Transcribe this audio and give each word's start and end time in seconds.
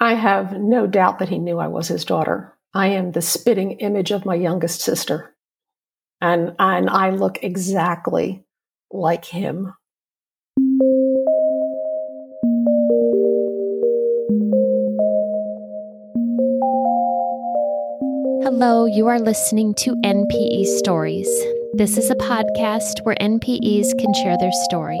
I 0.00 0.14
have 0.14 0.52
no 0.60 0.86
doubt 0.86 1.18
that 1.18 1.28
he 1.28 1.38
knew 1.38 1.58
I 1.58 1.66
was 1.66 1.88
his 1.88 2.04
daughter. 2.04 2.56
I 2.72 2.88
am 2.88 3.10
the 3.10 3.22
spitting 3.22 3.72
image 3.80 4.12
of 4.12 4.24
my 4.24 4.36
youngest 4.36 4.80
sister. 4.80 5.34
And, 6.20 6.54
and 6.60 6.88
I 6.88 7.10
look 7.10 7.42
exactly 7.42 8.44
like 8.92 9.24
him. 9.24 9.74
Hello, 18.44 18.86
you 18.86 19.08
are 19.08 19.18
listening 19.18 19.74
to 19.78 19.96
NPE 20.04 20.64
Stories. 20.78 21.28
This 21.74 21.98
is 21.98 22.08
a 22.08 22.14
podcast 22.14 23.00
where 23.02 23.16
NPEs 23.20 23.98
can 23.98 24.14
share 24.14 24.38
their 24.38 24.52
story. 24.68 25.00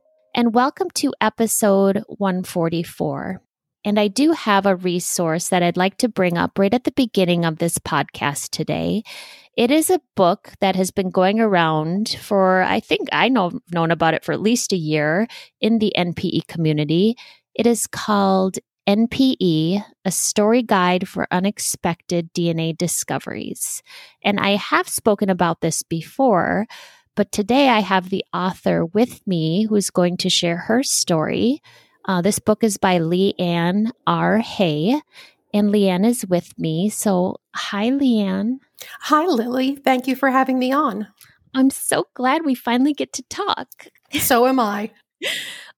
And 0.33 0.53
welcome 0.53 0.89
to 0.91 1.13
episode 1.19 2.03
144. 2.07 3.41
And 3.83 3.99
I 3.99 4.07
do 4.07 4.31
have 4.31 4.65
a 4.65 4.77
resource 4.77 5.49
that 5.49 5.61
I'd 5.61 5.75
like 5.75 5.97
to 5.97 6.07
bring 6.07 6.37
up 6.37 6.57
right 6.57 6.73
at 6.73 6.85
the 6.85 6.93
beginning 6.93 7.43
of 7.43 7.57
this 7.57 7.77
podcast 7.77 8.51
today. 8.51 9.03
It 9.57 9.71
is 9.71 9.89
a 9.89 9.99
book 10.15 10.53
that 10.61 10.77
has 10.77 10.89
been 10.89 11.09
going 11.09 11.41
around 11.41 12.17
for, 12.21 12.61
I 12.61 12.79
think 12.79 13.09
I 13.11 13.27
know 13.27 13.59
known 13.73 13.91
about 13.91 14.13
it 14.13 14.23
for 14.23 14.31
at 14.31 14.39
least 14.39 14.71
a 14.71 14.77
year 14.77 15.27
in 15.59 15.79
the 15.79 15.91
NPE 15.97 16.47
community. 16.47 17.17
It 17.53 17.67
is 17.67 17.85
called 17.85 18.57
NPE, 18.87 19.83
a 20.05 20.11
story 20.11 20.63
guide 20.63 21.09
for 21.09 21.27
unexpected 21.29 22.33
DNA 22.33 22.77
discoveries. 22.77 23.83
And 24.23 24.39
I 24.39 24.51
have 24.55 24.87
spoken 24.87 25.29
about 25.29 25.59
this 25.59 25.83
before, 25.83 26.67
but 27.15 27.31
today 27.31 27.69
I 27.69 27.79
have 27.79 28.09
the 28.09 28.25
author 28.33 28.85
with 28.85 29.25
me 29.27 29.65
who's 29.65 29.89
going 29.89 30.17
to 30.17 30.29
share 30.29 30.57
her 30.57 30.83
story. 30.83 31.61
Uh, 32.05 32.21
this 32.21 32.39
book 32.39 32.63
is 32.63 32.77
by 32.77 32.99
Leanne 32.99 33.91
R. 34.07 34.39
Hay, 34.39 35.01
and 35.53 35.69
Leanne 35.69 36.05
is 36.05 36.25
with 36.25 36.57
me. 36.57 36.89
So, 36.89 37.37
hi, 37.53 37.89
Leanne. 37.89 38.59
Hi, 39.01 39.25
Lily. 39.25 39.75
Thank 39.75 40.07
you 40.07 40.15
for 40.15 40.29
having 40.29 40.57
me 40.57 40.71
on. 40.71 41.07
I'm 41.53 41.69
so 41.69 42.07
glad 42.13 42.45
we 42.45 42.55
finally 42.55 42.93
get 42.93 43.13
to 43.13 43.23
talk. 43.23 43.87
So 44.19 44.47
am 44.47 44.59
I. 44.59 44.91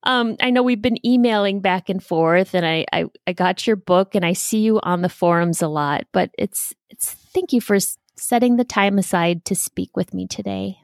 Um, 0.05 0.35
I 0.41 0.49
know 0.49 0.63
we've 0.63 0.81
been 0.81 1.05
emailing 1.05 1.61
back 1.61 1.87
and 1.87 2.03
forth, 2.03 2.53
and 2.53 2.65
I, 2.65 2.85
I, 2.91 3.05
I 3.25 3.31
got 3.31 3.65
your 3.65 3.77
book, 3.77 4.15
and 4.15 4.25
I 4.25 4.33
see 4.33 4.59
you 4.59 4.81
on 4.83 5.01
the 5.01 5.07
forums 5.07 5.61
a 5.61 5.69
lot. 5.69 6.03
But 6.11 6.29
it's 6.37 6.73
it's 6.89 7.13
thank 7.33 7.53
you 7.53 7.61
for 7.61 7.77
setting 8.17 8.57
the 8.57 8.65
time 8.65 8.97
aside 8.97 9.45
to 9.45 9.55
speak 9.55 9.95
with 9.95 10.13
me 10.13 10.27
today. 10.27 10.82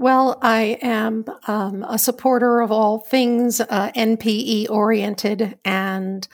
Well, 0.00 0.38
I 0.42 0.78
am 0.80 1.24
um, 1.48 1.82
a 1.82 1.98
supporter 1.98 2.60
of 2.60 2.70
all 2.70 3.00
things 3.00 3.60
uh, 3.60 3.90
NPE 3.96 4.70
oriented, 4.70 5.58
and 5.64 6.26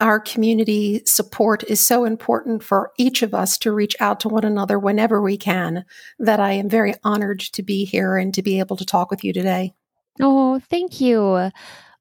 our 0.00 0.20
community 0.20 1.02
support 1.04 1.64
is 1.64 1.84
so 1.84 2.04
important 2.04 2.62
for 2.62 2.92
each 2.98 3.22
of 3.22 3.34
us 3.34 3.58
to 3.58 3.72
reach 3.72 3.96
out 3.98 4.20
to 4.20 4.28
one 4.28 4.44
another 4.44 4.78
whenever 4.78 5.20
we 5.20 5.36
can. 5.36 5.84
That 6.20 6.38
I 6.38 6.52
am 6.52 6.68
very 6.68 6.94
honored 7.02 7.40
to 7.40 7.62
be 7.64 7.84
here 7.84 8.16
and 8.16 8.32
to 8.34 8.42
be 8.42 8.60
able 8.60 8.76
to 8.76 8.86
talk 8.86 9.10
with 9.10 9.24
you 9.24 9.32
today. 9.32 9.74
Oh, 10.20 10.60
thank 10.70 11.00
you. 11.00 11.50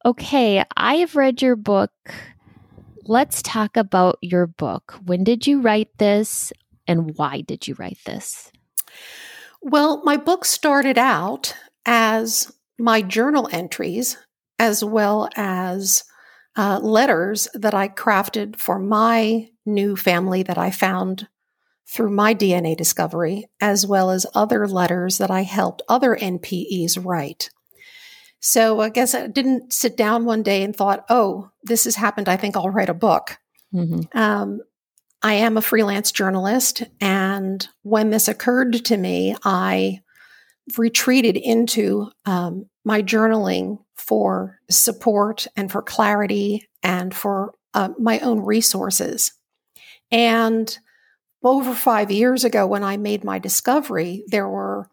Okay, 0.06 0.63
I 0.78 0.95
have 0.95 1.16
read 1.16 1.41
your 1.41 1.56
book. 1.56 1.91
Let's 3.06 3.41
talk 3.41 3.75
about 3.75 4.19
your 4.22 4.45
book. 4.45 5.00
When 5.03 5.23
did 5.23 5.47
you 5.47 5.61
write 5.61 5.90
this 5.97 6.53
and 6.85 7.17
why 7.17 7.41
did 7.41 7.67
you 7.67 7.73
write 7.79 7.97
this? 8.06 8.51
Well, 9.61 10.01
my 10.03 10.17
book 10.17 10.45
started 10.45 10.97
out 10.97 11.55
as 11.85 12.51
my 12.79 13.01
journal 13.01 13.47
entries 13.51 14.17
as 14.57 14.83
well 14.83 15.29
as 15.35 16.03
uh, 16.55 16.79
letters 16.79 17.47
that 17.53 17.73
I 17.73 17.88
crafted 17.88 18.55
for 18.55 18.79
my 18.79 19.49
new 19.66 19.95
family 19.95 20.44
that 20.44 20.57
I 20.57 20.72
found 20.72 21.27
through 21.88 22.11
my 22.11 22.33
DNA 22.33 22.75
discovery, 22.77 23.49
as 23.59 23.85
well 23.85 24.11
as 24.11 24.25
other 24.33 24.67
letters 24.67 25.17
that 25.17 25.29
I 25.31 25.41
helped 25.41 25.81
other 25.89 26.16
NPEs 26.16 27.03
write. 27.03 27.49
So 28.39 28.79
I 28.79 28.89
guess 28.89 29.13
I 29.13 29.28
didn't 29.28 29.73
sit 29.73 29.97
down 29.97 30.25
one 30.25 30.41
day 30.41 30.63
and 30.63 30.75
thought, 30.75 31.05
oh, 31.09 31.51
this 31.63 31.83
has 31.83 31.95
happened. 31.95 32.29
I 32.29 32.38
think 32.38 32.55
I'll 32.55 32.69
write 32.69 32.89
a 32.89 32.93
book. 32.93 33.38
Mm-hmm. 33.73 34.17
Um, 34.17 34.61
I 35.23 35.33
am 35.33 35.57
a 35.57 35.61
freelance 35.61 36.11
journalist. 36.11 36.83
And 36.99 37.67
when 37.83 38.09
this 38.09 38.27
occurred 38.27 38.85
to 38.85 38.97
me, 38.97 39.35
I 39.43 40.01
retreated 40.77 41.37
into 41.37 42.09
um, 42.25 42.65
my 42.83 43.01
journaling 43.01 43.79
for 43.95 44.59
support 44.69 45.47
and 45.55 45.71
for 45.71 45.81
clarity 45.81 46.67
and 46.81 47.13
for 47.13 47.53
uh, 47.73 47.89
my 47.99 48.19
own 48.19 48.39
resources. 48.41 49.33
And 50.11 50.77
over 51.43 51.73
five 51.73 52.11
years 52.11 52.43
ago, 52.43 52.67
when 52.67 52.83
I 52.83 52.97
made 52.97 53.23
my 53.23 53.39
discovery, 53.39 54.23
there 54.27 54.47
were 54.47 54.89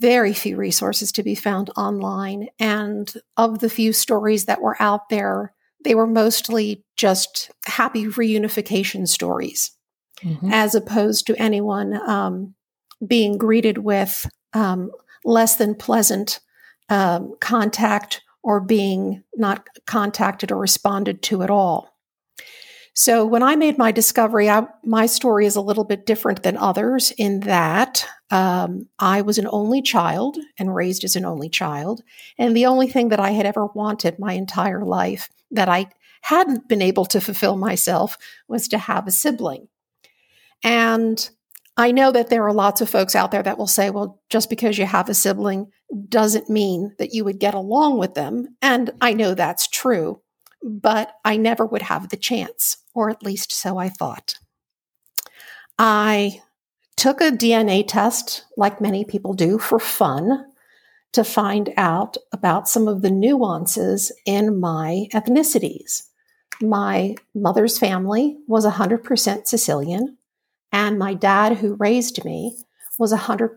very 0.00 0.32
few 0.32 0.56
resources 0.56 1.12
to 1.12 1.22
be 1.22 1.34
found 1.34 1.70
online. 1.76 2.48
And 2.58 3.12
of 3.36 3.58
the 3.58 3.70
few 3.70 3.92
stories 3.92 4.44
that 4.46 4.60
were 4.60 4.80
out 4.80 5.08
there, 5.08 5.54
they 5.88 5.94
were 5.94 6.06
mostly 6.06 6.84
just 6.96 7.50
happy 7.64 8.04
reunification 8.04 9.08
stories, 9.08 9.70
mm-hmm. 10.22 10.52
as 10.52 10.74
opposed 10.74 11.26
to 11.26 11.40
anyone 11.40 11.94
um, 12.06 12.54
being 13.06 13.38
greeted 13.38 13.78
with 13.78 14.28
um, 14.52 14.90
less 15.24 15.56
than 15.56 15.74
pleasant 15.74 16.40
um, 16.90 17.34
contact 17.40 18.20
or 18.42 18.60
being 18.60 19.24
not 19.34 19.66
contacted 19.86 20.52
or 20.52 20.58
responded 20.58 21.22
to 21.22 21.42
at 21.42 21.48
all. 21.48 21.96
So 22.92 23.24
when 23.24 23.42
I 23.42 23.56
made 23.56 23.78
my 23.78 23.90
discovery, 23.90 24.50
I, 24.50 24.66
my 24.84 25.06
story 25.06 25.46
is 25.46 25.56
a 25.56 25.62
little 25.62 25.84
bit 25.84 26.04
different 26.04 26.42
than 26.42 26.58
others 26.58 27.12
in 27.12 27.40
that 27.40 28.06
um, 28.30 28.88
I 28.98 29.22
was 29.22 29.38
an 29.38 29.48
only 29.50 29.80
child 29.80 30.36
and 30.58 30.74
raised 30.74 31.02
as 31.02 31.16
an 31.16 31.24
only 31.24 31.48
child. 31.48 32.02
And 32.36 32.54
the 32.54 32.66
only 32.66 32.88
thing 32.88 33.08
that 33.08 33.20
I 33.20 33.30
had 33.30 33.46
ever 33.46 33.64
wanted 33.64 34.18
my 34.18 34.34
entire 34.34 34.84
life 34.84 35.30
that 35.50 35.68
I 35.68 35.88
hadn't 36.22 36.68
been 36.68 36.82
able 36.82 37.06
to 37.06 37.20
fulfill 37.20 37.56
myself 37.56 38.16
was 38.48 38.68
to 38.68 38.78
have 38.78 39.06
a 39.06 39.10
sibling. 39.10 39.68
And 40.62 41.28
I 41.76 41.92
know 41.92 42.10
that 42.10 42.28
there 42.28 42.44
are 42.44 42.52
lots 42.52 42.80
of 42.80 42.90
folks 42.90 43.14
out 43.14 43.30
there 43.30 43.42
that 43.42 43.56
will 43.56 43.68
say, 43.68 43.90
well, 43.90 44.20
just 44.30 44.50
because 44.50 44.78
you 44.78 44.86
have 44.86 45.08
a 45.08 45.14
sibling 45.14 45.70
doesn't 46.08 46.50
mean 46.50 46.94
that 46.98 47.14
you 47.14 47.24
would 47.24 47.38
get 47.38 47.54
along 47.54 47.98
with 47.98 48.14
them. 48.14 48.56
And 48.60 48.90
I 49.00 49.14
know 49.14 49.34
that's 49.34 49.68
true 49.68 50.20
but 50.62 51.12
I 51.24 51.36
never 51.36 51.64
would 51.64 51.82
have 51.82 52.08
the 52.08 52.16
chance, 52.16 52.78
or 52.94 53.10
at 53.10 53.22
least 53.22 53.52
so 53.52 53.78
I 53.78 53.88
thought. 53.88 54.34
I 55.78 56.42
took 56.96 57.20
a 57.20 57.30
DNA 57.30 57.86
test, 57.86 58.44
like 58.56 58.80
many 58.80 59.04
people 59.04 59.34
do, 59.34 59.58
for 59.58 59.78
fun 59.78 60.46
to 61.18 61.24
find 61.24 61.74
out 61.76 62.16
about 62.32 62.68
some 62.68 62.86
of 62.86 63.02
the 63.02 63.10
nuances 63.10 64.12
in 64.24 64.60
my 64.60 65.08
ethnicities. 65.12 66.04
My 66.62 67.16
mother's 67.34 67.76
family 67.76 68.36
was 68.46 68.64
100% 68.64 69.48
Sicilian, 69.48 70.16
and 70.70 70.96
my 70.96 71.14
dad, 71.14 71.56
who 71.56 71.74
raised 71.74 72.24
me, 72.24 72.56
was 73.00 73.12
100% 73.12 73.56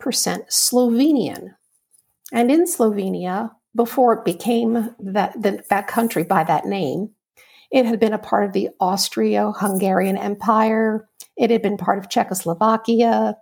Slovenian. 0.49 1.49
And 2.33 2.49
in 2.49 2.65
Slovenia, 2.65 3.51
before 3.75 4.13
it 4.15 4.25
became 4.25 4.95
that, 4.97 5.39
the, 5.39 5.63
that 5.69 5.85
country 5.85 6.23
by 6.23 6.43
that 6.43 6.65
name, 6.65 7.11
it 7.69 7.85
had 7.85 7.99
been 7.99 8.13
a 8.13 8.17
part 8.17 8.45
of 8.45 8.53
the 8.53 8.69
Austro 8.79 9.53
Hungarian 9.55 10.17
Empire. 10.17 11.07
It 11.37 11.51
had 11.51 11.61
been 11.61 11.77
part 11.77 11.99
of 11.99 12.09
Czechoslovakia. 12.09 13.37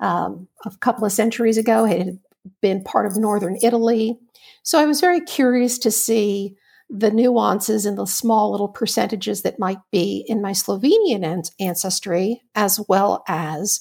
Um, 0.00 0.48
a 0.64 0.70
couple 0.80 1.04
of 1.04 1.12
centuries 1.12 1.58
ago, 1.58 1.84
it 1.84 1.98
had 1.98 2.18
been 2.60 2.84
part 2.84 3.06
of 3.06 3.16
northern 3.16 3.56
Italy. 3.62 4.18
So 4.62 4.78
I 4.78 4.86
was 4.86 5.00
very 5.00 5.20
curious 5.20 5.78
to 5.80 5.90
see 5.90 6.56
the 6.90 7.10
nuances 7.10 7.84
and 7.84 7.98
the 7.98 8.06
small 8.06 8.50
little 8.50 8.68
percentages 8.68 9.42
that 9.42 9.58
might 9.58 9.78
be 9.92 10.24
in 10.26 10.40
my 10.40 10.52
Slovenian 10.52 11.50
ancestry, 11.60 12.42
as 12.54 12.80
well 12.88 13.24
as 13.28 13.80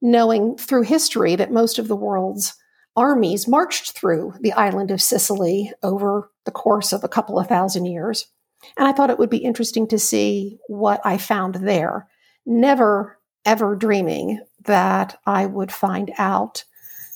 knowing 0.00 0.56
through 0.56 0.82
history 0.82 1.36
that 1.36 1.52
most 1.52 1.78
of 1.78 1.86
the 1.86 1.96
world's 1.96 2.54
armies 2.96 3.48
marched 3.48 3.92
through 3.92 4.34
the 4.40 4.52
island 4.52 4.90
of 4.90 5.00
Sicily 5.00 5.72
over 5.82 6.30
the 6.44 6.50
course 6.50 6.92
of 6.92 7.04
a 7.04 7.08
couple 7.08 7.38
of 7.38 7.46
thousand 7.46 7.86
years. 7.86 8.26
And 8.76 8.86
I 8.86 8.92
thought 8.92 9.10
it 9.10 9.18
would 9.18 9.30
be 9.30 9.38
interesting 9.38 9.86
to 9.88 9.98
see 9.98 10.58
what 10.68 11.00
I 11.04 11.18
found 11.18 11.56
there. 11.56 12.08
Never, 12.44 13.18
ever 13.44 13.76
dreaming 13.76 14.40
that 14.64 15.18
I 15.26 15.46
would 15.46 15.72
find 15.72 16.12
out 16.18 16.64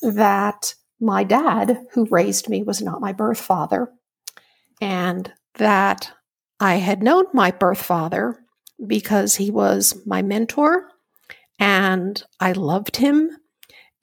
that 0.03 0.75
my 1.01 1.25
dad, 1.25 1.87
who 1.93 2.07
raised 2.11 2.49
me, 2.49 2.63
was 2.63 2.81
not 2.81 3.01
my 3.01 3.13
birth 3.13 3.41
father, 3.41 3.91
and 4.81 5.33
that 5.55 6.13
I 6.61 6.77
had 6.77 7.03
known 7.03 7.25
my 7.33 7.51
birth 7.51 7.83
father 7.83 8.39
because 8.87 9.37
he 9.37 9.51
was 9.51 10.01
my 10.07 10.23
mentor 10.23 10.89
and 11.59 12.23
I 12.39 12.53
loved 12.53 12.97
him, 12.97 13.31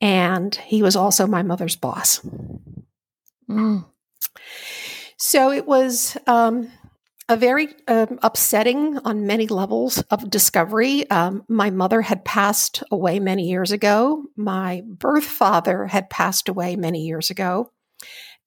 and 0.02 0.56
he 0.56 0.82
was 0.82 0.96
also 0.96 1.28
my 1.28 1.44
mother's 1.44 1.76
boss. 1.76 2.20
Mm. 3.50 3.86
So 5.18 5.52
it 5.52 5.68
was 5.68 6.18
um, 6.26 6.72
a 7.30 7.38
very 7.38 7.70
um, 7.88 8.20
upsetting 8.22 8.98
on 9.00 9.26
many 9.26 9.48
levels 9.48 10.02
of 10.12 10.30
discovery. 10.30 11.10
Um, 11.10 11.44
my 11.48 11.70
mother 11.70 12.02
had 12.02 12.26
passed 12.26 12.84
away 12.92 13.20
many 13.20 13.44
years 13.44 13.72
ago. 13.72 14.26
My 14.36 14.84
birth 14.86 15.24
father 15.24 15.88
had 15.88 16.10
passed 16.10 16.50
away 16.50 16.76
many 16.76 17.06
years 17.06 17.30
ago. 17.30 17.72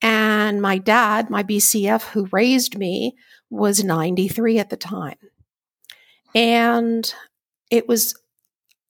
And 0.02 0.60
my 0.60 0.76
dad, 0.78 1.30
my 1.30 1.42
BCF, 1.42 2.02
who 2.10 2.28
raised 2.30 2.76
me, 2.76 3.16
was 3.48 3.82
93 3.82 4.58
at 4.58 4.68
the 4.68 4.76
time. 4.76 5.16
And 6.34 7.12
it 7.70 7.88
was, 7.88 8.14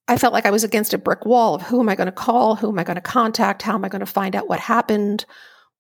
I 0.09 0.19
felt 0.19 0.33
like 0.33 0.47
I 0.47 0.51
was 0.51 0.65
against 0.65 0.95
a 0.95 0.99
brick 0.99 1.25
wall 1.25 1.55
of 1.55 1.63
who 1.63 1.81
am 1.81 1.89
I 1.89 1.95
going 1.95 2.07
to 2.07 2.13
call? 2.13 2.57
Who 2.57 2.71
am 2.71 2.79
I 2.79 2.85
going 2.85 2.97
to 2.97 3.01
contact? 3.01 3.63
How 3.63 3.75
am 3.75 3.85
I 3.85 3.89
going 3.89 4.01
to 4.01 4.07
find 4.07 4.35
out 4.35 4.49
what 4.49 4.59
happened? 4.59 5.25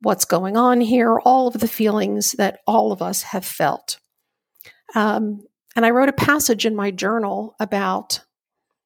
What's 0.00 0.24
going 0.24 0.56
on 0.56 0.80
here? 0.80 1.18
All 1.20 1.48
of 1.48 1.54
the 1.54 1.68
feelings 1.68 2.32
that 2.32 2.60
all 2.66 2.92
of 2.92 3.02
us 3.02 3.22
have 3.22 3.44
felt. 3.44 3.98
Um, 4.94 5.44
and 5.74 5.84
I 5.84 5.90
wrote 5.90 6.08
a 6.08 6.14
passage 6.14 6.64
in 6.64 6.76
my 6.76 6.90
journal 6.90 7.54
about 7.60 8.20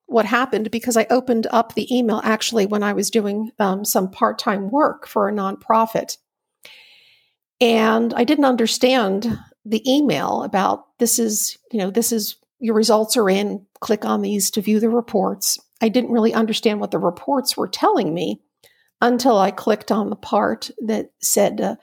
what 0.06 0.24
happened 0.24 0.70
because 0.72 0.96
I 0.96 1.06
opened 1.08 1.46
up 1.50 1.74
the 1.74 1.96
email 1.96 2.20
actually 2.24 2.66
when 2.66 2.82
I 2.82 2.92
was 2.92 3.10
doing 3.10 3.52
um, 3.60 3.84
some 3.84 4.10
part 4.10 4.38
time 4.38 4.70
work 4.70 5.06
for 5.06 5.28
a 5.28 5.32
nonprofit. 5.32 6.16
And 7.60 8.12
I 8.14 8.24
didn't 8.24 8.44
understand 8.44 9.38
the 9.64 9.88
email 9.88 10.42
about 10.42 10.98
this 10.98 11.18
is, 11.18 11.56
you 11.70 11.78
know, 11.78 11.90
this 11.90 12.10
is 12.10 12.36
your 12.58 12.74
results 12.74 13.16
are 13.16 13.30
in, 13.30 13.66
click 13.80 14.04
on 14.04 14.22
these 14.22 14.50
to 14.52 14.60
view 14.60 14.80
the 14.80 14.90
reports. 14.90 15.58
I 15.80 15.88
didn't 15.88 16.10
really 16.10 16.34
understand 16.34 16.80
what 16.80 16.90
the 16.90 16.98
reports 16.98 17.56
were 17.56 17.68
telling 17.68 18.12
me 18.12 18.42
until 19.00 19.38
I 19.38 19.50
clicked 19.50 19.90
on 19.90 20.10
the 20.10 20.16
part 20.16 20.70
that 20.84 21.10
said 21.20 21.60
uh, 21.60 21.76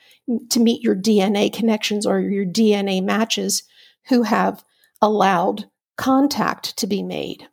to 0.50 0.60
meet 0.60 0.84
your 0.84 0.96
DNA 0.96 1.52
connections 1.52 2.06
or 2.06 2.20
your 2.20 2.46
DNA 2.46 3.04
matches 3.04 3.64
who 4.08 4.24
have 4.24 4.64
allowed 5.02 5.66
contact 5.98 6.78
to 6.78 6.88
be 6.88 7.02
made. 7.02 7.48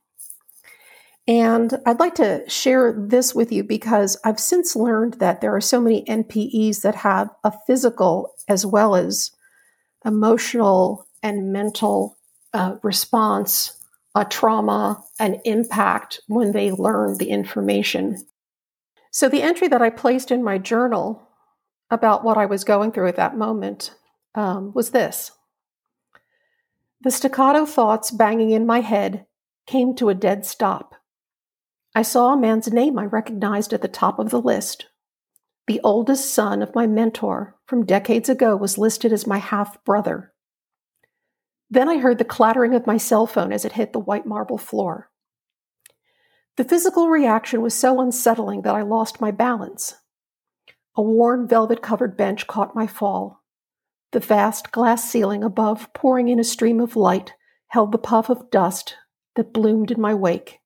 And 1.26 1.72
I'd 1.86 2.00
like 2.00 2.16
to 2.16 2.48
share 2.48 2.94
this 2.96 3.34
with 3.34 3.50
you 3.50 3.64
because 3.64 4.18
I've 4.24 4.38
since 4.38 4.76
learned 4.76 5.14
that 5.14 5.40
there 5.40 5.54
are 5.54 5.60
so 5.60 5.80
many 5.80 6.04
NPEs 6.04 6.82
that 6.82 6.96
have 6.96 7.30
a 7.42 7.52
physical 7.66 8.34
as 8.46 8.66
well 8.66 8.94
as 8.94 9.30
emotional 10.04 11.06
and 11.22 11.50
mental 11.50 12.18
uh, 12.52 12.76
response, 12.82 13.80
a 14.14 14.26
trauma, 14.26 15.02
an 15.18 15.40
impact 15.46 16.20
when 16.28 16.52
they 16.52 16.70
learn 16.70 17.16
the 17.16 17.30
information. 17.30 18.18
So, 19.14 19.28
the 19.28 19.42
entry 19.42 19.68
that 19.68 19.80
I 19.80 19.90
placed 19.90 20.32
in 20.32 20.42
my 20.42 20.58
journal 20.58 21.28
about 21.88 22.24
what 22.24 22.36
I 22.36 22.46
was 22.46 22.64
going 22.64 22.90
through 22.90 23.06
at 23.06 23.14
that 23.14 23.38
moment 23.38 23.94
um, 24.34 24.72
was 24.74 24.90
this 24.90 25.30
The 27.00 27.12
staccato 27.12 27.64
thoughts 27.64 28.10
banging 28.10 28.50
in 28.50 28.66
my 28.66 28.80
head 28.80 29.26
came 29.68 29.94
to 29.94 30.08
a 30.08 30.14
dead 30.14 30.44
stop. 30.44 30.96
I 31.94 32.02
saw 32.02 32.32
a 32.32 32.36
man's 32.36 32.72
name 32.72 32.98
I 32.98 33.04
recognized 33.04 33.72
at 33.72 33.82
the 33.82 33.88
top 33.88 34.18
of 34.18 34.30
the 34.30 34.40
list. 34.40 34.86
The 35.68 35.80
oldest 35.84 36.34
son 36.34 36.60
of 36.60 36.74
my 36.74 36.88
mentor 36.88 37.54
from 37.66 37.86
decades 37.86 38.28
ago 38.28 38.56
was 38.56 38.78
listed 38.78 39.12
as 39.12 39.28
my 39.28 39.38
half 39.38 39.82
brother. 39.84 40.32
Then 41.70 41.88
I 41.88 41.98
heard 41.98 42.18
the 42.18 42.24
clattering 42.24 42.74
of 42.74 42.88
my 42.88 42.96
cell 42.96 43.28
phone 43.28 43.52
as 43.52 43.64
it 43.64 43.72
hit 43.74 43.92
the 43.92 44.00
white 44.00 44.26
marble 44.26 44.58
floor. 44.58 45.08
The 46.56 46.64
physical 46.64 47.08
reaction 47.08 47.62
was 47.62 47.74
so 47.74 48.00
unsettling 48.00 48.62
that 48.62 48.74
I 48.74 48.82
lost 48.82 49.20
my 49.20 49.30
balance. 49.32 49.96
A 50.96 51.02
worn 51.02 51.48
velvet 51.48 51.82
covered 51.82 52.16
bench 52.16 52.46
caught 52.46 52.76
my 52.76 52.86
fall. 52.86 53.42
The 54.12 54.20
vast 54.20 54.70
glass 54.70 55.10
ceiling 55.10 55.42
above, 55.42 55.92
pouring 55.92 56.28
in 56.28 56.38
a 56.38 56.44
stream 56.44 56.80
of 56.80 56.94
light, 56.94 57.32
held 57.68 57.90
the 57.90 57.98
puff 57.98 58.30
of 58.30 58.50
dust 58.50 58.94
that 59.34 59.52
bloomed 59.52 59.90
in 59.90 60.00
my 60.00 60.14
wake. 60.14 60.60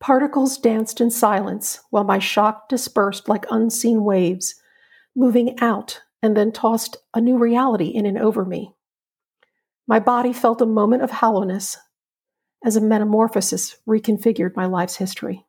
Particles 0.00 0.58
danced 0.58 1.00
in 1.00 1.10
silence 1.10 1.78
while 1.90 2.02
my 2.02 2.18
shock 2.18 2.68
dispersed 2.68 3.28
like 3.28 3.46
unseen 3.50 4.02
waves, 4.02 4.56
moving 5.14 5.56
out 5.60 6.00
and 6.20 6.36
then 6.36 6.50
tossed 6.50 6.96
a 7.14 7.20
new 7.20 7.38
reality 7.38 7.86
in 7.86 8.06
and 8.06 8.18
over 8.18 8.44
me. 8.44 8.74
My 9.86 10.00
body 10.00 10.32
felt 10.32 10.60
a 10.60 10.66
moment 10.66 11.02
of 11.02 11.10
hollowness 11.10 11.76
as 12.64 12.76
a 12.76 12.80
metamorphosis 12.80 13.76
reconfigured 13.88 14.56
my 14.56 14.66
life's 14.66 14.96
history. 14.96 15.44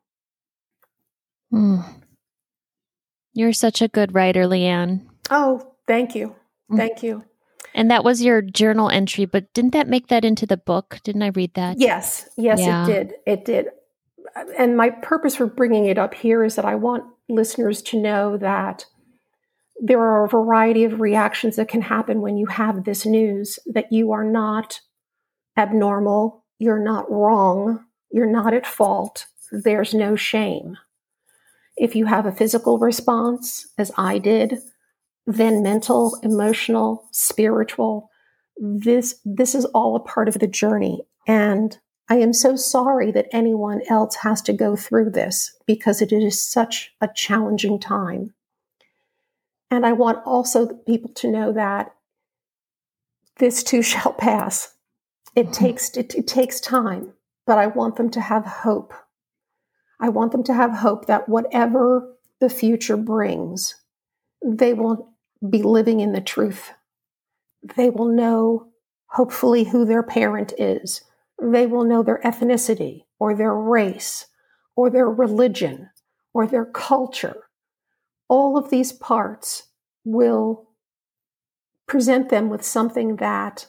Mm. 1.52 1.84
You're 3.34 3.52
such 3.52 3.82
a 3.82 3.88
good 3.88 4.14
writer, 4.14 4.44
Leanne. 4.44 5.06
Oh, 5.30 5.74
thank 5.86 6.14
you. 6.14 6.34
Hmm. 6.68 6.76
Thank 6.76 7.02
you. 7.02 7.24
And 7.74 7.90
that 7.90 8.04
was 8.04 8.22
your 8.22 8.42
journal 8.42 8.90
entry, 8.90 9.24
but 9.24 9.52
didn't 9.54 9.72
that 9.72 9.88
make 9.88 10.08
that 10.08 10.24
into 10.24 10.46
the 10.46 10.56
book? 10.56 11.00
Didn't 11.04 11.22
I 11.22 11.28
read 11.28 11.54
that? 11.54 11.80
Yes, 11.80 12.28
yes, 12.36 12.60
yeah. 12.60 12.84
it 12.84 12.86
did. 12.86 13.14
It 13.26 13.44
did. 13.44 13.66
And 14.58 14.76
my 14.76 14.90
purpose 14.90 15.36
for 15.36 15.46
bringing 15.46 15.86
it 15.86 15.98
up 15.98 16.14
here 16.14 16.44
is 16.44 16.56
that 16.56 16.64
I 16.64 16.74
want 16.74 17.04
listeners 17.28 17.80
to 17.82 18.00
know 18.00 18.36
that 18.36 18.84
there 19.80 20.00
are 20.00 20.24
a 20.24 20.28
variety 20.28 20.84
of 20.84 21.00
reactions 21.00 21.56
that 21.56 21.68
can 21.68 21.82
happen 21.82 22.20
when 22.20 22.36
you 22.36 22.46
have 22.46 22.84
this 22.84 23.06
news 23.06 23.58
that 23.66 23.90
you 23.90 24.12
are 24.12 24.24
not 24.24 24.80
abnormal, 25.56 26.41
you're 26.62 26.82
not 26.82 27.10
wrong, 27.10 27.84
you're 28.10 28.30
not 28.30 28.54
at 28.54 28.66
fault, 28.66 29.26
there's 29.50 29.92
no 29.92 30.16
shame. 30.16 30.78
If 31.76 31.96
you 31.96 32.06
have 32.06 32.26
a 32.26 32.32
physical 32.32 32.78
response, 32.78 33.66
as 33.76 33.90
I 33.98 34.18
did, 34.18 34.58
then 35.26 35.62
mental, 35.62 36.18
emotional, 36.22 37.08
spiritual, 37.10 38.10
this 38.56 39.18
this 39.24 39.54
is 39.54 39.64
all 39.66 39.96
a 39.96 40.00
part 40.00 40.28
of 40.28 40.38
the 40.38 40.46
journey 40.46 41.02
and 41.26 41.78
I 42.08 42.16
am 42.16 42.32
so 42.32 42.56
sorry 42.56 43.10
that 43.12 43.28
anyone 43.32 43.80
else 43.88 44.16
has 44.16 44.42
to 44.42 44.52
go 44.52 44.76
through 44.76 45.10
this 45.10 45.56
because 45.66 46.02
it 46.02 46.12
is 46.12 46.44
such 46.44 46.92
a 47.00 47.08
challenging 47.08 47.78
time. 47.78 48.34
And 49.70 49.86
I 49.86 49.92
want 49.92 50.18
also 50.26 50.66
people 50.66 51.10
to 51.14 51.30
know 51.30 51.52
that 51.52 51.94
this 53.38 53.62
too 53.62 53.82
shall 53.82 54.12
pass. 54.12 54.71
It 55.34 55.46
mm-hmm. 55.46 55.52
takes 55.52 55.96
it, 55.96 56.14
it 56.14 56.26
takes 56.26 56.60
time, 56.60 57.12
but 57.46 57.58
I 57.58 57.66
want 57.66 57.96
them 57.96 58.10
to 58.10 58.20
have 58.20 58.44
hope. 58.44 58.92
I 60.00 60.08
want 60.08 60.32
them 60.32 60.42
to 60.44 60.54
have 60.54 60.72
hope 60.72 61.06
that 61.06 61.28
whatever 61.28 62.16
the 62.40 62.50
future 62.50 62.96
brings, 62.96 63.74
they 64.44 64.74
will 64.74 65.14
be 65.48 65.62
living 65.62 66.00
in 66.00 66.12
the 66.12 66.20
truth. 66.20 66.72
They 67.76 67.90
will 67.90 68.08
know, 68.08 68.68
hopefully, 69.06 69.64
who 69.64 69.84
their 69.84 70.02
parent 70.02 70.52
is. 70.58 71.02
They 71.40 71.66
will 71.66 71.84
know 71.84 72.02
their 72.02 72.20
ethnicity 72.24 73.04
or 73.18 73.34
their 73.34 73.54
race 73.54 74.26
or 74.74 74.90
their 74.90 75.08
religion 75.08 75.90
or 76.34 76.46
their 76.46 76.64
culture 76.64 77.44
all 78.32 78.56
of 78.56 78.70
these 78.70 78.92
parts 78.92 79.64
will 80.06 80.70
present 81.86 82.30
them 82.30 82.48
with 82.48 82.64
something 82.64 83.16
that, 83.16 83.66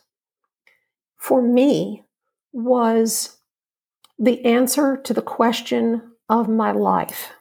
for 1.23 1.41
me, 1.41 2.03
was 2.51 3.37
the 4.19 4.43
answer 4.43 4.97
to 4.97 5.13
the 5.13 5.21
question 5.21 6.01
of 6.27 6.49
my 6.49 6.73
life. 6.73 7.31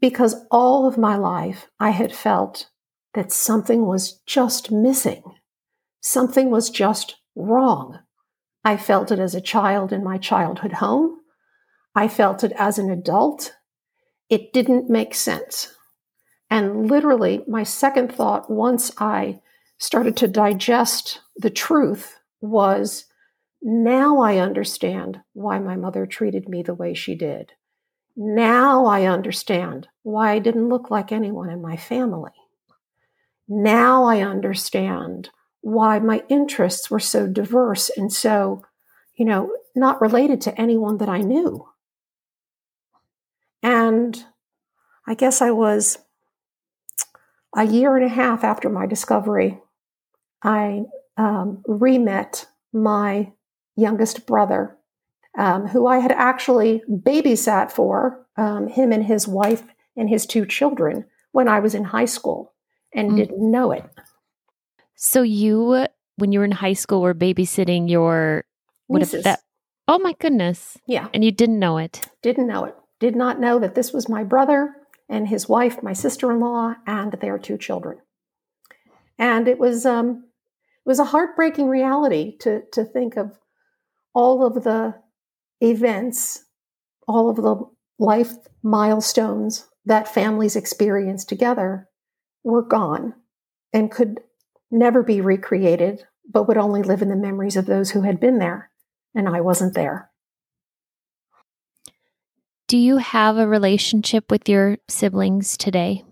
Because 0.00 0.44
all 0.50 0.88
of 0.88 0.98
my 0.98 1.16
life, 1.16 1.68
I 1.78 1.90
had 1.90 2.12
felt 2.12 2.68
that 3.14 3.30
something 3.30 3.86
was 3.86 4.20
just 4.26 4.72
missing. 4.72 5.22
Something 6.00 6.50
was 6.50 6.68
just 6.68 7.14
wrong. 7.36 8.00
I 8.64 8.76
felt 8.76 9.12
it 9.12 9.20
as 9.20 9.36
a 9.36 9.40
child 9.40 9.92
in 9.92 10.02
my 10.02 10.18
childhood 10.18 10.72
home. 10.72 11.18
I 11.94 12.08
felt 12.08 12.42
it 12.42 12.52
as 12.58 12.76
an 12.76 12.90
adult. 12.90 13.54
It 14.28 14.52
didn't 14.52 14.90
make 14.90 15.14
sense. 15.14 15.72
And 16.50 16.90
literally, 16.90 17.44
my 17.46 17.62
second 17.62 18.12
thought, 18.12 18.50
once 18.50 18.90
I 18.98 19.42
started 19.78 20.16
to 20.16 20.26
digest 20.26 21.20
the 21.36 21.50
truth, 21.50 22.16
was 22.40 23.06
now 23.62 24.20
I 24.20 24.38
understand 24.38 25.20
why 25.34 25.58
my 25.58 25.76
mother 25.76 26.06
treated 26.06 26.48
me 26.48 26.62
the 26.62 26.74
way 26.74 26.94
she 26.94 27.14
did. 27.14 27.52
Now 28.16 28.86
I 28.86 29.04
understand 29.04 29.88
why 30.02 30.32
I 30.32 30.38
didn't 30.38 30.68
look 30.68 30.90
like 30.90 31.12
anyone 31.12 31.50
in 31.50 31.60
my 31.60 31.76
family. 31.76 32.32
Now 33.48 34.04
I 34.04 34.22
understand 34.22 35.30
why 35.60 35.98
my 35.98 36.22
interests 36.28 36.90
were 36.90 37.00
so 37.00 37.26
diverse 37.26 37.90
and 37.96 38.12
so, 38.12 38.62
you 39.14 39.24
know, 39.24 39.54
not 39.74 40.00
related 40.00 40.40
to 40.42 40.60
anyone 40.60 40.98
that 40.98 41.08
I 41.08 41.18
knew. 41.18 41.68
And 43.62 44.24
I 45.06 45.14
guess 45.14 45.42
I 45.42 45.50
was 45.50 45.98
a 47.54 47.64
year 47.64 47.96
and 47.96 48.06
a 48.06 48.08
half 48.08 48.44
after 48.44 48.68
my 48.68 48.86
discovery, 48.86 49.60
I 50.42 50.84
um, 51.20 51.62
re 51.66 51.98
met 51.98 52.46
my 52.72 53.30
youngest 53.76 54.26
brother, 54.26 54.76
um, 55.36 55.66
who 55.66 55.86
I 55.86 55.98
had 55.98 56.12
actually 56.12 56.82
babysat 56.88 57.70
for, 57.70 58.26
um, 58.38 58.68
him 58.68 58.90
and 58.90 59.04
his 59.04 59.28
wife 59.28 59.62
and 59.96 60.08
his 60.08 60.24
two 60.24 60.46
children, 60.46 61.04
when 61.32 61.46
I 61.46 61.60
was 61.60 61.74
in 61.74 61.84
high 61.84 62.06
school 62.06 62.54
and 62.94 63.12
mm. 63.12 63.16
didn't 63.16 63.50
know 63.50 63.70
it. 63.70 63.84
So, 64.94 65.20
you, 65.20 65.86
when 66.16 66.32
you 66.32 66.38
were 66.38 66.44
in 66.46 66.52
high 66.52 66.72
school, 66.72 67.02
were 67.02 67.14
babysitting 67.14 67.90
your 67.90 68.44
what 68.86 69.00
Nieces. 69.00 69.24
that? 69.24 69.40
Oh 69.86 69.98
my 69.98 70.14
goodness! 70.18 70.78
Yeah, 70.86 71.08
and 71.12 71.22
you 71.22 71.32
didn't 71.32 71.58
know 71.58 71.76
it. 71.78 72.08
Didn't 72.22 72.46
know 72.46 72.64
it. 72.64 72.74
Did 72.98 73.14
not 73.14 73.40
know 73.40 73.58
that 73.58 73.74
this 73.74 73.92
was 73.92 74.08
my 74.08 74.24
brother 74.24 74.74
and 75.08 75.28
his 75.28 75.48
wife, 75.48 75.82
my 75.82 75.92
sister-in-law, 75.92 76.76
and 76.86 77.12
their 77.12 77.38
two 77.38 77.58
children. 77.58 77.98
And 79.18 79.48
it 79.48 79.58
was 79.58 79.84
um, 79.84 80.29
was 80.90 80.98
a 80.98 81.04
heartbreaking 81.04 81.68
reality 81.68 82.36
to 82.38 82.62
to 82.72 82.84
think 82.84 83.16
of 83.16 83.38
all 84.12 84.44
of 84.44 84.64
the 84.64 84.92
events, 85.60 86.44
all 87.06 87.30
of 87.30 87.36
the 87.36 87.64
life 88.00 88.32
milestones 88.64 89.68
that 89.84 90.12
families 90.12 90.56
experience 90.56 91.24
together 91.24 91.88
were 92.42 92.64
gone 92.64 93.14
and 93.72 93.92
could 93.92 94.18
never 94.72 95.04
be 95.04 95.20
recreated, 95.20 96.04
but 96.28 96.48
would 96.48 96.56
only 96.56 96.82
live 96.82 97.02
in 97.02 97.08
the 97.08 97.14
memories 97.14 97.56
of 97.56 97.66
those 97.66 97.92
who 97.92 98.00
had 98.00 98.18
been 98.18 98.38
there. 98.38 98.68
And 99.14 99.28
I 99.28 99.42
wasn't 99.42 99.74
there. 99.74 100.10
Do 102.66 102.76
you 102.76 102.96
have 102.96 103.36
a 103.36 103.46
relationship 103.46 104.28
with 104.28 104.48
your 104.48 104.78
siblings 104.88 105.56
today? 105.56 106.02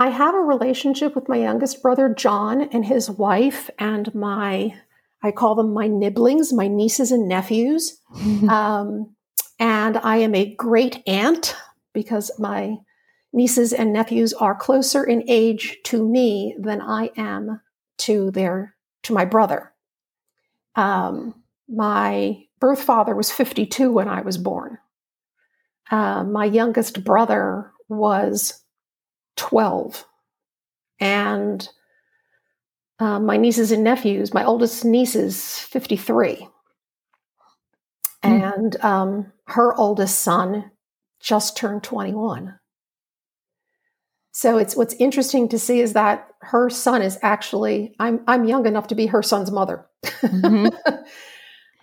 I 0.00 0.08
have 0.08 0.34
a 0.34 0.40
relationship 0.40 1.14
with 1.14 1.28
my 1.28 1.36
youngest 1.36 1.82
brother, 1.82 2.08
John, 2.08 2.62
and 2.62 2.86
his 2.86 3.10
wife, 3.10 3.68
and 3.78 4.12
my, 4.14 4.74
I 5.22 5.30
call 5.30 5.54
them 5.54 5.74
my 5.74 5.88
nibblings, 5.88 6.54
my 6.54 6.68
nieces 6.68 7.12
and 7.12 7.28
nephews. 7.28 8.00
um, 8.48 9.14
and 9.58 9.98
I 9.98 10.16
am 10.16 10.34
a 10.34 10.54
great 10.54 11.02
aunt 11.06 11.54
because 11.92 12.30
my 12.38 12.78
nieces 13.34 13.74
and 13.74 13.92
nephews 13.92 14.32
are 14.32 14.54
closer 14.54 15.04
in 15.04 15.22
age 15.28 15.76
to 15.84 16.08
me 16.08 16.56
than 16.58 16.80
I 16.80 17.10
am 17.18 17.60
to 17.98 18.30
their 18.30 18.74
to 19.02 19.12
my 19.12 19.26
brother. 19.26 19.70
Um, 20.76 21.42
my 21.68 22.38
birth 22.58 22.80
father 22.80 23.14
was 23.14 23.30
52 23.30 23.92
when 23.92 24.08
I 24.08 24.22
was 24.22 24.38
born. 24.38 24.78
Uh, 25.90 26.24
my 26.24 26.46
youngest 26.46 27.04
brother 27.04 27.70
was 27.88 28.59
12. 29.40 30.04
And 31.00 31.66
uh, 32.98 33.18
my 33.18 33.38
nieces 33.38 33.72
and 33.72 33.82
nephews, 33.82 34.34
my 34.34 34.44
oldest 34.44 34.84
niece 34.84 35.14
is 35.16 35.58
53. 35.58 36.46
Mm. 38.22 38.54
And 38.54 38.84
um, 38.84 39.32
her 39.46 39.74
oldest 39.74 40.20
son 40.20 40.70
just 41.20 41.56
turned 41.56 41.82
21. 41.82 42.58
So 44.32 44.58
it's 44.58 44.76
what's 44.76 44.94
interesting 44.94 45.48
to 45.48 45.58
see 45.58 45.80
is 45.80 45.94
that 45.94 46.28
her 46.42 46.68
son 46.68 47.02
is 47.02 47.18
actually 47.22 47.94
I'm 47.98 48.22
I'm 48.26 48.44
young 48.44 48.66
enough 48.66 48.86
to 48.88 48.94
be 48.94 49.06
her 49.06 49.22
son's 49.22 49.50
mother. 49.50 49.86
Mm-hmm. 50.04 50.68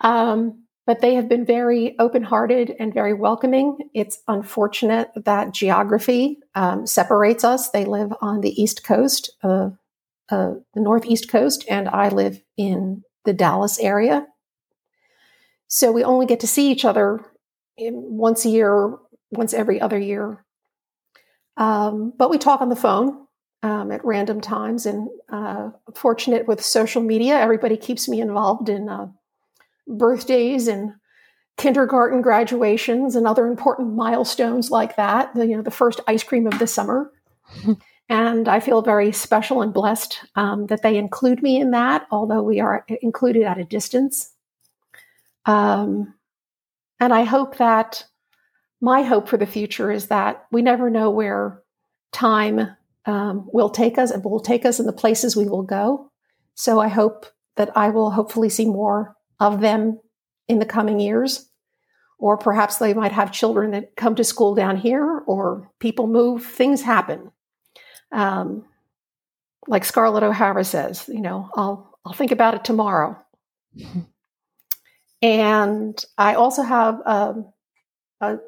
um, 0.06 0.64
but 0.88 1.02
they 1.02 1.16
have 1.16 1.28
been 1.28 1.44
very 1.44 1.94
open 1.98 2.22
hearted 2.22 2.74
and 2.80 2.94
very 2.94 3.12
welcoming. 3.12 3.76
It's 3.92 4.22
unfortunate 4.26 5.10
that 5.14 5.52
geography 5.52 6.38
um, 6.54 6.86
separates 6.86 7.44
us. 7.44 7.68
They 7.68 7.84
live 7.84 8.14
on 8.22 8.40
the 8.40 8.58
East 8.60 8.84
Coast, 8.84 9.30
uh, 9.42 9.68
uh, 10.30 10.54
the 10.72 10.80
Northeast 10.80 11.30
Coast, 11.30 11.66
and 11.68 11.90
I 11.90 12.08
live 12.08 12.40
in 12.56 13.02
the 13.26 13.34
Dallas 13.34 13.78
area. 13.78 14.26
So 15.66 15.92
we 15.92 16.04
only 16.04 16.24
get 16.24 16.40
to 16.40 16.46
see 16.46 16.70
each 16.70 16.86
other 16.86 17.20
once 17.76 18.46
a 18.46 18.48
year, 18.48 18.96
once 19.30 19.52
every 19.52 19.82
other 19.82 19.98
year. 19.98 20.42
Um, 21.58 22.14
but 22.16 22.30
we 22.30 22.38
talk 22.38 22.62
on 22.62 22.70
the 22.70 22.76
phone 22.76 23.26
um, 23.62 23.92
at 23.92 24.06
random 24.06 24.40
times, 24.40 24.86
and 24.86 25.10
uh, 25.30 25.68
fortunate 25.94 26.48
with 26.48 26.64
social 26.64 27.02
media, 27.02 27.38
everybody 27.38 27.76
keeps 27.76 28.08
me 28.08 28.22
involved 28.22 28.70
in 28.70 28.88
uh, 28.88 29.08
birthdays 29.88 30.68
and 30.68 30.92
kindergarten 31.56 32.22
graduations 32.22 33.16
and 33.16 33.26
other 33.26 33.46
important 33.46 33.94
milestones 33.94 34.70
like 34.70 34.96
that. 34.96 35.34
The, 35.34 35.46
you 35.46 35.56
know, 35.56 35.62
the 35.62 35.70
first 35.70 36.00
ice 36.06 36.22
cream 36.22 36.46
of 36.46 36.58
the 36.58 36.66
summer. 36.66 37.10
and 38.08 38.48
I 38.48 38.60
feel 38.60 38.80
very 38.80 39.10
special 39.12 39.60
and 39.60 39.74
blessed 39.74 40.20
um, 40.36 40.66
that 40.66 40.82
they 40.82 40.96
include 40.96 41.42
me 41.42 41.60
in 41.60 41.72
that, 41.72 42.06
although 42.10 42.42
we 42.42 42.60
are 42.60 42.86
included 43.02 43.42
at 43.42 43.58
a 43.58 43.64
distance. 43.64 44.32
Um, 45.46 46.14
and 47.00 47.12
I 47.12 47.24
hope 47.24 47.56
that 47.56 48.04
my 48.80 49.02
hope 49.02 49.28
for 49.28 49.36
the 49.36 49.46
future 49.46 49.90
is 49.90 50.06
that 50.06 50.46
we 50.52 50.62
never 50.62 50.90
know 50.90 51.10
where 51.10 51.62
time 52.12 52.76
um, 53.06 53.48
will 53.52 53.70
take 53.70 53.98
us 53.98 54.10
and 54.10 54.22
will 54.24 54.40
take 54.40 54.64
us 54.64 54.78
in 54.78 54.86
the 54.86 54.92
places 54.92 55.36
we 55.36 55.48
will 55.48 55.62
go. 55.62 56.10
So 56.54 56.78
I 56.78 56.88
hope 56.88 57.26
that 57.56 57.76
I 57.76 57.90
will 57.90 58.10
hopefully 58.10 58.48
see 58.48 58.66
more 58.66 59.16
of 59.40 59.60
them 59.60 60.00
in 60.48 60.58
the 60.58 60.66
coming 60.66 61.00
years. 61.00 61.48
Or 62.18 62.36
perhaps 62.36 62.78
they 62.78 62.94
might 62.94 63.12
have 63.12 63.30
children 63.30 63.70
that 63.72 63.94
come 63.94 64.16
to 64.16 64.24
school 64.24 64.54
down 64.56 64.76
here, 64.76 65.22
or 65.26 65.70
people 65.78 66.08
move, 66.08 66.44
things 66.44 66.82
happen. 66.82 67.30
Um, 68.10 68.64
like 69.68 69.84
Scarlett 69.84 70.24
O'Hara 70.24 70.64
says, 70.64 71.08
you 71.08 71.20
know, 71.20 71.48
I'll, 71.54 71.96
I'll 72.04 72.14
think 72.14 72.32
about 72.32 72.54
it 72.54 72.64
tomorrow. 72.64 73.16
and 75.22 76.04
I 76.16 76.34
also 76.34 76.62
have 76.62 77.00
um, 77.06 77.52
a 78.20 78.38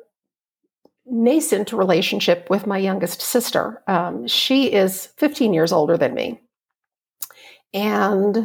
nascent 1.06 1.72
relationship 1.72 2.48
with 2.50 2.66
my 2.66 2.78
youngest 2.78 3.20
sister. 3.20 3.82
Um, 3.86 4.26
she 4.26 4.72
is 4.72 5.06
15 5.18 5.52
years 5.52 5.72
older 5.72 5.96
than 5.96 6.14
me. 6.14 6.40
And 7.72 8.36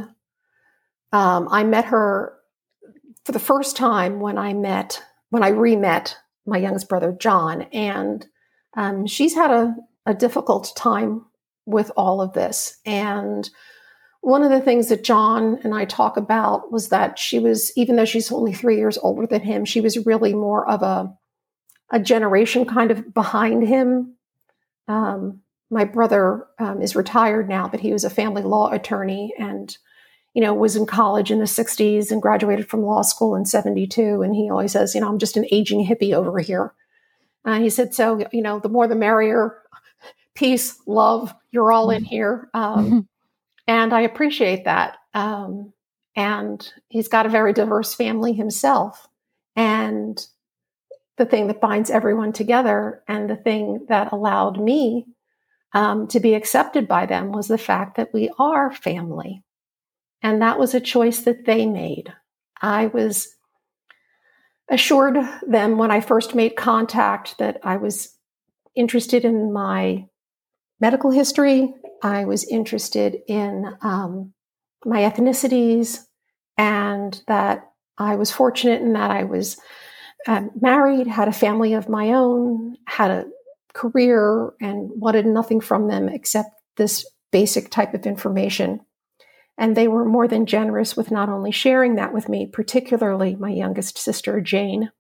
um, 1.12 1.48
I 1.50 1.64
met 1.64 1.86
her 1.86 2.35
for 3.26 3.32
the 3.32 3.40
first 3.40 3.76
time 3.76 4.20
when 4.20 4.38
I 4.38 4.54
met, 4.54 5.04
when 5.32 5.44
I 5.44 5.50
re 5.50 5.76
met 5.76 6.16
my 6.46 6.58
youngest 6.58 6.88
brother, 6.88 7.12
John. 7.12 7.64
And 7.74 8.26
um, 8.78 9.08
she's 9.08 9.34
had 9.34 9.52
a, 9.52 9.76
a 10.06 10.14
difficult 10.14 10.72
time 10.78 11.26
with 11.66 11.92
all 11.98 12.22
of 12.22 12.34
this. 12.34 12.78
And 12.86 13.50
one 14.22 14.44
of 14.44 14.52
the 14.52 14.62
things 14.62 14.90
that 14.90 15.04
John 15.04 15.60
and 15.64 15.74
I 15.74 15.86
talk 15.86 16.18
about 16.18 16.72
was 16.72 16.90
that 16.90 17.18
she 17.18 17.40
was, 17.40 17.76
even 17.76 17.96
though 17.96 18.06
she's 18.06 18.32
only 18.32 18.54
three 18.54 18.78
years 18.78 18.98
older 19.00 19.26
than 19.26 19.42
him, 19.42 19.66
she 19.66 19.82
was 19.82 20.06
really 20.06 20.34
more 20.34 20.68
of 20.70 20.84
a, 20.84 21.12
a 21.92 22.00
generation 22.00 22.66
kind 22.66 22.92
of 22.92 23.12
behind 23.14 23.68
him. 23.68 24.16
Um, 24.88 25.42
my 25.72 25.84
brother 25.84 26.46
um, 26.60 26.82
is 26.82 26.96
retired 26.96 27.50
now, 27.50 27.68
but 27.68 27.80
he 27.80 27.92
was 27.92 28.04
a 28.04 28.10
family 28.10 28.44
law 28.44 28.72
attorney 28.72 29.34
and 29.40 29.76
you 30.36 30.42
know, 30.42 30.54
was 30.54 30.76
in 30.76 30.86
college 30.86 31.32
in 31.32 31.40
the 31.40 31.46
60s 31.46 32.12
and 32.12 32.22
graduated 32.22 32.70
from 32.70 32.84
law 32.84 33.02
school 33.02 33.36
in 33.36 33.46
72. 33.46 34.22
And 34.22 34.36
he 34.36 34.50
always 34.50 34.74
says, 34.74 34.94
you 34.94 35.00
know, 35.00 35.08
I'm 35.08 35.18
just 35.18 35.38
an 35.38 35.46
aging 35.50 35.88
hippie 35.88 36.14
over 36.14 36.40
here. 36.40 36.74
And 37.46 37.64
he 37.64 37.70
said, 37.70 37.96
so, 37.96 38.28
you 38.34 38.42
know, 38.42 38.60
the 38.60 38.68
more 38.68 38.86
the 38.86 38.96
merrier. 38.96 39.58
Peace, 40.36 40.78
love, 40.86 41.34
you're 41.52 41.72
all 41.72 41.90
in 41.90 42.04
here. 42.04 42.50
Um, 42.54 42.86
mm-hmm. 42.86 43.00
and 43.66 43.94
I 43.94 44.02
appreciate 44.02 44.66
that. 44.66 44.98
Um, 45.14 45.72
and 46.18 46.70
he's 46.90 47.08
got 47.08 47.26
a 47.26 47.30
very 47.30 47.54
diverse 47.54 47.96
family 47.96 48.34
himself. 48.34 49.08
And 49.56 50.20
the 51.16 51.26
thing 51.26 51.48
that 51.48 51.62
binds 51.62 51.90
everyone 51.90 52.34
together 52.34 53.02
and 53.08 53.30
the 53.30 53.38
thing 53.38 53.86
that 53.88 54.12
allowed 54.12 54.60
me 54.60 55.06
um, 55.74 56.08
to 56.08 56.20
be 56.20 56.34
accepted 56.34 56.90
by 56.90 57.06
them 57.06 57.32
was 57.32 57.48
the 57.48 57.58
fact 57.58 57.96
that 57.96 58.14
we 58.14 58.30
are 58.38 58.74
family. 58.74 59.45
And 60.22 60.42
that 60.42 60.60
was 60.60 60.74
a 60.74 60.80
choice 60.80 61.22
that 61.22 61.46
they 61.46 61.66
made. 61.66 62.14
I 62.62 62.88
was 62.88 63.28
assured 64.70 65.18
them 65.48 65.78
when 65.78 65.92
I 65.92 66.02
first 66.02 66.34
made 66.34 66.56
contact 66.56 67.38
that 67.38 67.60
I 67.64 67.78
was 67.78 68.18
interested 68.76 69.24
in 69.24 69.54
my 69.54 70.06
medical 70.80 71.12
history. 71.12 71.74
I 72.02 72.26
was 72.26 72.44
interested 72.48 73.18
in 73.28 73.66
um, 73.82 74.34
my 74.84 75.02
ethnicities, 75.02 76.06
and 76.58 77.22
that 77.28 77.72
I 77.98 78.16
was 78.16 78.32
fortunate 78.32 78.82
in 78.82 78.94
that 78.94 79.12
I 79.12 79.24
was 79.24 79.58
um, 80.28 80.52
married, 80.60 81.08
had 81.08 81.28
a 81.28 81.34
family 81.34 81.74
of 81.74 81.90
my 81.90 82.14
own, 82.14 82.78
had 82.88 83.12
a 83.12 83.26
career, 83.74 84.54
and 84.60 84.90
wanted 84.96 85.26
nothing 85.26 85.62
from 85.62 85.88
them 85.88 86.10
except 86.10 86.50
this 86.78 87.06
basic 87.32 87.70
type 87.70 87.94
of 87.94 88.06
information 88.06 88.80
And 89.58 89.76
they 89.76 89.88
were 89.88 90.06
more 90.06 90.28
than 90.28 90.46
generous 90.46 90.98
with 90.98 91.12
not 91.12 91.30
only 91.30 91.52
sharing 91.52 91.96
that 91.96 92.14
with 92.14 92.28
me, 92.28 92.46
particularly 92.46 93.36
my 93.36 93.50
youngest 93.50 93.98
sister, 93.98 94.42
Jane, 94.42 94.92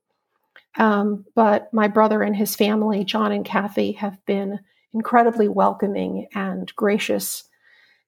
um, 0.77 1.25
but 1.35 1.74
my 1.74 1.88
brother 1.88 2.21
and 2.21 2.35
his 2.35 2.55
family, 2.55 3.03
John 3.03 3.31
and 3.31 3.45
Kathy, 3.45 3.93
have 3.93 4.24
been 4.25 4.59
incredibly 4.93 5.47
welcoming 5.47 6.27
and 6.33 6.74
gracious 6.75 7.43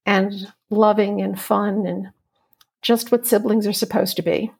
and 0.06 0.51
loving 0.70 1.22
and 1.22 1.39
fun 1.39 1.86
and 1.86 2.08
just 2.82 3.12
what 3.12 3.27
siblings 3.27 3.68
are 3.68 3.74
supposed 3.74 4.16
to 4.16 4.22
be. 4.22 4.51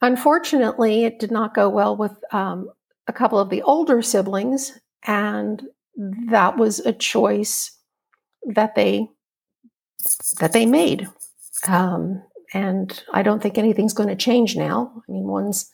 Unfortunately, 0.00 1.04
it 1.04 1.18
did 1.18 1.30
not 1.30 1.54
go 1.54 1.68
well 1.68 1.96
with 1.96 2.12
um, 2.32 2.70
a 3.06 3.12
couple 3.12 3.38
of 3.38 3.50
the 3.50 3.62
older 3.62 4.02
siblings, 4.02 4.78
and 5.04 5.62
that 5.96 6.56
was 6.56 6.80
a 6.80 6.92
choice 6.92 7.78
that 8.46 8.74
they 8.74 9.08
that 10.40 10.52
they 10.52 10.66
made. 10.66 11.08
Um, 11.66 12.22
and 12.54 13.02
I 13.12 13.22
don't 13.22 13.42
think 13.42 13.56
anything's 13.56 13.94
going 13.94 14.08
to 14.08 14.16
change 14.16 14.56
now. 14.56 14.92
I 14.96 15.12
mean, 15.12 15.24
one's 15.24 15.70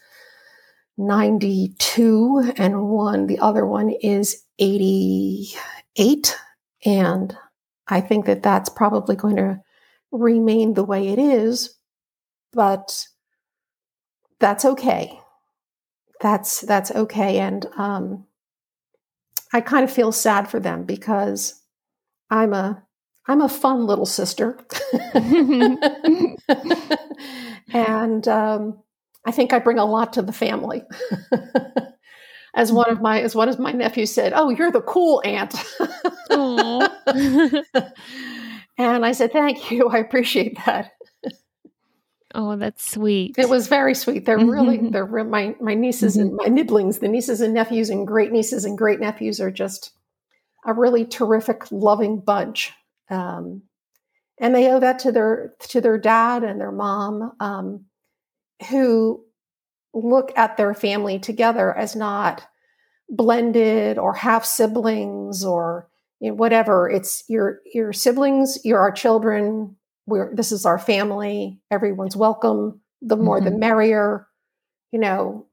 92 0.97 2.53
and 2.57 2.89
one, 2.89 3.27
the 3.27 3.39
other 3.39 3.67
one 3.67 3.91
is 3.91 4.43
88. 4.59 6.37
And 6.85 7.37
I 7.87 8.01
think 8.01 8.27
that 8.27 8.43
that's 8.43 8.69
probably 8.69 9.17
going 9.17 9.37
to 9.37 9.61
remain 10.11 10.75
the 10.75 10.85
way 10.85 11.09
it 11.09 11.19
is, 11.19 11.77
but 12.53 13.07
that's 14.41 14.65
okay. 14.65 15.21
That's, 16.21 16.61
that's 16.63 16.91
okay. 16.91 17.39
And, 17.39 17.67
um, 17.77 18.25
I 19.53 19.61
kind 19.61 19.85
of 19.85 19.91
feel 19.91 20.13
sad 20.13 20.49
for 20.49 20.61
them 20.61 20.85
because 20.85 21.63
I'm 22.31 22.53
a 22.53 22.83
I'm 23.29 23.43
a 23.43 23.49
fun 23.49 23.87
little 23.87 24.07
sister. 24.07 24.59
and 27.73 28.27
um, 28.27 28.79
I 29.25 29.31
think 29.31 29.53
I 29.53 29.59
bring 29.59 29.79
a 29.79 29.85
lot 29.85 30.15
to 30.15 30.23
the 30.23 30.33
family. 30.33 30.83
as 32.55 32.73
one 32.73 32.91
of 32.91 33.01
my 33.01 33.21
as 33.21 33.35
one 33.35 33.49
of 33.49 33.59
my 33.59 33.73
nephews 33.73 34.13
said, 34.13 34.33
"Oh, 34.35 34.49
you're 34.49 34.73
the 34.73 34.81
cool 34.81 35.23
aunt." 35.25 35.55
and 38.79 39.05
I 39.05 39.13
said, 39.13 39.33
"Thank 39.33 39.71
you. 39.71 39.89
I 39.89 39.99
appreciate 39.99 40.59
that." 40.65 40.93
Oh, 42.35 42.57
that's 42.57 42.91
sweet. 42.91 43.39
It 43.39 43.49
was 43.49 43.69
very 43.69 43.95
sweet. 43.95 44.27
They're 44.27 44.39
really 44.39 44.91
they're 44.91 45.07
my 45.07 45.55
my 45.61 45.75
nieces 45.75 46.17
and 46.17 46.35
my 46.35 46.47
nibblings, 46.47 46.99
the 46.99 47.09
nieces 47.09 47.41
and 47.41 47.55
nephews 47.55 47.91
and 47.91 48.07
great 48.07 48.33
nieces 48.33 48.65
and 48.65 48.77
great 48.77 49.01
nephews 49.01 49.41
are 49.41 49.51
just 49.51 49.93
a 50.67 50.75
really 50.75 51.05
terrific, 51.05 51.71
loving 51.71 52.21
bunch. 52.21 52.73
Um, 53.11 53.63
and 54.41 54.55
they 54.55 54.71
owe 54.71 54.81
that 54.81 55.01
to 55.01 55.13
their 55.13 55.55
to 55.69 55.81
their 55.81 55.99
dad 55.99 56.45
and 56.45 56.61
their 56.61 56.73
mom, 56.73 57.33
um, 57.41 57.87
who 58.71 59.25
look 59.95 60.33
at 60.37 60.57
their 60.57 60.75
family 60.75 61.19
together 61.19 61.77
as 61.77 61.97
not 61.97 62.47
blended 63.09 63.99
or 63.99 64.15
half 64.15 64.45
siblings 64.45 65.45
or 65.45 65.89
you 66.21 66.31
know, 66.31 66.35
whatever. 66.35 66.89
It's 66.91 67.25
your 67.29 67.61
your 67.73 67.93
siblings, 67.93 68.59
you're 68.65 68.81
our 68.81 68.93
children. 68.93 69.77
We're 70.07 70.35
this 70.35 70.53
is 70.53 70.67
our 70.67 70.79
family. 70.79 71.61
Everyone's 71.71 72.17
welcome. 72.17 72.81
The 73.03 73.17
more, 73.17 73.41
mm-hmm. 73.41 73.51
the 73.53 73.59
merrier. 73.59 74.27
You 74.93 75.01
know, 75.01 75.47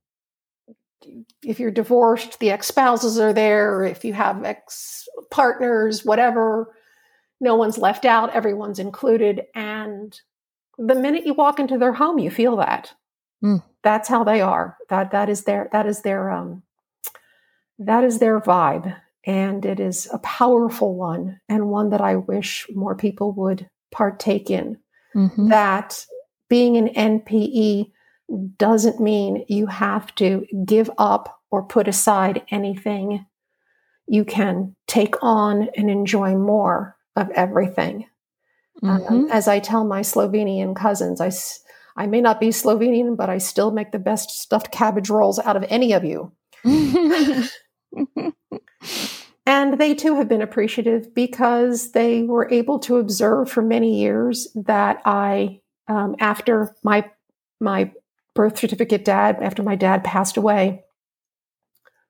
if 1.43 1.59
you're 1.59 1.71
divorced, 1.71 2.39
the 2.39 2.51
ex 2.51 2.67
spouses 2.67 3.19
are 3.19 3.33
there. 3.33 3.83
If 3.83 4.05
you 4.05 4.13
have 4.13 4.43
ex 4.43 5.07
partners, 5.29 6.05
whatever, 6.05 6.74
no 7.45 7.55
one's 7.55 7.77
left 7.77 8.03
out, 8.03 8.35
everyone's 8.35 8.79
included. 8.79 9.43
And 9.55 10.19
the 10.77 10.95
minute 10.95 11.25
you 11.25 11.33
walk 11.33 11.59
into 11.59 11.77
their 11.77 11.93
home, 11.93 12.19
you 12.19 12.29
feel 12.29 12.57
that. 12.57 12.91
Mm. 13.41 13.63
That's 13.83 14.09
how 14.09 14.25
they 14.25 14.41
are. 14.41 14.75
That 14.89 15.11
that 15.11 15.29
is 15.29 15.43
their 15.43 15.69
that 15.71 15.85
is 15.85 16.01
their 16.01 16.31
um 16.31 16.63
that 17.79 18.03
is 18.03 18.19
their 18.19 18.41
vibe. 18.41 18.93
And 19.25 19.65
it 19.65 19.79
is 19.79 20.09
a 20.11 20.19
powerful 20.19 20.95
one 20.95 21.39
and 21.47 21.69
one 21.69 21.89
that 21.91 22.01
I 22.01 22.15
wish 22.15 22.67
more 22.73 22.95
people 22.95 23.31
would 23.33 23.69
partake 23.91 24.49
in. 24.49 24.77
Mm-hmm. 25.15 25.49
That 25.49 26.05
being 26.49 26.77
an 26.77 26.89
NPE 26.89 27.91
doesn't 28.57 28.99
mean 28.99 29.45
you 29.47 29.67
have 29.67 30.13
to 30.15 30.45
give 30.65 30.89
up 30.97 31.41
or 31.51 31.63
put 31.63 31.87
aside 31.87 32.43
anything. 32.49 33.25
You 34.07 34.25
can 34.25 34.75
take 34.87 35.15
on 35.21 35.69
and 35.75 35.89
enjoy 35.89 36.35
more 36.35 36.95
of 37.15 37.29
everything. 37.31 38.07
Um, 38.83 38.99
mm-hmm. 38.99 39.13
Um, 39.13 39.29
as 39.31 39.47
I 39.47 39.59
tell 39.59 39.85
my 39.85 40.01
Slovenian 40.01 40.75
cousins, 40.75 41.21
I, 41.21 41.31
I 41.95 42.07
may 42.07 42.21
not 42.21 42.39
be 42.39 42.49
Slovenian, 42.49 43.15
but 43.15 43.29
I 43.29 43.37
still 43.37 43.71
make 43.71 43.91
the 43.91 43.99
best 43.99 44.31
stuffed 44.31 44.71
cabbage 44.71 45.09
rolls 45.09 45.39
out 45.39 45.55
of 45.55 45.65
any 45.69 45.93
of 45.93 46.03
you. 46.03 46.33
and 49.45 49.77
they 49.77 49.93
too 49.93 50.15
have 50.15 50.27
been 50.27 50.41
appreciative 50.41 51.13
because 51.13 51.91
they 51.91 52.23
were 52.23 52.51
able 52.51 52.79
to 52.79 52.97
observe 52.97 53.49
for 53.49 53.61
many 53.61 54.01
years 54.01 54.47
that 54.55 55.01
I, 55.05 55.61
um, 55.87 56.15
after 56.19 56.75
my 56.83 57.09
my 57.61 57.91
birth 58.33 58.57
certificate 58.57 59.05
dad, 59.05 59.37
after 59.41 59.63
my 59.63 59.75
dad 59.75 60.03
passed 60.03 60.35
away, 60.35 60.83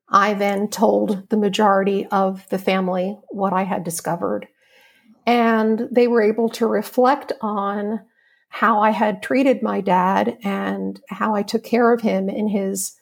I 0.10 0.34
then 0.34 0.70
told 0.70 1.30
the 1.30 1.38
majority 1.38 2.06
of 2.08 2.48
the 2.50 2.58
family 2.58 3.18
what 3.30 3.54
I 3.54 3.64
had 3.64 3.84
discovered. 3.84 4.48
And 5.26 5.88
they 5.92 6.08
were 6.08 6.22
able 6.22 6.50
to 6.50 6.68
reflect 6.68 7.34
on 7.42 8.02
how 8.50 8.80
I 8.80 8.92
had 8.92 9.24
treated 9.24 9.62
my 9.62 9.82
dad 9.82 10.38
and 10.44 11.02
how 11.10 11.36
I 11.36 11.44
took 11.44 11.64
care 11.64 11.92
of 11.92 12.02
him 12.02 12.30
in 12.30 12.48
his 12.48 12.96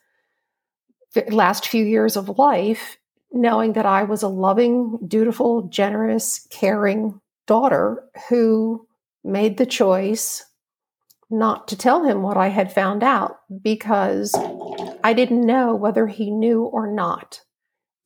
last 1.30 1.68
few 1.68 1.86
years 1.86 2.16
of 2.16 2.40
life, 2.40 2.98
knowing 3.32 3.74
that 3.74 3.86
I 3.86 4.04
was 4.04 4.24
a 4.24 4.28
loving, 4.28 5.00
dutiful, 5.08 5.64
generous, 5.64 6.48
caring 6.50 7.20
daughter 7.46 8.04
who 8.30 8.88
made 9.24 9.58
the 9.58 9.66
choice 9.66 10.46
not 11.30 11.68
to 11.68 11.78
tell 11.78 12.04
him 12.04 12.22
what 12.22 12.38
I 12.38 12.48
had 12.50 12.72
found 12.72 13.04
out 13.04 13.40
because 13.62 14.36
I 15.04 15.14
didn't 15.14 15.46
know 15.46 15.76
whether 15.76 16.08
he 16.08 16.30
knew 16.30 16.64
or 16.64 16.88
not. 16.88 17.42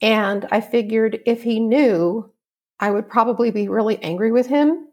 And 0.01 0.47
I 0.51 0.61
figured 0.61 1.19
if 1.25 1.43
he 1.43 1.59
knew, 1.59 2.31
I 2.79 2.91
would 2.91 3.09
probably 3.09 3.51
be 3.51 3.67
really 3.67 4.01
angry 4.03 4.31
with 4.31 4.47
him. 4.47 4.87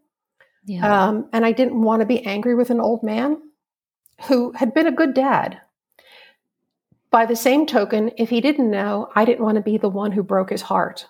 Yeah. 0.66 1.08
Um, 1.08 1.28
and 1.32 1.44
I 1.44 1.52
didn't 1.52 1.80
want 1.80 2.00
to 2.00 2.06
be 2.06 2.24
angry 2.24 2.54
with 2.54 2.70
an 2.70 2.80
old 2.80 3.02
man 3.02 3.38
who 4.28 4.52
had 4.52 4.72
been 4.72 4.86
a 4.86 4.92
good 4.92 5.14
dad. 5.14 5.60
By 7.10 7.26
the 7.26 7.36
same 7.36 7.66
token, 7.66 8.10
if 8.16 8.30
he 8.30 8.40
didn't 8.40 8.70
know, 8.70 9.08
I 9.14 9.24
didn't 9.24 9.44
want 9.44 9.56
to 9.56 9.62
be 9.62 9.78
the 9.78 9.88
one 9.88 10.10
who 10.10 10.22
broke 10.22 10.50
his 10.50 10.62
heart 10.62 11.06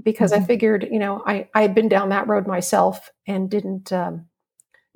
because 0.00 0.32
mm-hmm. 0.32 0.42
I 0.44 0.46
figured, 0.46 0.88
you 0.90 0.98
know, 0.98 1.22
I, 1.26 1.48
I 1.54 1.62
had 1.62 1.74
been 1.74 1.88
down 1.88 2.10
that 2.10 2.28
road 2.28 2.46
myself 2.46 3.10
and 3.26 3.50
didn't 3.50 3.92
um, 3.92 4.26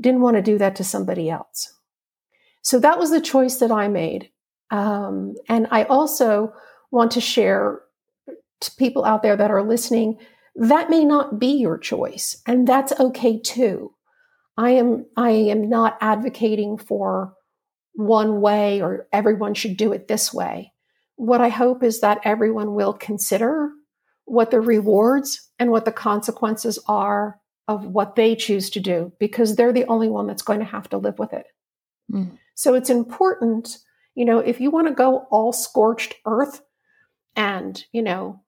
didn't 0.01 0.21
want 0.21 0.37
to 0.37 0.43
do 0.43 0.59
that 0.59 0.77
to 0.77 0.85
somebody 0.85 1.29
else. 1.29 1.75
So 2.63 2.79
that 2.81 2.99
was 2.99 3.11
the 3.11 3.21
choice 3.21 3.57
that 3.57 3.73
I 3.73 3.89
made. 3.89 4.31
Um, 4.71 5.35
and 5.49 5.67
I 5.71 5.85
also 5.85 6.53
want 6.91 7.13
to 7.13 7.21
share 7.21 7.81
to 8.61 8.71
people 8.77 9.05
out 9.05 9.23
there 9.23 9.37
that 9.37 9.51
are 9.51 9.63
listening 9.63 10.19
that 10.59 10.91
may 10.91 11.05
not 11.05 11.39
be 11.39 11.53
your 11.53 11.79
choice 11.79 12.43
and 12.47 12.67
that's 12.67 12.93
okay 12.99 13.41
too. 13.41 13.95
I 14.57 14.71
am 14.71 15.07
i 15.17 15.31
am 15.31 15.69
not 15.69 15.97
advocating 16.01 16.79
for 16.79 17.35
one 17.95 18.41
way 18.41 18.83
or 18.83 19.07
everyone 19.13 19.55
should 19.55 19.77
do 19.77 19.93
it 19.93 20.09
this 20.09 20.35
way. 20.35 20.73
What 21.15 21.41
i 21.41 21.49
hope 21.49 21.83
is 21.83 22.01
that 22.01 22.21
everyone 22.25 22.75
will 22.75 22.93
consider 22.93 23.71
what 24.25 24.51
the 24.51 24.61
rewards 24.61 25.49
and 25.59 25.71
what 25.71 25.85
the 25.85 25.93
consequences 25.93 26.79
are 26.87 27.41
of 27.69 27.87
what 27.87 28.17
they 28.17 28.35
choose 28.35 28.69
to 28.71 28.81
do 28.81 29.13
because 29.21 29.55
they're 29.57 29.73
the 29.73 29.87
only 29.87 30.09
one 30.09 30.27
that's 30.27 30.43
going 30.43 30.59
to 30.59 30.65
have 30.65 30.89
to 30.89 30.99
live 30.99 31.19
with 31.19 31.33
it. 31.33 31.47
Mm. 32.13 32.39
so 32.55 32.75
it's 32.75 32.89
important 32.89 33.79
you 34.15 34.25
know 34.25 34.39
if 34.39 34.61
you 34.61 34.71
want 34.71 34.89
to 34.89 34.95
go 34.95 35.27
all 35.31 35.53
scorched 35.53 36.15
earth 36.25 36.63
and 37.37 37.85
you 37.93 38.03
know 38.03 38.43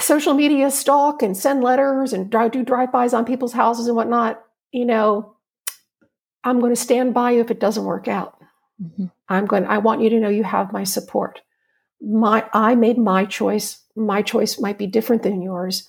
social 0.00 0.34
media 0.34 0.70
stalk 0.70 1.22
and 1.22 1.36
send 1.36 1.62
letters 1.62 2.12
and 2.12 2.30
do 2.30 2.64
drive-bys 2.64 3.14
on 3.14 3.24
people's 3.24 3.52
houses 3.52 3.86
and 3.86 3.96
whatnot, 3.96 4.42
you 4.72 4.84
know, 4.84 5.36
I'm 6.44 6.60
going 6.60 6.74
to 6.74 6.80
stand 6.80 7.12
by 7.12 7.32
you 7.32 7.40
if 7.40 7.50
it 7.50 7.60
doesn't 7.60 7.84
work 7.84 8.08
out. 8.08 8.38
Mm-hmm. 8.82 9.06
I'm 9.28 9.46
going. 9.46 9.66
I 9.66 9.78
want 9.78 10.00
you 10.00 10.10
to 10.10 10.20
know 10.20 10.28
you 10.28 10.44
have 10.44 10.72
my 10.72 10.84
support. 10.84 11.40
My 12.00 12.48
I 12.54 12.74
made 12.74 12.96
my 12.96 13.26
choice. 13.26 13.82
My 13.94 14.22
choice 14.22 14.58
might 14.58 14.78
be 14.78 14.86
different 14.86 15.22
than 15.22 15.42
yours. 15.42 15.86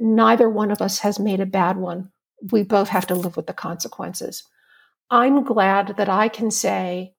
Neither 0.00 0.50
one 0.50 0.70
of 0.70 0.82
us 0.82 0.98
has 1.00 1.20
made 1.20 1.40
a 1.40 1.46
bad 1.46 1.76
one. 1.76 2.10
We 2.50 2.62
both 2.64 2.88
have 2.88 3.06
to 3.08 3.14
live 3.14 3.36
with 3.36 3.46
the 3.46 3.52
consequences. 3.52 4.42
I'm 5.10 5.44
glad 5.44 5.96
that 5.96 6.08
I 6.08 6.28
can 6.28 6.50
say, 6.50 7.14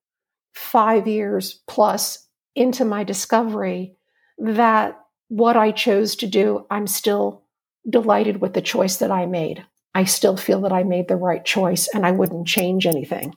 five 0.53 1.07
years 1.07 1.61
plus 1.67 2.27
into 2.55 2.83
my 2.83 3.03
discovery, 3.03 3.95
that 4.37 4.98
what 5.29 5.55
I 5.55 5.71
chose 5.71 6.15
to 6.17 6.27
do, 6.27 6.65
I'm 6.69 6.87
still 6.87 7.43
delighted 7.89 8.41
with 8.41 8.53
the 8.53 8.61
choice 8.61 8.97
that 8.97 9.11
I 9.11 9.25
made. 9.25 9.63
I 9.95 10.03
still 10.03 10.37
feel 10.37 10.61
that 10.61 10.73
I 10.73 10.83
made 10.83 11.07
the 11.07 11.15
right 11.15 11.43
choice 11.43 11.87
and 11.93 12.05
I 12.05 12.11
wouldn't 12.11 12.47
change 12.47 12.85
anything. 12.85 13.35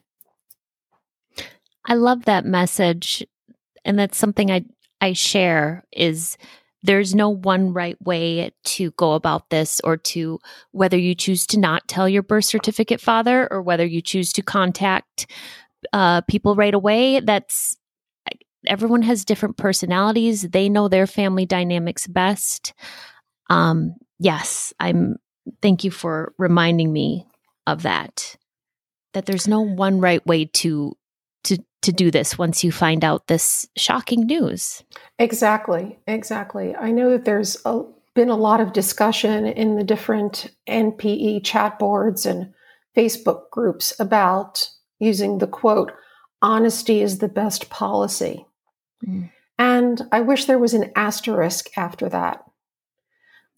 I 1.86 1.94
love 1.94 2.24
that 2.24 2.44
message. 2.44 3.26
And 3.84 3.98
that's 3.98 4.18
something 4.18 4.50
I, 4.50 4.64
I 5.00 5.12
share 5.12 5.84
is 5.92 6.36
there's 6.82 7.14
no 7.14 7.28
one 7.28 7.72
right 7.72 8.00
way 8.02 8.52
to 8.64 8.90
go 8.92 9.12
about 9.12 9.50
this 9.50 9.80
or 9.84 9.96
to 9.96 10.40
whether 10.72 10.98
you 10.98 11.14
choose 11.14 11.46
to 11.48 11.58
not 11.58 11.86
tell 11.88 12.08
your 12.08 12.22
birth 12.22 12.44
certificate 12.44 13.00
father 13.00 13.48
or 13.50 13.62
whether 13.62 13.86
you 13.86 14.00
choose 14.02 14.32
to 14.32 14.42
contact 14.42 15.26
uh, 15.92 16.20
people 16.22 16.54
right 16.54 16.74
away. 16.74 17.20
That's 17.20 17.76
everyone 18.66 19.02
has 19.02 19.24
different 19.24 19.56
personalities. 19.56 20.42
They 20.42 20.68
know 20.68 20.88
their 20.88 21.06
family 21.06 21.46
dynamics 21.46 22.06
best. 22.06 22.74
Um, 23.50 23.94
yes, 24.18 24.72
I'm. 24.80 25.16
Thank 25.60 25.82
you 25.82 25.90
for 25.90 26.32
reminding 26.38 26.92
me 26.92 27.26
of 27.66 27.82
that. 27.82 28.36
That 29.14 29.26
there's 29.26 29.48
no 29.48 29.60
one 29.60 30.00
right 30.00 30.24
way 30.26 30.44
to 30.44 30.96
to 31.44 31.58
to 31.82 31.92
do 31.92 32.10
this 32.10 32.38
once 32.38 32.62
you 32.62 32.72
find 32.72 33.04
out 33.04 33.26
this 33.26 33.68
shocking 33.76 34.26
news. 34.26 34.82
Exactly, 35.18 35.98
exactly. 36.06 36.74
I 36.76 36.92
know 36.92 37.10
that 37.10 37.24
there's 37.24 37.56
a, 37.64 37.82
been 38.14 38.30
a 38.30 38.36
lot 38.36 38.60
of 38.60 38.72
discussion 38.72 39.46
in 39.46 39.76
the 39.76 39.84
different 39.84 40.50
NPE 40.68 41.44
chat 41.44 41.78
boards 41.78 42.24
and 42.24 42.52
Facebook 42.96 43.50
groups 43.50 43.98
about 43.98 44.68
using 45.00 45.38
the 45.38 45.46
quote, 45.46 45.92
honesty 46.40 47.00
is 47.02 47.18
the 47.18 47.28
best 47.28 47.70
policy. 47.70 48.46
Mm. 49.06 49.30
And 49.58 50.02
I 50.10 50.20
wish 50.20 50.44
there 50.44 50.58
was 50.58 50.74
an 50.74 50.90
asterisk 50.96 51.76
after 51.76 52.08
that. 52.08 52.44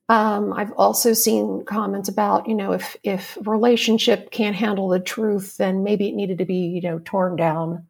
Um, 0.09 0.53
I've 0.53 0.73
also 0.73 1.15
seen 1.15 1.65
comments 1.65 2.11
about, 2.11 2.47
you 2.47 2.55
know, 2.55 2.73
if 2.73 2.97
if 3.03 3.39
relationship 3.47 4.31
can't 4.31 4.55
handle 4.55 4.89
the 4.89 5.01
truth, 5.01 5.57
then 5.57 5.83
maybe 5.83 6.09
it 6.09 6.15
needed 6.15 6.39
to 6.39 6.45
be, 6.45 6.67
you 6.67 6.83
know, 6.83 6.99
torn 6.99 7.37
down. 7.37 7.87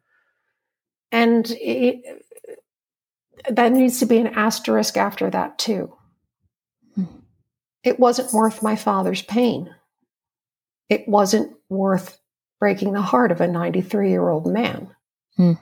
And 1.11 1.49
it, 1.59 2.23
that 3.49 3.71
needs 3.73 3.99
to 3.99 4.05
be 4.05 4.17
an 4.17 4.27
asterisk 4.27 4.97
after 4.97 5.29
that 5.29 5.57
too. 5.57 5.93
Hmm. 6.95 7.03
It 7.83 7.99
wasn't 7.99 8.33
worth 8.33 8.63
my 8.63 8.75
father's 8.75 9.21
pain. 9.21 9.73
It 10.89 11.07
wasn't 11.07 11.53
worth 11.67 12.17
breaking 12.59 12.93
the 12.93 13.01
heart 13.01 13.31
of 13.31 13.41
a 13.41 13.47
93 13.47 14.09
year 14.09 14.29
old 14.29 14.47
man 14.47 14.95
hmm. 15.35 15.53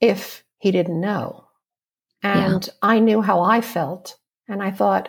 if 0.00 0.41
he 0.62 0.70
didn't 0.70 1.00
know. 1.00 1.48
And 2.22 2.64
yeah. 2.64 2.72
I 2.82 3.00
knew 3.00 3.20
how 3.20 3.40
I 3.40 3.60
felt. 3.60 4.16
And 4.46 4.62
I 4.62 4.70
thought, 4.70 5.08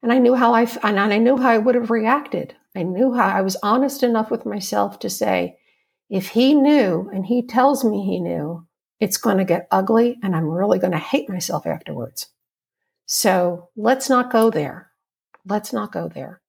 and 0.00 0.12
I 0.12 0.18
knew 0.18 0.36
how 0.36 0.54
I 0.54 0.68
and 0.84 1.00
I 1.00 1.18
knew 1.18 1.36
how 1.36 1.50
I 1.50 1.58
would 1.58 1.74
have 1.74 1.90
reacted. 1.90 2.54
I 2.76 2.84
knew 2.84 3.12
how 3.12 3.26
I 3.26 3.40
was 3.40 3.56
honest 3.64 4.04
enough 4.04 4.30
with 4.30 4.46
myself 4.46 5.00
to 5.00 5.10
say, 5.10 5.58
if 6.08 6.28
he 6.28 6.54
knew 6.54 7.10
and 7.12 7.26
he 7.26 7.44
tells 7.44 7.84
me 7.84 8.04
he 8.04 8.20
knew, 8.20 8.64
it's 9.00 9.16
going 9.16 9.38
to 9.38 9.44
get 9.44 9.66
ugly 9.72 10.20
and 10.22 10.36
I'm 10.36 10.48
really 10.48 10.78
going 10.78 10.92
to 10.92 10.98
hate 10.98 11.28
myself 11.28 11.66
afterwards. 11.66 12.28
So 13.06 13.70
let's 13.76 14.08
not 14.08 14.30
go 14.30 14.50
there. 14.50 14.92
Let's 15.44 15.72
not 15.72 15.90
go 15.90 16.08
there. 16.08 16.40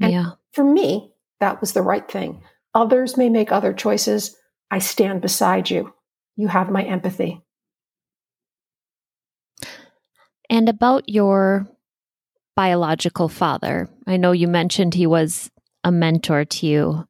And 0.00 0.12
yeah. 0.12 0.30
For 0.50 0.64
me, 0.64 1.12
that 1.38 1.60
was 1.60 1.74
the 1.74 1.82
right 1.82 2.10
thing. 2.10 2.42
Others 2.74 3.16
may 3.16 3.28
make 3.28 3.52
other 3.52 3.72
choices. 3.72 4.36
I 4.68 4.80
stand 4.80 5.20
beside 5.20 5.70
you. 5.70 5.94
You 6.34 6.48
have 6.48 6.70
my 6.70 6.82
empathy. 6.82 7.40
And 10.52 10.68
about 10.68 11.08
your 11.08 11.66
biological 12.54 13.30
father. 13.30 13.88
I 14.06 14.18
know 14.18 14.32
you 14.32 14.46
mentioned 14.46 14.92
he 14.92 15.06
was 15.06 15.50
a 15.82 15.90
mentor 15.90 16.44
to 16.44 16.66
you. 16.66 17.08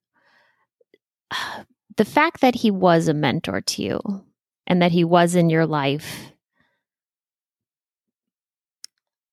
The 1.99 2.07
fact 2.07 2.41
that 2.41 2.55
he 2.55 2.71
was 2.71 3.07
a 3.07 3.13
mentor 3.13 3.61
to 3.61 3.83
you 3.83 4.01
and 4.67 4.81
that 4.81 4.93
he 4.93 5.05
was 5.05 5.35
in 5.35 5.51
your 5.51 5.67
life, 5.67 6.33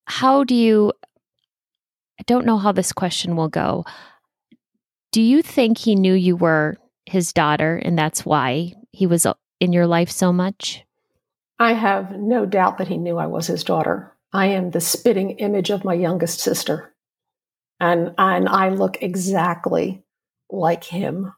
how 0.05 0.43
do 0.43 0.53
you? 0.53 0.91
I 2.19 2.23
don't 2.27 2.45
know 2.45 2.57
how 2.57 2.73
this 2.73 2.91
question 2.91 3.37
will 3.37 3.47
go. 3.47 3.85
Do 5.13 5.21
you 5.21 5.41
think 5.41 5.77
he 5.77 5.95
knew 5.95 6.13
you 6.13 6.35
were 6.35 6.75
his 7.05 7.31
daughter 7.31 7.77
and 7.77 7.97
that's 7.97 8.25
why 8.25 8.73
he 8.91 9.07
was 9.07 9.25
uh, 9.25 9.35
in 9.61 9.71
your 9.71 9.87
life 9.87 10.11
so 10.11 10.33
much? 10.33 10.83
I 11.59 11.73
have 11.73 12.17
no 12.17 12.45
doubt 12.45 12.77
that 12.77 12.87
he 12.87 12.97
knew 12.97 13.17
I 13.17 13.27
was 13.27 13.47
his 13.47 13.63
daughter. 13.63 14.15
I 14.31 14.47
am 14.47 14.71
the 14.71 14.81
spitting 14.81 15.31
image 15.31 15.69
of 15.69 15.83
my 15.83 15.93
youngest 15.93 16.39
sister. 16.39 16.95
And, 17.79 18.13
and 18.17 18.47
I 18.47 18.69
look 18.69 19.01
exactly 19.01 20.03
like 20.49 20.83
him. 20.83 21.33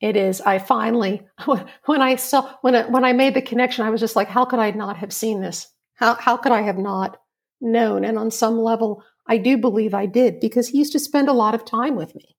It 0.00 0.16
is, 0.16 0.40
I 0.40 0.58
finally, 0.58 1.26
when 1.86 2.02
I 2.02 2.16
saw, 2.16 2.54
when, 2.60 2.76
I, 2.76 2.88
when 2.88 3.04
I 3.04 3.12
made 3.12 3.34
the 3.34 3.42
connection, 3.42 3.84
I 3.84 3.90
was 3.90 4.00
just 4.00 4.14
like, 4.14 4.28
how 4.28 4.44
could 4.44 4.60
I 4.60 4.70
not 4.70 4.98
have 4.98 5.12
seen 5.12 5.40
this? 5.40 5.68
How, 5.94 6.14
how 6.14 6.36
could 6.36 6.52
I 6.52 6.62
have 6.62 6.78
not 6.78 7.16
known? 7.60 8.04
And 8.04 8.16
on 8.16 8.30
some 8.30 8.58
level, 8.58 9.02
I 9.26 9.38
do 9.38 9.58
believe 9.58 9.92
I 9.92 10.06
did 10.06 10.38
because 10.38 10.68
he 10.68 10.78
used 10.78 10.92
to 10.92 11.00
spend 11.00 11.28
a 11.28 11.32
lot 11.32 11.54
of 11.54 11.64
time 11.64 11.96
with 11.96 12.14
me. 12.14 12.36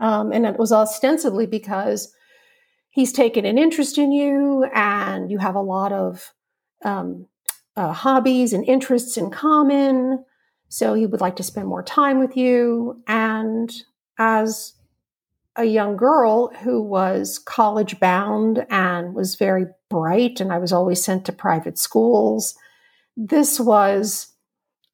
Um, 0.00 0.32
and 0.32 0.44
it 0.44 0.58
was 0.58 0.72
ostensibly 0.72 1.46
because 1.46 2.12
he's 2.96 3.12
taken 3.12 3.44
an 3.44 3.58
interest 3.58 3.98
in 3.98 4.10
you 4.10 4.64
and 4.74 5.30
you 5.30 5.36
have 5.36 5.54
a 5.54 5.60
lot 5.60 5.92
of 5.92 6.32
um, 6.82 7.26
uh, 7.76 7.92
hobbies 7.92 8.54
and 8.54 8.64
interests 8.64 9.18
in 9.18 9.30
common. 9.30 10.24
So 10.70 10.94
he 10.94 11.04
would 11.04 11.20
like 11.20 11.36
to 11.36 11.42
spend 11.42 11.68
more 11.68 11.82
time 11.82 12.18
with 12.18 12.38
you. 12.38 13.02
And 13.06 13.70
as 14.18 14.72
a 15.56 15.66
young 15.66 15.98
girl 15.98 16.48
who 16.62 16.82
was 16.82 17.38
college 17.38 18.00
bound 18.00 18.64
and 18.70 19.14
was 19.14 19.34
very 19.34 19.66
bright, 19.90 20.40
and 20.40 20.50
I 20.50 20.56
was 20.56 20.72
always 20.72 21.04
sent 21.04 21.26
to 21.26 21.32
private 21.32 21.76
schools, 21.76 22.54
this 23.14 23.60
was 23.60 24.32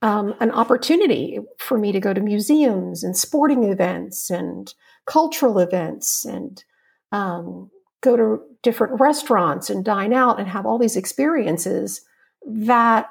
um, 0.02 0.34
an 0.40 0.50
opportunity 0.50 1.38
for 1.56 1.78
me 1.78 1.92
to 1.92 2.00
go 2.00 2.12
to 2.12 2.20
museums 2.20 3.04
and 3.04 3.16
sporting 3.16 3.62
events 3.62 4.28
and 4.28 4.74
cultural 5.06 5.60
events 5.60 6.24
and 6.24 6.64
um, 7.12 7.70
go 8.02 8.16
to 8.16 8.42
different 8.62 9.00
restaurants 9.00 9.70
and 9.70 9.84
dine 9.84 10.12
out 10.12 10.38
and 10.38 10.48
have 10.48 10.66
all 10.66 10.78
these 10.78 10.96
experiences 10.96 12.02
that 12.46 13.08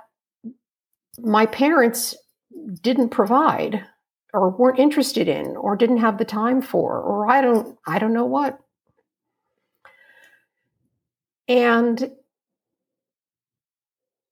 my 1.18 1.46
parents 1.46 2.16
didn't 2.82 3.10
provide 3.10 3.84
or 4.34 4.50
weren't 4.50 4.80
interested 4.80 5.28
in 5.28 5.58
or 5.58 5.76
didn't 5.76 5.98
have 5.98 6.18
the 6.18 6.26
time 6.26 6.62
for 6.62 7.00
or 7.00 7.30
I 7.30 7.42
don't 7.42 7.78
I 7.88 8.00
don't 8.00 8.14
know 8.14 8.26
what. 8.26 8.60
And 11.48 12.12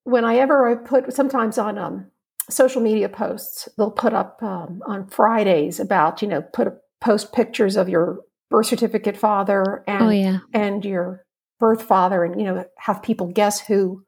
when 0.04 0.26
I 0.26 0.38
ever 0.38 0.70
I 0.70 0.76
put 0.76 1.14
sometimes 1.14 1.58
on 1.58 1.78
um, 1.78 2.12
social 2.50 2.82
media 2.82 3.10
posts, 3.10 3.68
they'll 3.78 3.92
put 3.92 4.14
up 4.14 4.42
um, 4.42 4.82
on 4.86 5.08
Fridays 5.08 5.80
about 5.80 6.22
you 6.22 6.28
know 6.28 6.42
put 6.42 6.68
a, 6.68 6.74
post 7.02 7.32
pictures 7.32 7.78
of 7.78 7.88
your 7.88 8.20
birth 8.50 8.68
certificate 8.68 9.18
father 9.18 9.84
and 9.88 10.04
oh, 10.04 10.10
yeah. 10.10 10.40
and 10.54 10.84
your 10.84 11.26
birth 11.60 11.84
father, 11.84 12.24
and 12.24 12.40
you 12.40 12.48
know 12.48 12.66
have 12.78 13.04
people 13.04 13.28
guess 13.28 13.60
who 13.60 14.04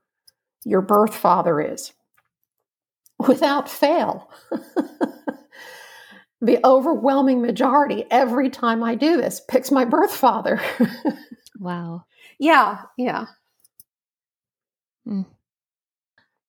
your 0.65 0.81
birth 0.81 1.15
father 1.15 1.61
is. 1.61 1.93
Without 3.19 3.69
fail, 3.69 4.31
the 6.41 6.59
overwhelming 6.65 7.41
majority, 7.41 8.05
every 8.09 8.49
time 8.49 8.83
I 8.83 8.95
do 8.95 9.17
this, 9.17 9.41
picks 9.47 9.69
my 9.69 9.85
birth 9.85 10.15
father. 10.15 10.59
wow. 11.59 12.05
Yeah, 12.39 12.81
yeah. 12.97 13.27
Mm. 15.07 15.27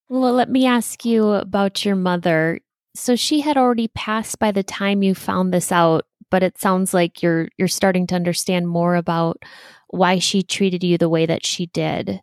Well, 0.09 0.33
let 0.33 0.51
me 0.51 0.67
ask 0.67 1.05
you 1.05 1.31
about 1.31 1.85
your 1.85 1.97
mother. 1.97 2.61
So 2.95 3.17
she 3.17 3.41
had 3.41 3.57
already 3.57 3.89
passed 3.89 4.39
by 4.39 4.53
the 4.53 4.63
time 4.63 5.03
you 5.03 5.15
found 5.15 5.53
this 5.53 5.73
out, 5.73 6.07
but 6.33 6.43
it 6.43 6.59
sounds 6.59 6.95
like 6.95 7.23
you're 7.23 7.49
you're 7.59 7.69
starting 7.69 8.07
to 8.07 8.15
understand 8.15 8.67
more 8.67 8.97
about 8.97 9.41
why 9.89 10.19
she 10.19 10.43
treated 10.43 10.83
you 10.83 10.97
the 10.97 11.11
way 11.11 11.27
that 11.27 11.45
she 11.45 11.67
did. 11.67 12.21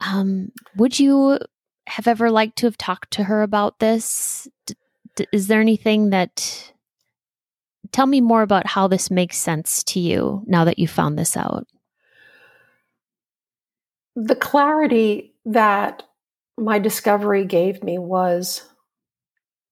Um, 0.00 0.50
would 0.76 0.98
you 0.98 1.38
have 1.86 2.08
ever 2.08 2.32
liked 2.32 2.58
to 2.58 2.66
have 2.66 2.76
talked 2.76 3.12
to 3.12 3.24
her 3.24 3.42
about 3.42 3.78
this? 3.78 4.48
D- 4.66 4.74
d- 5.14 5.26
is 5.32 5.46
there 5.46 5.60
anything 5.60 6.10
that 6.10 6.72
tell 7.92 8.06
me 8.06 8.20
more 8.20 8.42
about 8.42 8.66
how 8.66 8.88
this 8.88 9.08
makes 9.08 9.38
sense 9.38 9.84
to 9.84 10.00
you 10.00 10.42
now 10.46 10.64
that 10.64 10.80
you 10.80 10.88
found 10.88 11.16
this 11.16 11.36
out? 11.36 11.68
The 14.16 14.36
clarity 14.36 15.32
that 15.44 16.02
my 16.58 16.80
discovery 16.80 17.44
gave 17.44 17.84
me 17.84 17.98
was, 17.98 18.68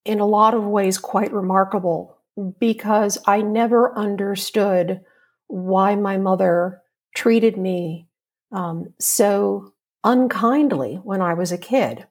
in 0.04 0.20
a 0.20 0.26
lot 0.26 0.54
of 0.54 0.64
ways, 0.64 0.98
quite 0.98 1.32
remarkable 1.32 2.19
because 2.58 3.18
I 3.26 3.42
never 3.42 3.96
understood 3.96 5.00
why 5.46 5.96
my 5.96 6.16
mother 6.16 6.82
treated 7.14 7.56
me 7.56 8.08
um, 8.52 8.92
so 8.98 9.72
unkindly 10.04 10.96
when 10.96 11.20
I 11.20 11.34
was 11.34 11.52
a 11.52 11.58
kid, 11.58 12.06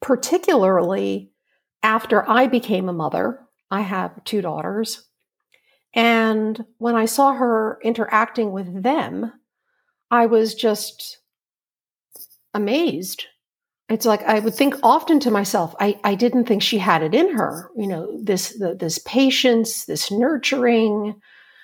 particularly 0.00 1.30
after 1.82 2.28
I 2.28 2.46
became 2.46 2.88
a 2.88 2.92
mother. 2.92 3.40
I 3.70 3.82
have 3.82 4.24
two 4.24 4.40
daughters. 4.40 5.06
And 5.94 6.64
when 6.78 6.94
I 6.94 7.06
saw 7.06 7.32
her 7.32 7.78
interacting 7.82 8.52
with 8.52 8.82
them, 8.82 9.32
I 10.10 10.26
was 10.26 10.54
just 10.54 11.18
amazed. 12.54 13.24
It's 13.88 14.04
like 14.04 14.22
I 14.22 14.38
would 14.38 14.54
think 14.54 14.74
often 14.82 15.18
to 15.20 15.30
myself, 15.30 15.74
I, 15.80 15.98
I 16.04 16.14
didn't 16.14 16.44
think 16.44 16.62
she 16.62 16.78
had 16.78 17.02
it 17.02 17.14
in 17.14 17.34
her. 17.34 17.70
You 17.76 17.86
know, 17.86 18.20
this 18.22 18.58
the, 18.58 18.74
this 18.74 18.98
patience, 18.98 19.86
this 19.86 20.10
nurturing, 20.10 21.20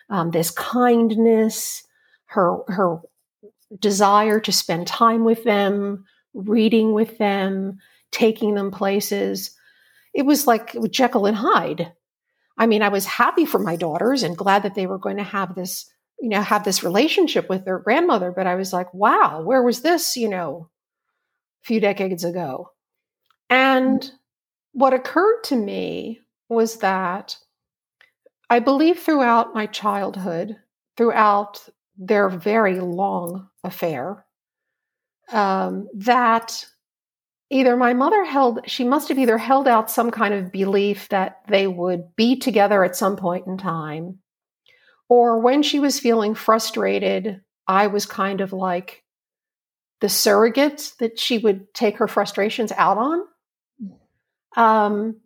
um, 0.08 0.30
this 0.30 0.50
kindness, 0.50 1.82
her 2.26 2.58
her 2.68 3.00
desire 3.78 4.40
to 4.40 4.52
spend 4.52 4.86
time 4.86 5.24
with 5.24 5.44
them, 5.44 6.06
reading 6.32 6.94
with 6.94 7.18
them, 7.18 7.78
taking 8.10 8.54
them 8.54 8.70
places. 8.70 9.54
It 10.14 10.24
was 10.24 10.46
like 10.46 10.74
Jekyll 10.90 11.26
and 11.26 11.36
Hyde. 11.36 11.92
I 12.56 12.66
mean, 12.66 12.82
I 12.82 12.88
was 12.88 13.04
happy 13.04 13.44
for 13.44 13.58
my 13.58 13.76
daughters 13.76 14.22
and 14.22 14.36
glad 14.36 14.62
that 14.62 14.74
they 14.74 14.86
were 14.86 14.98
going 14.98 15.16
to 15.16 15.24
have 15.24 15.54
this, 15.54 15.90
you 16.20 16.28
know, 16.28 16.40
have 16.40 16.64
this 16.64 16.84
relationship 16.84 17.48
with 17.48 17.64
their 17.64 17.80
grandmother. 17.80 18.30
But 18.30 18.46
I 18.46 18.54
was 18.54 18.72
like, 18.72 18.94
wow, 18.94 19.42
where 19.42 19.62
was 19.62 19.82
this, 19.82 20.16
you 20.16 20.28
know, 20.28 20.70
few 21.64 21.80
decades 21.80 22.24
ago? 22.24 22.70
And 23.50 24.10
what 24.72 24.94
occurred 24.94 25.42
to 25.44 25.56
me 25.56 26.20
was 26.48 26.76
that 26.78 27.36
I 28.50 28.58
believe 28.58 28.98
throughout 28.98 29.54
my 29.54 29.66
childhood, 29.66 30.56
throughout 30.96 31.68
their 31.96 32.28
very 32.28 32.80
long 32.80 33.48
affair, 33.62 34.26
um, 35.32 35.88
that 35.94 36.66
either 37.50 37.76
my 37.76 37.94
mother 37.94 38.24
held, 38.24 38.60
she 38.66 38.84
must 38.84 39.08
have 39.08 39.18
either 39.18 39.38
held 39.38 39.68
out 39.68 39.90
some 39.90 40.10
kind 40.10 40.34
of 40.34 40.52
belief 40.52 41.08
that 41.10 41.40
they 41.48 41.66
would 41.66 42.14
be 42.16 42.36
together 42.36 42.84
at 42.84 42.96
some 42.96 43.16
point 43.16 43.46
in 43.46 43.56
time, 43.56 44.18
or 45.08 45.38
when 45.40 45.62
she 45.62 45.78
was 45.78 46.00
feeling 46.00 46.34
frustrated, 46.34 47.40
I 47.68 47.86
was 47.86 48.06
kind 48.06 48.40
of 48.40 48.52
like 48.52 49.03
the 50.04 50.08
surrogate 50.10 50.92
that 50.98 51.18
she 51.18 51.38
would 51.38 51.72
take 51.72 51.96
her 51.96 52.06
frustrations 52.06 52.70
out 52.72 52.98
on. 52.98 53.20
Um, 54.54 55.16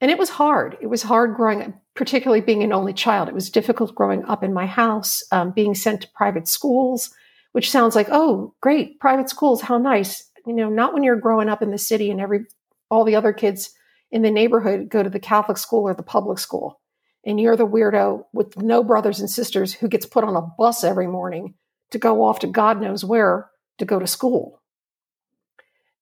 and 0.00 0.10
it 0.10 0.16
was 0.16 0.30
hard. 0.30 0.78
It 0.80 0.86
was 0.86 1.02
hard 1.02 1.36
growing 1.36 1.60
up, 1.60 1.72
particularly 1.94 2.40
being 2.40 2.62
an 2.62 2.72
only 2.72 2.94
child. 2.94 3.28
It 3.28 3.34
was 3.34 3.50
difficult 3.50 3.94
growing 3.94 4.24
up 4.24 4.42
in 4.42 4.54
my 4.54 4.64
house, 4.64 5.22
um, 5.32 5.50
being 5.50 5.74
sent 5.74 6.00
to 6.00 6.08
private 6.14 6.48
schools, 6.48 7.10
which 7.52 7.70
sounds 7.70 7.94
like, 7.94 8.08
oh, 8.10 8.54
great, 8.62 8.98
private 9.00 9.28
schools, 9.28 9.60
how 9.60 9.76
nice. 9.76 10.30
You 10.46 10.54
know, 10.54 10.70
not 10.70 10.94
when 10.94 11.02
you're 11.02 11.20
growing 11.20 11.50
up 11.50 11.60
in 11.60 11.70
the 11.70 11.76
city 11.76 12.10
and 12.10 12.22
every 12.22 12.46
all 12.90 13.04
the 13.04 13.16
other 13.16 13.34
kids 13.34 13.70
in 14.10 14.22
the 14.22 14.30
neighborhood 14.30 14.88
go 14.88 15.02
to 15.02 15.10
the 15.10 15.20
Catholic 15.20 15.58
school 15.58 15.82
or 15.82 15.92
the 15.92 16.02
public 16.02 16.38
school. 16.38 16.80
And 17.26 17.38
you're 17.38 17.54
the 17.54 17.66
weirdo 17.66 18.24
with 18.32 18.56
no 18.56 18.82
brothers 18.82 19.20
and 19.20 19.28
sisters 19.28 19.74
who 19.74 19.88
gets 19.88 20.06
put 20.06 20.24
on 20.24 20.36
a 20.36 20.48
bus 20.56 20.84
every 20.84 21.06
morning 21.06 21.52
to 21.90 21.98
go 21.98 22.24
off 22.24 22.38
to 22.38 22.46
God 22.46 22.80
knows 22.80 23.04
where 23.04 23.50
to 23.78 23.84
go 23.84 23.98
to 23.98 24.06
school. 24.06 24.60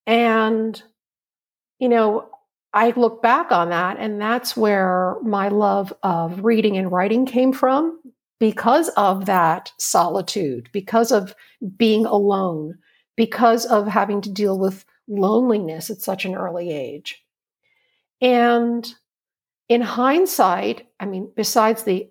And, 0.05 0.81
you 1.79 1.89
know, 1.89 2.29
I 2.73 2.91
look 2.91 3.21
back 3.21 3.51
on 3.51 3.69
that, 3.69 3.97
and 3.99 4.21
that's 4.21 4.55
where 4.55 5.15
my 5.23 5.47
love 5.47 5.93
of 6.03 6.43
reading 6.43 6.77
and 6.77 6.91
writing 6.91 7.25
came 7.25 7.53
from 7.53 7.99
because 8.39 8.89
of 8.89 9.25
that 9.25 9.71
solitude, 9.79 10.69
because 10.71 11.11
of 11.11 11.33
being 11.77 12.05
alone, 12.05 12.77
because 13.15 13.65
of 13.65 13.87
having 13.87 14.21
to 14.21 14.31
deal 14.31 14.59
with 14.59 14.85
loneliness 15.07 15.89
at 15.89 16.01
such 16.01 16.25
an 16.25 16.35
early 16.35 16.71
age. 16.71 17.23
And 18.21 18.87
in 19.69 19.81
hindsight, 19.81 20.87
I 20.99 21.05
mean, 21.05 21.31
besides 21.35 21.83
the 21.83 22.09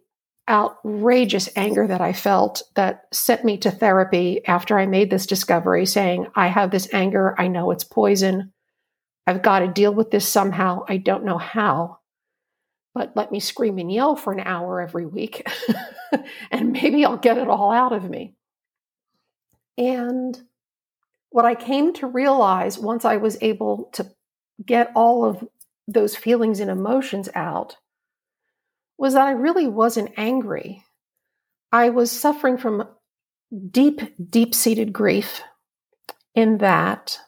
outrageous 0.49 1.49
anger 1.57 1.87
that 1.87 2.01
I 2.01 2.13
felt 2.13 2.63
that 2.75 3.07
sent 3.13 3.45
me 3.45 3.59
to 3.59 3.71
therapy 3.71 4.45
after 4.47 4.79
I 4.79 4.87
made 4.87 5.11
this 5.11 5.27
discovery, 5.27 5.87
saying, 5.87 6.29
I 6.35 6.47
have 6.47 6.71
this 6.71 6.89
anger, 6.93 7.35
I 7.39 7.49
know 7.49 7.71
it's 7.71 7.85
poison. 7.85 8.53
I've 9.27 9.43
got 9.43 9.61
to 9.61 9.69
deal 9.69 9.93
with 9.93 10.11
this 10.11 10.29
somehow. 10.29 10.85
I 10.89 10.99
don't 10.99 11.25
know 11.25 11.39
how, 11.39 11.99
but 12.95 13.13
let 13.17 13.33
me 13.33 13.41
scream 13.41 13.79
and 13.79 13.91
yell 13.91 14.15
for 14.15 14.33
an 14.33 14.41
hour 14.41 14.81
every 14.81 15.07
week, 15.07 15.47
and 16.51 16.73
maybe 16.73 17.05
I'll 17.05 17.17
get 17.17 17.39
it 17.39 17.49
all 17.49 17.73
out 17.73 17.93
of 17.93 18.09
me. 18.09 18.35
And 19.77 20.41
what 21.31 21.45
I 21.45 21.55
came 21.55 21.93
to 21.95 22.07
realize 22.07 22.79
once 22.79 23.05
I 23.05 23.17
was 23.17 23.37
able 23.41 23.91
to 23.95 24.11
get 24.65 24.93
all 24.95 25.25
of 25.25 25.47
those 25.89 26.17
feelings 26.17 26.61
and 26.61 26.71
emotions 26.71 27.29
out 27.35 27.77
was 28.99 29.15
that 29.15 29.27
I 29.27 29.33
really 29.33 29.67
wasn't 29.67 30.13
angry. 30.17 30.85
I 31.73 31.91
was 31.91 32.11
suffering 32.11 32.57
from 32.57 32.89
deep, 33.71 34.01
deep 34.31 34.55
seated 34.55 34.93
grief 34.93 35.43
in 36.35 36.59
that 36.59 37.19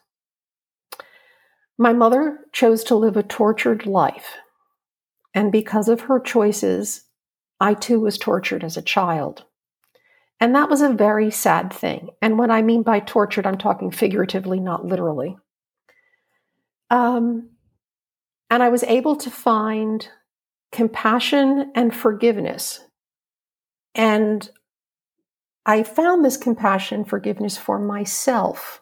my 1.77 1.93
mother 1.93 2.39
chose 2.51 2.83
to 2.85 2.95
live 2.95 3.15
a 3.15 3.23
tortured 3.23 3.85
life. 3.85 4.35
And 5.33 5.51
because 5.51 5.87
of 5.87 6.01
her 6.01 6.19
choices, 6.19 7.05
I 7.59 7.73
too 7.73 7.99
was 7.99 8.17
tortured 8.17 8.63
as 8.63 8.77
a 8.77 8.81
child. 8.81 9.45
And 10.39 10.55
that 10.55 10.69
was 10.69 10.81
a 10.81 10.89
very 10.89 11.31
sad 11.31 11.71
thing. 11.71 12.09
And 12.21 12.37
what 12.37 12.49
I 12.49 12.61
mean 12.61 12.83
by 12.83 12.99
tortured, 12.99 13.45
I'm 13.45 13.57
talking 13.57 13.91
figuratively, 13.91 14.59
not 14.59 14.85
literally. 14.85 15.37
Um, 16.89 17.49
and 18.49 18.63
I 18.63 18.69
was 18.69 18.83
able 18.83 19.15
to 19.17 19.29
find 19.29 20.07
compassion 20.71 21.71
and 21.75 21.95
forgiveness. 21.95 22.81
And 23.95 24.49
I 25.65 25.83
found 25.83 26.23
this 26.23 26.37
compassion, 26.37 27.05
forgiveness 27.05 27.57
for 27.57 27.79
myself, 27.79 28.81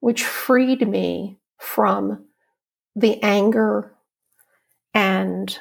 which 0.00 0.24
freed 0.24 0.86
me 0.88 1.38
from 1.58 2.26
the 2.94 3.22
anger 3.22 3.94
and 4.92 5.58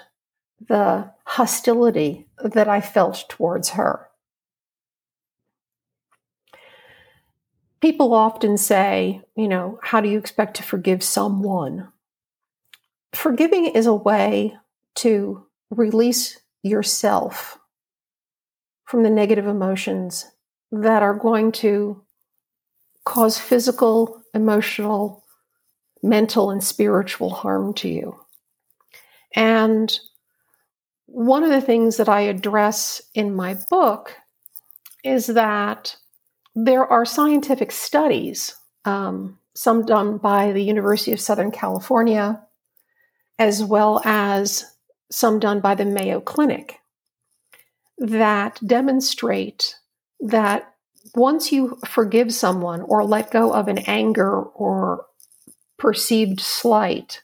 the 0.68 1.12
hostility 1.26 2.28
that 2.44 2.68
I 2.68 2.82
felt 2.82 3.26
towards 3.30 3.72
her. 3.72 4.08
People 7.82 8.14
often 8.14 8.58
say, 8.58 9.22
you 9.36 9.48
know, 9.48 9.80
how 9.82 10.00
do 10.00 10.08
you 10.08 10.18
expect 10.18 10.56
to 10.58 10.64
forgive 10.64 11.04
someone? 11.04 11.90
Forgiving 13.14 13.66
is 13.66 13.86
a 13.86 13.94
way 13.94 14.58
to 14.96 15.46
release 15.70 16.40
yourself 16.62 17.60
from 18.86 19.04
the 19.04 19.10
negative 19.10 19.48
emotions 19.48 20.30
that 20.72 21.04
are 21.04 21.16
going 21.16 21.52
to 21.52 22.02
cause 23.06 23.38
physical, 23.38 24.22
emotional, 24.34 25.24
mental 26.02 26.52
and 26.52 26.64
spiritual 26.64 27.30
harm 27.30 27.74
to 27.74 27.90
you. 27.90 28.20
And 29.36 29.98
one 31.06 31.44
of 31.44 31.50
the 31.50 31.62
things 31.62 31.98
that 31.98 32.10
I 32.10 32.22
address 32.22 33.02
in 33.14 33.36
my 33.36 33.56
book 33.70 34.16
is 35.04 35.28
that 35.28 35.96
there 36.56 36.86
are 36.86 37.06
scientific 37.06 37.72
studies, 37.72 38.56
um, 38.86 39.38
some 39.56 39.86
done 39.86 40.18
by 40.18 40.52
the 40.52 40.64
University 40.64 41.12
of 41.12 41.20
Southern 41.20 41.52
California, 41.52 42.42
as 43.40 43.64
well 43.64 44.02
as 44.06 44.73
some 45.12 45.40
done 45.40 45.60
by 45.60 45.76
the 45.76 45.86
Mayo 45.86 46.20
Clinic, 46.20 46.80
that 47.98 48.60
demonstrate 48.66 49.76
that 50.20 50.74
once 51.16 51.52
you 51.52 51.78
forgive 51.86 52.34
someone 52.34 52.82
or 52.82 53.04
let 53.04 53.32
go 53.32 53.54
of 53.54 53.68
an 53.68 53.78
anger 53.80 54.42
or 54.42 55.06
perceived 55.78 56.40
slight 56.40 57.22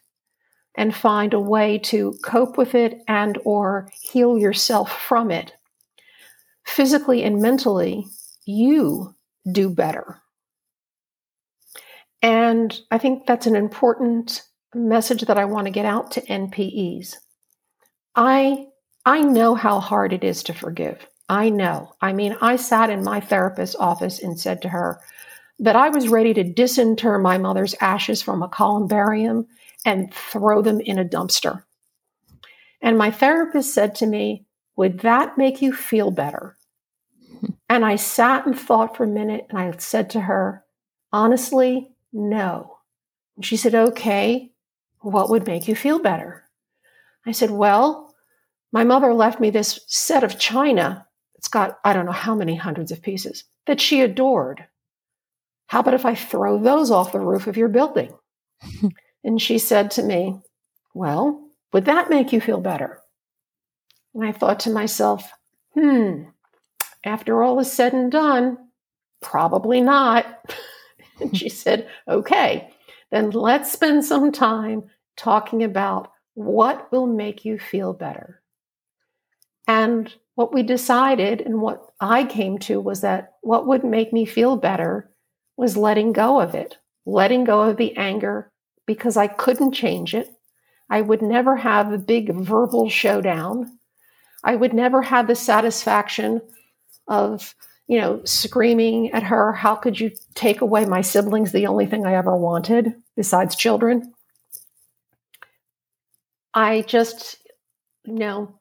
and 0.75 0.95
find 0.95 1.33
a 1.33 1.39
way 1.39 1.77
to 1.77 2.13
cope 2.23 2.57
with 2.57 2.75
it 2.75 3.01
and 3.07 3.37
or 3.45 3.89
heal 4.01 4.37
yourself 4.37 4.91
from 5.01 5.31
it 5.31 5.53
physically 6.65 7.23
and 7.23 7.41
mentally 7.41 8.05
you 8.45 9.15
do 9.51 9.69
better. 9.69 10.21
And 12.21 12.79
i 12.91 12.97
think 12.97 13.25
that's 13.25 13.47
an 13.47 13.55
important 13.55 14.43
message 14.75 15.21
that 15.21 15.37
i 15.37 15.45
want 15.45 15.65
to 15.65 15.71
get 15.71 15.85
out 15.85 16.11
to 16.11 16.21
npes 16.21 17.15
i 18.15 18.65
i 19.05 19.21
know 19.21 19.55
how 19.55 19.79
hard 19.79 20.13
it 20.13 20.23
is 20.23 20.43
to 20.43 20.53
forgive 20.53 21.07
i 21.29 21.49
know 21.49 21.91
i 22.01 22.13
mean 22.13 22.35
i 22.41 22.55
sat 22.55 22.89
in 22.89 23.03
my 23.03 23.19
therapist's 23.19 23.75
office 23.75 24.21
and 24.21 24.39
said 24.39 24.61
to 24.61 24.69
her 24.69 24.99
that 25.59 25.75
I 25.75 25.89
was 25.89 26.07
ready 26.07 26.33
to 26.33 26.43
disinter 26.43 27.19
my 27.19 27.37
mother's 27.37 27.75
ashes 27.81 28.21
from 28.21 28.41
a 28.41 28.47
columbarium 28.47 29.47
and 29.85 30.13
throw 30.13 30.61
them 30.61 30.79
in 30.79 30.97
a 30.97 31.05
dumpster. 31.05 31.63
And 32.81 32.97
my 32.97 33.11
therapist 33.11 33.73
said 33.73 33.95
to 33.95 34.05
me, 34.05 34.45
Would 34.77 34.99
that 34.99 35.37
make 35.37 35.61
you 35.61 35.73
feel 35.73 36.11
better? 36.11 36.57
And 37.67 37.85
I 37.85 37.97
sat 37.97 38.45
and 38.45 38.57
thought 38.57 38.95
for 38.95 39.03
a 39.03 39.07
minute 39.07 39.47
and 39.49 39.59
I 39.59 39.71
said 39.77 40.09
to 40.11 40.21
her, 40.21 40.63
Honestly, 41.11 41.91
no. 42.13 42.77
And 43.35 43.45
she 43.45 43.57
said, 43.57 43.75
Okay, 43.75 44.51
what 45.01 45.29
would 45.29 45.45
make 45.45 45.67
you 45.67 45.75
feel 45.75 45.99
better? 45.99 46.45
I 47.25 47.31
said, 47.31 47.51
Well, 47.51 48.13
my 48.71 48.83
mother 48.83 49.13
left 49.13 49.39
me 49.39 49.49
this 49.49 49.79
set 49.87 50.23
of 50.23 50.39
china. 50.39 51.05
It's 51.35 51.47
got, 51.47 51.79
I 51.83 51.93
don't 51.93 52.05
know 52.05 52.11
how 52.11 52.35
many 52.35 52.55
hundreds 52.55 52.91
of 52.91 53.01
pieces 53.01 53.43
that 53.65 53.81
she 53.81 54.01
adored. 54.01 54.65
How 55.67 55.79
about 55.79 55.93
if 55.93 56.05
I 56.05 56.15
throw 56.15 56.61
those 56.61 56.91
off 56.91 57.11
the 57.11 57.19
roof 57.19 57.47
of 57.47 57.57
your 57.57 57.69
building? 57.69 58.13
and 59.23 59.41
she 59.41 59.57
said 59.57 59.91
to 59.91 60.03
me, 60.03 60.39
Well, 60.93 61.49
would 61.73 61.85
that 61.85 62.09
make 62.09 62.33
you 62.33 62.41
feel 62.41 62.59
better? 62.59 63.01
And 64.13 64.25
I 64.25 64.31
thought 64.31 64.61
to 64.61 64.71
myself, 64.71 65.31
hmm, 65.73 66.23
after 67.03 67.43
all 67.43 67.59
is 67.59 67.71
said 67.71 67.93
and 67.93 68.11
done, 68.11 68.57
probably 69.21 69.81
not. 69.81 70.25
and 71.21 71.37
she 71.37 71.49
said, 71.49 71.87
okay, 72.07 72.69
then 73.11 73.31
let's 73.31 73.71
spend 73.71 74.05
some 74.05 74.31
time 74.31 74.83
talking 75.15 75.63
about 75.63 76.11
what 76.39 76.89
will 76.89 77.05
make 77.05 77.43
you 77.43 77.59
feel 77.59 77.91
better. 77.91 78.41
And 79.67 80.13
what 80.35 80.53
we 80.53 80.63
decided 80.63 81.41
and 81.41 81.59
what 81.59 81.91
I 81.99 82.23
came 82.23 82.59
to 82.59 82.79
was 82.79 83.01
that 83.01 83.33
what 83.41 83.67
would 83.67 83.83
make 83.83 84.13
me 84.13 84.23
feel 84.23 84.55
better 84.55 85.11
was 85.57 85.75
letting 85.75 86.13
go 86.13 86.39
of 86.39 86.55
it, 86.55 86.77
letting 87.05 87.43
go 87.43 87.63
of 87.63 87.75
the 87.75 87.93
anger 87.97 88.53
because 88.87 89.17
I 89.17 89.27
couldn't 89.27 89.73
change 89.73 90.15
it. 90.15 90.29
I 90.89 91.01
would 91.01 91.21
never 91.21 91.57
have 91.57 91.91
a 91.91 91.97
big 91.97 92.33
verbal 92.33 92.89
showdown. 92.89 93.77
I 94.41 94.55
would 94.55 94.73
never 94.73 95.01
have 95.01 95.27
the 95.27 95.35
satisfaction 95.35 96.41
of, 97.09 97.53
you 97.89 97.99
know, 97.99 98.21
screaming 98.23 99.11
at 99.11 99.23
her, 99.23 99.51
How 99.51 99.75
could 99.75 99.99
you 99.99 100.11
take 100.35 100.61
away 100.61 100.85
my 100.85 101.01
siblings, 101.01 101.51
the 101.51 101.67
only 101.67 101.85
thing 101.85 102.05
I 102.05 102.15
ever 102.15 102.37
wanted 102.37 102.95
besides 103.17 103.57
children? 103.57 104.13
I 106.53 106.81
just, 106.81 107.37
you 108.05 108.13
know, 108.15 108.53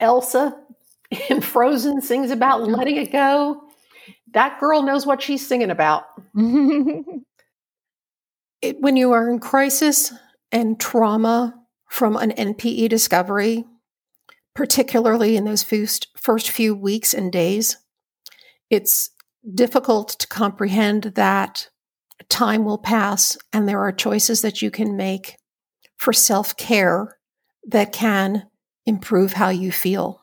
Elsa 0.00 0.56
in 1.30 1.40
Frozen 1.40 2.02
sings 2.02 2.30
about 2.30 2.62
letting 2.62 2.96
it 2.96 3.12
go. 3.12 3.62
That 4.32 4.60
girl 4.60 4.82
knows 4.82 5.06
what 5.06 5.22
she's 5.22 5.46
singing 5.46 5.70
about. 5.70 6.04
it, 8.60 8.80
when 8.80 8.96
you 8.96 9.12
are 9.12 9.30
in 9.30 9.38
crisis 9.38 10.12
and 10.52 10.78
trauma 10.78 11.54
from 11.88 12.16
an 12.16 12.32
NPE 12.32 12.88
discovery, 12.88 13.64
particularly 14.54 15.36
in 15.36 15.44
those 15.44 15.62
first, 15.62 16.08
first 16.16 16.50
few 16.50 16.74
weeks 16.74 17.14
and 17.14 17.32
days, 17.32 17.76
it's 18.68 19.10
difficult 19.54 20.08
to 20.18 20.26
comprehend 20.26 21.04
that 21.14 21.68
time 22.28 22.64
will 22.64 22.78
pass 22.78 23.38
and 23.52 23.68
there 23.68 23.80
are 23.80 23.92
choices 23.92 24.42
that 24.42 24.60
you 24.60 24.70
can 24.70 24.96
make 24.96 25.36
for 25.96 26.12
self 26.12 26.56
care 26.56 27.16
that 27.66 27.92
can 27.92 28.48
improve 28.86 29.34
how 29.34 29.48
you 29.48 29.72
feel. 29.72 30.22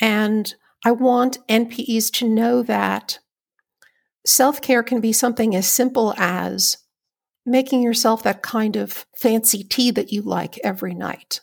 And 0.00 0.54
I 0.84 0.90
want 0.90 1.38
NPEs 1.48 2.10
to 2.14 2.28
know 2.28 2.62
that 2.64 3.20
self 4.26 4.60
care 4.60 4.82
can 4.82 5.00
be 5.00 5.12
something 5.12 5.54
as 5.54 5.66
simple 5.68 6.12
as 6.16 6.78
making 7.46 7.82
yourself 7.82 8.22
that 8.22 8.42
kind 8.42 8.76
of 8.76 9.06
fancy 9.16 9.64
tea 9.64 9.90
that 9.92 10.12
you 10.12 10.22
like 10.22 10.58
every 10.64 10.94
night. 10.94 11.40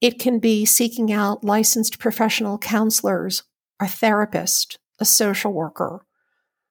It 0.00 0.18
can 0.18 0.38
be 0.38 0.64
seeking 0.64 1.12
out 1.12 1.44
licensed 1.44 1.98
professional 1.98 2.58
counselors, 2.58 3.42
a 3.80 3.88
therapist, 3.88 4.78
a 4.98 5.04
social 5.04 5.52
worker, 5.52 6.04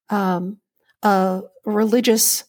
um, 0.09 0.57
a 1.03 1.41
religious 1.65 2.45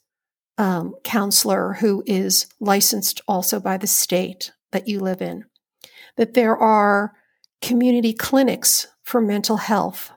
um, 0.57 0.95
counselor 1.05 1.75
who 1.75 2.03
is 2.07 2.47
licensed 2.61 3.21
also 3.27 3.61
by 3.61 3.77
the 3.77 3.87
state 3.87 4.53
that 4.73 4.89
you 4.89 5.01
live 5.01 5.23
in. 5.23 5.45
That 6.17 6.35
there 6.35 6.57
are 6.57 7.13
community 7.63 8.13
clinics 8.13 8.89
for 9.03 9.21
mental 9.21 9.57
health, 9.57 10.13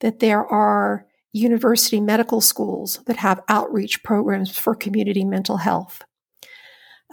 that 0.00 0.20
there 0.20 0.44
are 0.44 1.06
university 1.32 2.00
medical 2.00 2.40
schools 2.40 3.00
that 3.06 3.16
have 3.16 3.42
outreach 3.48 4.02
programs 4.02 4.56
for 4.56 4.74
community 4.74 5.24
mental 5.24 5.56
health. 5.58 6.02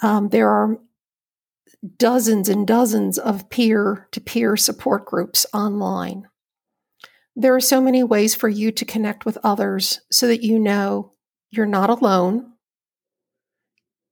Um, 0.03 0.29
there 0.29 0.49
are 0.49 0.77
dozens 1.97 2.47
and 2.47 2.67
dozens 2.67 3.17
of 3.17 3.49
peer 3.49 4.07
to 4.11 4.21
peer 4.21 4.55
support 4.55 5.05
groups 5.05 5.45
online. 5.53 6.27
There 7.35 7.55
are 7.55 7.61
so 7.61 7.81
many 7.81 8.03
ways 8.03 8.35
for 8.35 8.49
you 8.49 8.71
to 8.71 8.85
connect 8.85 9.25
with 9.25 9.37
others 9.43 10.01
so 10.11 10.27
that 10.27 10.43
you 10.43 10.59
know 10.59 11.13
you're 11.49 11.65
not 11.65 11.89
alone. 11.89 12.53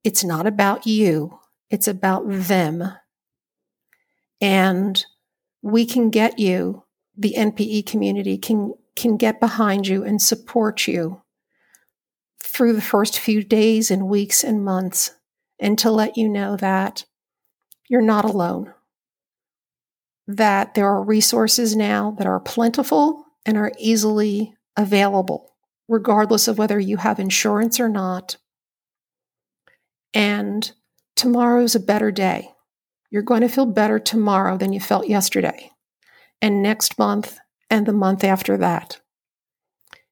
It's 0.04 0.24
not 0.24 0.48
about 0.48 0.88
you, 0.88 1.40
it's 1.70 1.88
about 1.88 2.24
them. 2.28 2.94
And 4.42 5.04
we 5.62 5.86
can 5.86 6.10
get 6.10 6.40
you, 6.40 6.84
the 7.18 7.36
NPE 7.38 7.86
community 7.86 8.38
can, 8.38 8.74
can 8.96 9.18
get 9.18 9.40
behind 9.40 9.88
you 9.88 10.04
and 10.04 10.22
support 10.22 10.88
you 10.88 11.22
through 12.42 12.74
the 12.74 12.82
first 12.82 13.20
few 13.20 13.44
days 13.44 13.92
and 13.92 14.08
weeks 14.08 14.44
and 14.44 14.64
months 14.64 15.12
and 15.60 15.78
to 15.80 15.92
let 15.92 16.18
you 16.18 16.30
know 16.30 16.56
that 16.56 17.06
you're 17.90 18.02
not 18.02 18.26
alone. 18.26 18.74
That 20.28 20.74
there 20.76 20.88
are 20.88 21.04
resources 21.04 21.76
now 21.76 22.16
that 22.18 22.28
are 22.28 22.40
plentiful 22.40 23.26
and 23.46 23.58
are 23.58 23.72
easily 23.78 24.54
available, 24.78 25.56
regardless 25.88 26.48
of 26.48 26.58
whether 26.58 26.80
you 26.80 26.98
have 26.98 27.20
insurance 27.20 27.80
or 27.80 27.90
not. 27.90 28.38
And 30.14 30.72
tomorrow's 31.20 31.76
a 31.76 31.80
better 31.80 32.12
day. 32.12 32.50
You're 33.12 33.22
going 33.24 33.42
to 33.42 33.50
feel 33.50 33.66
better 33.66 34.00
tomorrow 34.00 34.58
than 34.58 34.72
you 34.72 34.80
felt 34.80 35.08
yesterday, 35.08 35.72
and 36.42 36.64
next 36.64 36.98
month, 36.98 37.38
and 37.70 37.86
the 37.86 37.94
month 37.94 38.24
after 38.24 38.56
that. 38.58 39.02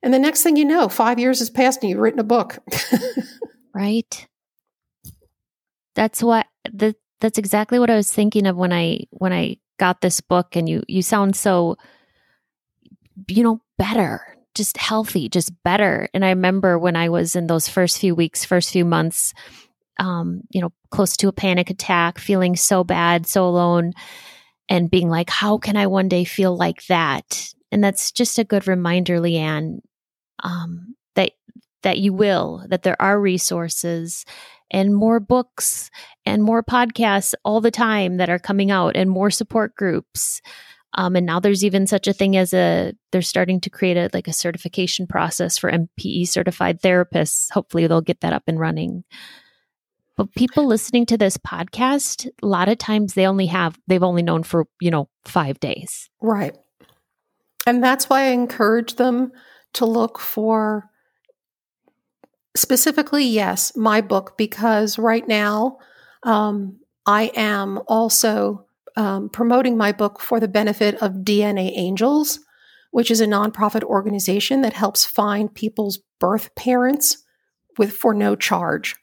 And 0.03 0.13
the 0.13 0.19
next 0.19 0.43
thing 0.43 0.57
you 0.57 0.65
know, 0.65 0.89
five 0.89 1.17
years 1.17 1.39
has 1.39 1.49
passed 1.49 1.81
and 1.81 1.89
you've 1.89 1.99
written 1.99 2.19
a 2.19 2.23
book. 2.23 2.59
right. 3.73 4.27
That's 5.95 6.21
what 6.21 6.45
the 6.71 6.95
that's 7.19 7.39
exactly 7.39 7.79
what 7.79 7.89
I 7.89 7.95
was 7.95 8.11
thinking 8.11 8.45
of 8.45 8.55
when 8.55 8.71
I 8.71 9.05
when 9.11 9.33
I 9.33 9.57
got 9.79 10.01
this 10.01 10.21
book 10.21 10.55
and 10.55 10.67
you 10.67 10.83
you 10.87 11.01
sound 11.01 11.35
so 11.35 11.77
you 13.27 13.43
know 13.43 13.61
better 13.77 14.35
just 14.55 14.77
healthy 14.77 15.29
just 15.29 15.51
better 15.63 16.09
and 16.13 16.25
i 16.25 16.29
remember 16.29 16.79
when 16.79 16.95
i 16.95 17.07
was 17.07 17.35
in 17.35 17.47
those 17.47 17.69
first 17.69 17.99
few 17.99 18.15
weeks 18.15 18.43
first 18.43 18.71
few 18.71 18.83
months 18.83 19.33
um 19.99 20.41
you 20.49 20.61
know 20.61 20.71
close 20.91 21.17
to 21.17 21.27
a 21.27 21.33
panic 21.33 21.69
attack 21.69 22.19
feeling 22.19 22.55
so 22.55 22.83
bad 22.83 23.25
so 23.25 23.45
alone 23.45 23.93
and 24.69 24.91
being 24.91 25.09
like 25.09 25.29
how 25.29 25.57
can 25.57 25.75
i 25.77 25.87
one 25.87 26.07
day 26.07 26.23
feel 26.23 26.55
like 26.55 26.85
that 26.87 27.53
and 27.71 27.83
that's 27.83 28.11
just 28.11 28.39
a 28.39 28.43
good 28.43 28.67
reminder 28.67 29.19
leanne 29.19 29.79
um 30.43 30.95
that 31.15 31.31
that 31.83 31.99
you 31.99 32.13
will 32.13 32.65
that 32.69 32.83
there 32.83 32.99
are 33.01 33.19
resources 33.19 34.25
and 34.71 34.93
more 34.93 35.19
books 35.19 35.89
and 36.25 36.43
more 36.43 36.63
podcasts 36.63 37.33
all 37.43 37.61
the 37.61 37.71
time 37.71 38.17
that 38.17 38.29
are 38.29 38.39
coming 38.39 38.71
out 38.71 38.95
and 38.95 39.09
more 39.09 39.29
support 39.31 39.75
groups. 39.75 40.41
Um, 40.93 41.15
and 41.15 41.25
now 41.25 41.39
there's 41.39 41.63
even 41.63 41.85
such 41.85 42.07
a 42.07 42.13
thing 42.13 42.35
as 42.37 42.53
a 42.53 42.93
they're 43.11 43.21
starting 43.21 43.61
to 43.61 43.69
create 43.69 43.97
a 43.97 44.09
like 44.13 44.27
a 44.27 44.33
certification 44.33 45.05
process 45.05 45.57
for 45.57 45.71
NPE 45.71 46.27
certified 46.27 46.81
therapists. 46.81 47.51
Hopefully 47.51 47.87
they'll 47.87 48.01
get 48.01 48.21
that 48.21 48.33
up 48.33 48.43
and 48.47 48.59
running. 48.59 49.03
But 50.17 50.33
people 50.33 50.65
listening 50.65 51.05
to 51.07 51.17
this 51.17 51.37
podcast, 51.37 52.27
a 52.41 52.45
lot 52.45 52.69
of 52.69 52.79
times 52.79 53.13
they 53.13 53.27
only 53.27 53.45
have 53.45 53.79
they've 53.87 54.03
only 54.03 54.23
known 54.23 54.43
for, 54.43 54.65
you 54.81 54.91
know, 54.91 55.09
5 55.25 55.59
days. 55.59 56.09
Right. 56.21 56.55
And 57.67 57.83
that's 57.83 58.09
why 58.09 58.23
I 58.23 58.29
encourage 58.29 58.95
them 58.95 59.31
to 59.73 59.85
look 59.85 60.19
for 60.19 60.89
specifically, 62.55 63.25
yes, 63.25 63.75
my 63.75 64.01
book, 64.01 64.37
because 64.37 64.97
right 64.97 65.27
now 65.27 65.77
um, 66.23 66.79
I 67.05 67.31
am 67.35 67.79
also 67.87 68.65
um, 68.95 69.29
promoting 69.29 69.77
my 69.77 69.91
book 69.91 70.19
for 70.19 70.39
the 70.39 70.47
benefit 70.47 70.95
of 70.95 71.23
DNA 71.23 71.71
Angels, 71.75 72.39
which 72.91 73.11
is 73.11 73.21
a 73.21 73.27
nonprofit 73.27 73.83
organization 73.83 74.61
that 74.61 74.73
helps 74.73 75.05
find 75.05 75.53
people's 75.53 75.99
birth 76.19 76.55
parents 76.55 77.23
with 77.77 77.93
for 77.93 78.13
no 78.13 78.35
charge. 78.35 78.95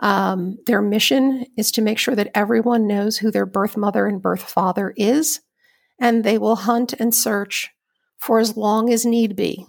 Um, 0.00 0.58
their 0.66 0.80
mission 0.80 1.46
is 1.56 1.72
to 1.72 1.82
make 1.82 1.98
sure 1.98 2.14
that 2.14 2.30
everyone 2.34 2.86
knows 2.86 3.18
who 3.18 3.30
their 3.30 3.46
birth 3.46 3.76
mother 3.76 4.06
and 4.06 4.22
birth 4.22 4.42
father 4.42 4.94
is, 4.96 5.40
and 6.00 6.22
they 6.22 6.38
will 6.38 6.56
hunt 6.56 6.94
and 6.94 7.14
search 7.14 7.70
for 8.18 8.38
as 8.38 8.56
long 8.56 8.92
as 8.92 9.04
need 9.04 9.34
be. 9.34 9.66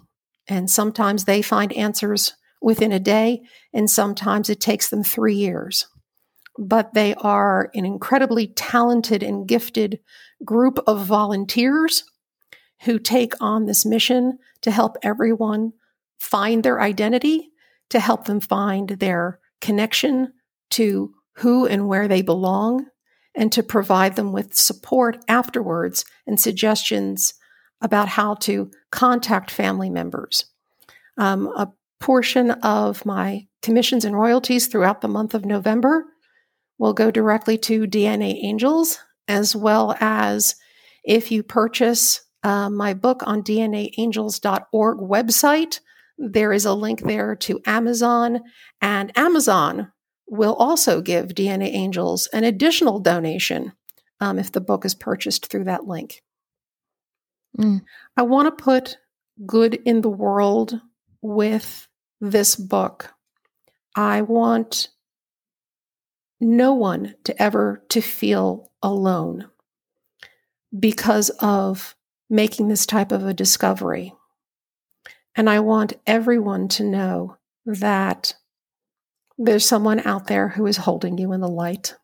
And 0.48 0.70
sometimes 0.70 1.24
they 1.24 1.42
find 1.42 1.72
answers 1.72 2.34
within 2.60 2.92
a 2.92 3.00
day, 3.00 3.42
and 3.72 3.90
sometimes 3.90 4.50
it 4.50 4.60
takes 4.60 4.88
them 4.88 5.02
three 5.02 5.34
years. 5.34 5.86
But 6.58 6.94
they 6.94 7.14
are 7.14 7.70
an 7.74 7.86
incredibly 7.86 8.48
talented 8.48 9.22
and 9.22 9.48
gifted 9.48 10.00
group 10.44 10.78
of 10.86 11.06
volunteers 11.06 12.04
who 12.82 12.98
take 12.98 13.34
on 13.40 13.66
this 13.66 13.84
mission 13.84 14.38
to 14.62 14.70
help 14.70 14.96
everyone 15.02 15.72
find 16.18 16.62
their 16.62 16.80
identity, 16.80 17.50
to 17.88 18.00
help 18.00 18.26
them 18.26 18.40
find 18.40 18.90
their 18.90 19.38
connection 19.60 20.32
to 20.70 21.14
who 21.36 21.66
and 21.66 21.88
where 21.88 22.08
they 22.08 22.22
belong, 22.22 22.86
and 23.34 23.52
to 23.52 23.62
provide 23.62 24.16
them 24.16 24.32
with 24.32 24.54
support 24.54 25.18
afterwards 25.28 26.04
and 26.26 26.38
suggestions 26.38 27.34
about 27.80 28.08
how 28.08 28.34
to 28.34 28.70
contact 28.90 29.50
family 29.50 29.88
members. 29.88 30.46
Um, 31.16 31.46
a 31.48 31.72
portion 32.00 32.50
of 32.50 33.04
my 33.06 33.46
commissions 33.62 34.04
and 34.04 34.16
royalties 34.16 34.66
throughout 34.66 35.00
the 35.00 35.08
month 35.08 35.34
of 35.34 35.44
November 35.44 36.06
will 36.78 36.92
go 36.92 37.10
directly 37.10 37.58
to 37.58 37.86
DNA 37.86 38.42
Angels, 38.42 38.98
as 39.28 39.54
well 39.54 39.94
as 40.00 40.56
if 41.04 41.30
you 41.30 41.42
purchase 41.42 42.22
uh, 42.42 42.70
my 42.70 42.94
book 42.94 43.22
on 43.26 43.42
DNAangels.org 43.42 44.98
website, 44.98 45.80
there 46.20 46.52
is 46.52 46.66
a 46.66 46.74
link 46.74 47.00
there 47.00 47.34
to 47.34 47.60
Amazon, 47.64 48.40
and 48.80 49.16
Amazon 49.16 49.90
will 50.28 50.54
also 50.54 51.00
give 51.00 51.28
DNA 51.28 51.72
Angels 51.72 52.28
an 52.28 52.44
additional 52.44 53.00
donation 53.00 53.72
um, 54.20 54.38
if 54.38 54.52
the 54.52 54.60
book 54.60 54.84
is 54.84 54.94
purchased 54.94 55.46
through 55.46 55.64
that 55.64 55.86
link. 55.86 56.22
Mm. 57.58 57.80
I 58.16 58.22
want 58.22 58.46
to 58.46 58.62
put 58.62 58.98
good 59.46 59.74
in 59.74 60.02
the 60.02 60.10
world 60.10 60.78
with 61.22 61.88
this 62.20 62.54
book. 62.54 63.12
I 63.96 64.20
want 64.22 64.88
no 66.38 66.74
one 66.74 67.14
to 67.24 67.42
ever 67.42 67.82
to 67.88 68.00
feel 68.02 68.70
alone 68.82 69.48
because 70.78 71.30
of 71.40 71.96
making 72.28 72.68
this 72.68 72.86
type 72.86 73.10
of 73.10 73.26
a 73.26 73.34
discovery. 73.34 74.14
And 75.36 75.48
I 75.48 75.60
want 75.60 75.94
everyone 76.06 76.68
to 76.68 76.84
know 76.84 77.36
that 77.64 78.34
there's 79.38 79.64
someone 79.64 80.00
out 80.00 80.26
there 80.26 80.48
who 80.48 80.66
is 80.66 80.76
holding 80.76 81.18
you 81.18 81.32
in 81.32 81.40
the 81.40 81.48
light. 81.48 81.94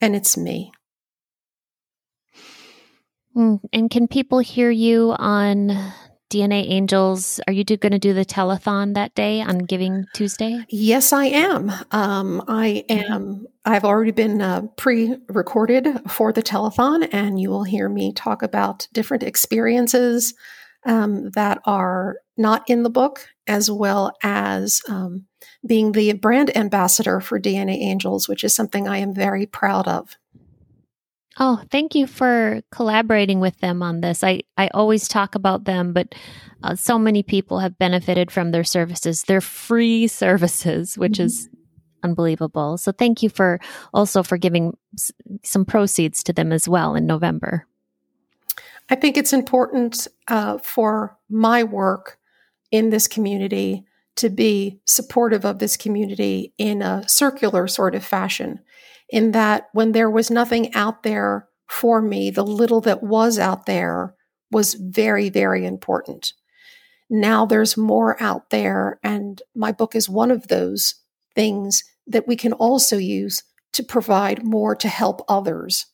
And 0.00 0.16
it's 0.16 0.36
me. 0.36 0.72
Mm, 3.36 3.60
and 3.72 3.90
can 3.90 4.08
people 4.08 4.38
hear 4.38 4.70
you 4.70 5.14
on 5.18 5.68
DNA 6.30 6.70
Angels? 6.70 7.38
Are 7.46 7.52
you 7.52 7.64
going 7.64 7.92
to 7.92 7.98
do 7.98 8.12
the 8.12 8.24
telethon 8.24 8.94
that 8.94 9.14
day 9.14 9.40
on 9.42 9.58
Giving 9.58 10.06
Tuesday? 10.14 10.64
Yes, 10.68 11.12
I 11.12 11.26
am. 11.26 11.70
Um, 11.92 12.42
I 12.48 12.84
am. 12.88 13.46
I've 13.64 13.84
already 13.84 14.10
been 14.10 14.40
uh, 14.40 14.62
pre-recorded 14.76 16.10
for 16.10 16.32
the 16.32 16.42
telethon, 16.42 17.08
and 17.12 17.38
you 17.38 17.50
will 17.50 17.64
hear 17.64 17.88
me 17.88 18.12
talk 18.12 18.42
about 18.42 18.88
different 18.92 19.22
experiences 19.22 20.34
um, 20.86 21.30
that 21.30 21.60
are 21.66 22.16
not 22.36 22.68
in 22.68 22.82
the 22.82 22.90
book, 22.90 23.28
as 23.46 23.70
well 23.70 24.12
as 24.22 24.80
um, 24.88 25.26
being 25.66 25.92
the 25.92 26.12
brand 26.14 26.56
ambassador 26.56 27.20
for 27.20 27.40
DNA 27.40 27.76
Angels, 27.82 28.28
which 28.28 28.44
is 28.44 28.54
something 28.54 28.88
I 28.88 28.98
am 28.98 29.14
very 29.14 29.46
proud 29.46 29.88
of. 29.88 30.16
Oh, 31.38 31.62
thank 31.70 31.94
you 31.94 32.06
for 32.06 32.62
collaborating 32.70 33.40
with 33.40 33.58
them 33.58 33.82
on 33.82 34.00
this. 34.00 34.24
I, 34.24 34.42
I 34.56 34.68
always 34.68 35.06
talk 35.06 35.34
about 35.34 35.64
them, 35.64 35.92
but 35.92 36.14
uh, 36.62 36.74
so 36.76 36.98
many 36.98 37.22
people 37.22 37.58
have 37.58 37.78
benefited 37.78 38.30
from 38.30 38.52
their 38.52 38.64
services. 38.64 39.22
They're 39.22 39.42
free 39.42 40.06
services, 40.06 40.96
which 40.96 41.14
mm-hmm. 41.14 41.26
is 41.26 41.48
unbelievable. 42.02 42.78
So 42.78 42.90
thank 42.90 43.22
you 43.22 43.28
for 43.28 43.60
also 43.92 44.22
for 44.22 44.38
giving 44.38 44.78
s- 44.94 45.12
some 45.42 45.66
proceeds 45.66 46.22
to 46.24 46.32
them 46.32 46.52
as 46.52 46.66
well 46.66 46.94
in 46.94 47.04
November. 47.04 47.66
I 48.88 48.94
think 48.94 49.16
it's 49.16 49.32
important 49.32 50.06
uh, 50.28 50.58
for 50.58 51.18
my 51.28 51.64
work 51.64 52.18
in 52.70 52.90
this 52.90 53.08
community 53.08 53.84
to 54.16 54.30
be 54.30 54.80
supportive 54.86 55.44
of 55.44 55.58
this 55.58 55.76
community 55.76 56.54
in 56.56 56.82
a 56.82 57.06
circular 57.08 57.68
sort 57.68 57.94
of 57.94 58.04
fashion 58.04 58.60
in 59.08 59.32
that 59.32 59.68
when 59.72 59.92
there 59.92 60.10
was 60.10 60.30
nothing 60.30 60.74
out 60.74 61.02
there 61.02 61.48
for 61.68 62.00
me, 62.00 62.30
the 62.30 62.44
little 62.44 62.80
that 62.82 63.02
was 63.02 63.38
out 63.38 63.66
there 63.66 64.14
was 64.50 64.74
very, 64.74 65.28
very 65.28 65.66
important. 65.66 66.32
Now 67.10 67.46
there's 67.46 67.76
more 67.76 68.20
out 68.20 68.50
there, 68.50 68.98
and 69.02 69.40
my 69.54 69.72
book 69.72 69.94
is 69.94 70.08
one 70.08 70.30
of 70.30 70.48
those 70.48 70.94
things 71.34 71.84
that 72.06 72.26
we 72.26 72.36
can 72.36 72.52
also 72.52 72.96
use 72.96 73.42
to 73.72 73.82
provide 73.82 74.44
more 74.44 74.74
to 74.76 74.88
help 74.88 75.22
others. 75.28 75.86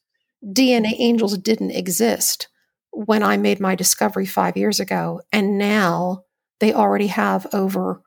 DNA 0.45 0.93
Angels 0.99 1.37
didn't 1.39 1.73
exist 1.73 2.49
when 2.93 3.23
I 3.23 3.37
made 3.37 3.61
my 3.61 3.75
discovery 3.75 4.27
five 4.27 4.57
years 4.57 4.81
ago, 4.81 5.23
and 5.33 5.59
now 5.59 6.25
they 6.61 6.73
already 6.73 7.09
have 7.09 7.47
over 7.53 8.03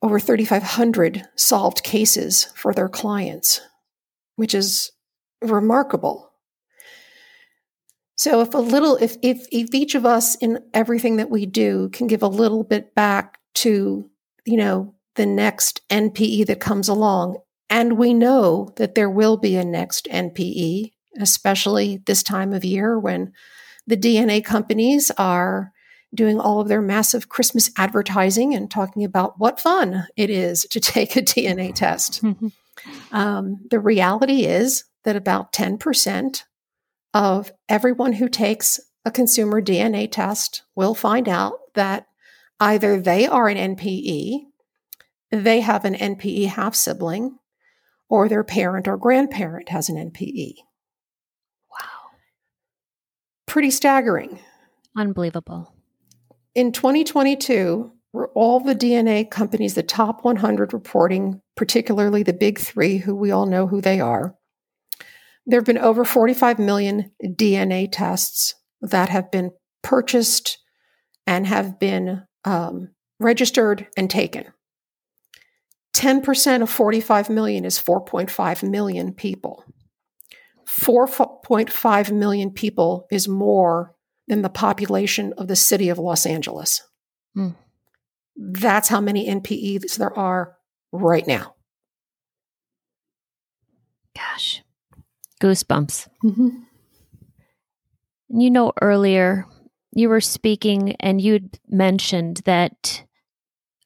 over 0.00 0.20
3,500 0.20 1.24
solved 1.34 1.82
cases 1.82 2.44
for 2.54 2.72
their 2.72 2.88
clients 2.88 3.60
which 4.38 4.54
is 4.54 4.92
remarkable. 5.42 6.30
So 8.16 8.40
if 8.40 8.54
a 8.54 8.58
little, 8.58 8.94
if, 8.94 9.16
if, 9.20 9.48
if 9.50 9.74
each 9.74 9.96
of 9.96 10.06
us 10.06 10.36
in 10.36 10.60
everything 10.72 11.16
that 11.16 11.28
we 11.28 11.44
do 11.44 11.88
can 11.88 12.06
give 12.06 12.22
a 12.22 12.28
little 12.28 12.62
bit 12.62 12.94
back 12.94 13.38
to, 13.54 14.08
you 14.44 14.56
know, 14.56 14.94
the 15.16 15.26
next 15.26 15.80
NPE 15.90 16.46
that 16.46 16.60
comes 16.60 16.88
along, 16.88 17.38
and 17.68 17.98
we 17.98 18.14
know 18.14 18.72
that 18.76 18.94
there 18.94 19.10
will 19.10 19.36
be 19.36 19.56
a 19.56 19.64
next 19.64 20.06
NPE, 20.08 20.92
especially 21.18 22.00
this 22.06 22.22
time 22.22 22.52
of 22.52 22.64
year 22.64 22.96
when 22.96 23.32
the 23.88 23.96
DNA 23.96 24.44
companies 24.44 25.10
are 25.16 25.72
doing 26.14 26.38
all 26.38 26.60
of 26.60 26.68
their 26.68 26.82
massive 26.82 27.28
Christmas 27.28 27.70
advertising 27.76 28.54
and 28.54 28.70
talking 28.70 29.02
about 29.02 29.38
what 29.38 29.60
fun 29.60 30.06
it 30.16 30.30
is 30.30 30.66
to 30.70 30.78
take 30.94 31.16
a 31.16 31.22
DNA 31.22 31.74
test. 31.74 32.22
Um, 33.10 33.66
the 33.70 33.80
reality 33.80 34.44
is 34.44 34.84
that 35.04 35.16
about 35.16 35.52
10% 35.52 36.42
of 37.14 37.50
everyone 37.68 38.12
who 38.12 38.28
takes 38.28 38.78
a 39.04 39.10
consumer 39.10 39.60
DNA 39.62 40.10
test 40.10 40.62
will 40.74 40.94
find 40.94 41.28
out 41.28 41.54
that 41.74 42.06
either 42.60 43.00
they 43.00 43.26
are 43.26 43.48
an 43.48 43.74
NPE, 43.76 44.40
they 45.30 45.60
have 45.60 45.84
an 45.84 45.94
NPE 45.94 46.46
half 46.48 46.74
sibling, 46.74 47.38
or 48.08 48.28
their 48.28 48.44
parent 48.44 48.86
or 48.86 48.96
grandparent 48.96 49.70
has 49.70 49.88
an 49.88 49.96
NPE. 49.96 50.56
Pretty 53.48 53.70
staggering. 53.70 54.38
Unbelievable. 54.96 55.74
In 56.54 56.70
2022, 56.70 57.90
were 58.12 58.28
all 58.34 58.60
the 58.60 58.74
DNA 58.74 59.30
companies, 59.30 59.74
the 59.74 59.82
top 59.82 60.24
100 60.24 60.72
reporting, 60.72 61.40
particularly 61.56 62.22
the 62.22 62.32
big 62.32 62.58
three, 62.58 62.98
who 62.98 63.14
we 63.14 63.30
all 63.30 63.46
know 63.46 63.66
who 63.66 63.80
they 63.80 64.00
are. 64.00 64.34
There 65.46 65.60
have 65.60 65.66
been 65.66 65.78
over 65.78 66.04
45 66.04 66.58
million 66.58 67.10
DNA 67.24 67.88
tests 67.90 68.54
that 68.80 69.08
have 69.08 69.30
been 69.30 69.52
purchased 69.82 70.58
and 71.26 71.46
have 71.46 71.78
been 71.78 72.24
um, 72.44 72.90
registered 73.18 73.86
and 73.96 74.10
taken. 74.10 74.44
10% 75.94 76.62
of 76.62 76.70
45 76.70 77.30
million 77.30 77.64
is 77.64 77.80
4.5 77.80 78.68
million 78.68 79.12
people. 79.12 79.64
4.5 80.68 82.12
million 82.12 82.50
people 82.50 83.06
is 83.10 83.26
more 83.26 83.94
than 84.26 84.42
the 84.42 84.50
population 84.50 85.32
of 85.38 85.48
the 85.48 85.56
city 85.56 85.88
of 85.88 85.98
Los 85.98 86.26
Angeles. 86.26 86.82
Mm. 87.36 87.56
That's 88.36 88.88
how 88.88 89.00
many 89.00 89.28
NPEs 89.28 89.96
there 89.96 90.16
are 90.16 90.56
right 90.92 91.26
now. 91.26 91.54
Gosh, 94.14 94.62
goosebumps. 95.40 96.08
Mm-hmm. 96.22 96.48
You 98.30 98.50
know, 98.50 98.72
earlier 98.82 99.46
you 99.92 100.08
were 100.08 100.20
speaking 100.20 100.94
and 101.00 101.20
you'd 101.20 101.58
mentioned 101.68 102.42
that 102.44 103.04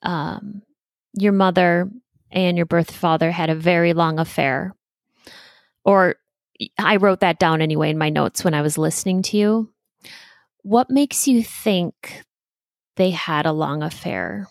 um, 0.03 0.63
your 1.15 1.33
mother 1.33 1.89
and 2.31 2.57
your 2.57 2.67
birth 2.67 2.91
father 2.91 3.31
had 3.31 3.51
a 3.51 3.55
very 3.55 3.93
long 3.93 4.19
affair. 4.19 4.75
Or 5.85 6.17
I 6.79 6.97
wrote 6.97 7.21
that 7.21 7.39
down 7.39 7.63
anyway 7.63 7.91
in 7.91 7.99
my 7.99 8.09
notes 8.09 8.45
when 8.45 8.55
I 8.55 8.63
was 8.63 8.79
listening 8.79 9.23
to 9.23 9.37
you. 9.37 9.73
What 10.63 10.91
makes 10.91 11.27
you 11.27 11.43
think 11.43 12.25
they 12.97 13.11
had 13.11 13.47
a 13.47 13.53
long 13.53 13.83
affair? 13.83 14.49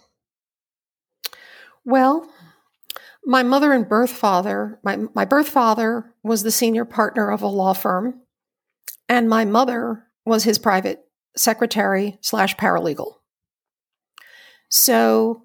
Well, 1.86 2.30
my 3.24 3.44
mother 3.44 3.72
and 3.72 3.88
birth 3.88 4.12
father, 4.12 4.80
my, 4.84 4.98
my 5.14 5.26
birth 5.26 5.50
father 5.50 6.14
was 6.24 6.44
the 6.44 6.52
senior 6.52 6.86
partner 6.86 7.32
of 7.32 7.42
a 7.42 7.48
law 7.48 7.74
firm, 7.74 8.22
and 9.08 9.30
my 9.30 9.46
mother 9.46 10.06
was 10.26 10.44
his 10.44 10.58
private 10.58 11.04
secretary 11.36 12.18
slash 12.22 12.56
paralegal. 12.58 13.14
So 14.70 15.44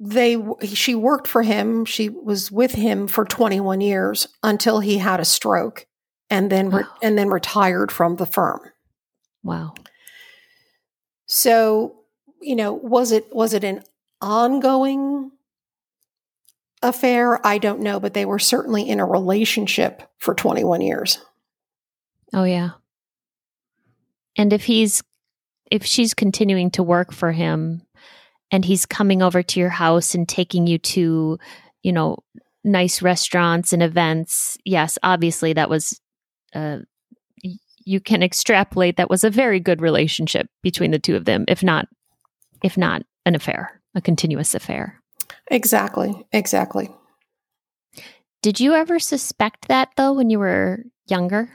they 0.00 0.38
she 0.64 0.94
worked 0.94 1.28
for 1.28 1.42
him. 1.42 1.84
She 1.84 2.08
was 2.08 2.50
with 2.50 2.72
him 2.72 3.06
for 3.06 3.24
21 3.24 3.80
years 3.80 4.26
until 4.42 4.80
he 4.80 4.98
had 4.98 5.20
a 5.20 5.24
stroke 5.24 5.86
and 6.30 6.50
then 6.50 6.70
re- 6.70 6.84
and 7.02 7.18
then 7.18 7.28
retired 7.28 7.92
from 7.92 8.16
the 8.16 8.26
firm. 8.26 8.60
Wow. 9.42 9.74
So, 11.26 12.00
you 12.40 12.56
know, 12.56 12.72
was 12.72 13.12
it 13.12 13.26
was 13.34 13.52
it 13.52 13.62
an 13.62 13.84
ongoing 14.22 15.30
affair, 16.82 17.44
I 17.46 17.58
don't 17.58 17.80
know, 17.80 18.00
but 18.00 18.14
they 18.14 18.24
were 18.24 18.38
certainly 18.38 18.88
in 18.88 19.00
a 19.00 19.06
relationship 19.06 20.02
for 20.18 20.34
21 20.34 20.80
years. 20.80 21.18
Oh, 22.32 22.44
yeah. 22.44 22.70
And 24.36 24.52
if 24.52 24.64
he's, 24.64 25.02
if 25.70 25.84
she's 25.84 26.14
continuing 26.14 26.70
to 26.72 26.82
work 26.82 27.12
for 27.12 27.32
him 27.32 27.82
and 28.50 28.64
he's 28.64 28.86
coming 28.86 29.22
over 29.22 29.42
to 29.42 29.60
your 29.60 29.70
house 29.70 30.14
and 30.14 30.28
taking 30.28 30.66
you 30.66 30.78
to, 30.78 31.38
you 31.82 31.92
know, 31.92 32.18
nice 32.64 33.00
restaurants 33.00 33.72
and 33.72 33.82
events, 33.82 34.58
yes, 34.64 34.98
obviously 35.02 35.52
that 35.54 35.70
was, 35.70 36.00
uh, 36.54 36.78
you 37.84 38.00
can 38.00 38.22
extrapolate 38.22 38.96
that 38.96 39.10
was 39.10 39.24
a 39.24 39.30
very 39.30 39.60
good 39.60 39.80
relationship 39.80 40.46
between 40.62 40.90
the 40.90 40.98
two 40.98 41.16
of 41.16 41.24
them, 41.24 41.44
if 41.48 41.62
not, 41.62 41.86
if 42.62 42.76
not 42.76 43.02
an 43.24 43.34
affair, 43.34 43.80
a 43.94 44.00
continuous 44.00 44.54
affair. 44.54 45.00
Exactly. 45.50 46.26
Exactly. 46.32 46.90
Did 48.42 48.60
you 48.60 48.74
ever 48.74 48.98
suspect 48.98 49.68
that 49.68 49.90
though 49.96 50.12
when 50.12 50.30
you 50.30 50.38
were 50.38 50.84
younger? 51.06 51.50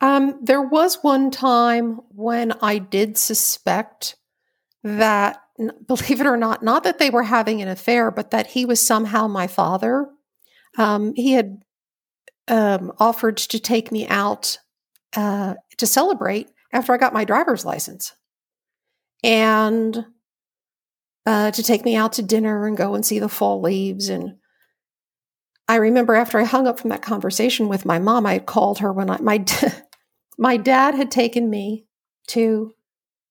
Um, 0.00 0.38
there 0.42 0.62
was 0.62 1.02
one 1.02 1.30
time 1.30 2.00
when 2.10 2.52
I 2.62 2.78
did 2.78 3.16
suspect 3.16 4.16
that, 4.82 5.40
believe 5.86 6.20
it 6.20 6.26
or 6.26 6.36
not, 6.36 6.62
not 6.62 6.84
that 6.84 6.98
they 6.98 7.10
were 7.10 7.24
having 7.24 7.62
an 7.62 7.68
affair, 7.68 8.10
but 8.10 8.30
that 8.30 8.48
he 8.48 8.64
was 8.64 8.84
somehow 8.84 9.26
my 9.26 9.46
father. 9.46 10.08
Um, 10.78 11.14
he 11.14 11.32
had 11.32 11.62
um, 12.48 12.92
offered 12.98 13.36
to 13.36 13.58
take 13.58 13.92
me 13.92 14.06
out 14.08 14.58
uh, 15.16 15.54
to 15.78 15.86
celebrate 15.86 16.48
after 16.72 16.92
I 16.92 16.98
got 16.98 17.14
my 17.14 17.24
driver's 17.24 17.64
license. 17.64 18.12
And 19.22 20.06
uh, 21.26 21.50
to 21.52 21.62
take 21.62 21.84
me 21.84 21.96
out 21.96 22.12
to 22.14 22.22
dinner 22.22 22.66
and 22.66 22.76
go 22.76 22.94
and 22.94 23.06
see 23.06 23.18
the 23.18 23.28
fall 23.28 23.62
leaves. 23.62 24.08
And 24.08 24.36
I 25.68 25.76
remember 25.76 26.14
after 26.14 26.38
I 26.38 26.44
hung 26.44 26.66
up 26.66 26.78
from 26.78 26.90
that 26.90 27.00
conversation 27.00 27.68
with 27.68 27.86
my 27.86 27.98
mom, 27.98 28.26
I 28.26 28.34
had 28.34 28.46
called 28.46 28.80
her 28.80 28.92
when 28.92 29.08
I, 29.08 29.18
my, 29.20 29.44
my 30.38 30.56
dad 30.56 30.94
had 30.94 31.10
taken 31.10 31.48
me 31.48 31.86
to 32.28 32.74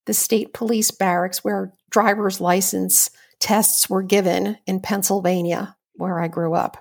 the 0.06 0.14
state 0.14 0.52
police 0.52 0.90
barracks 0.90 1.44
where 1.44 1.72
driver's 1.94 2.40
license 2.40 3.08
tests 3.38 3.88
were 3.88 4.02
given 4.02 4.58
in 4.66 4.80
Pennsylvania, 4.80 5.76
where 5.94 6.18
I 6.18 6.26
grew 6.26 6.52
up. 6.52 6.76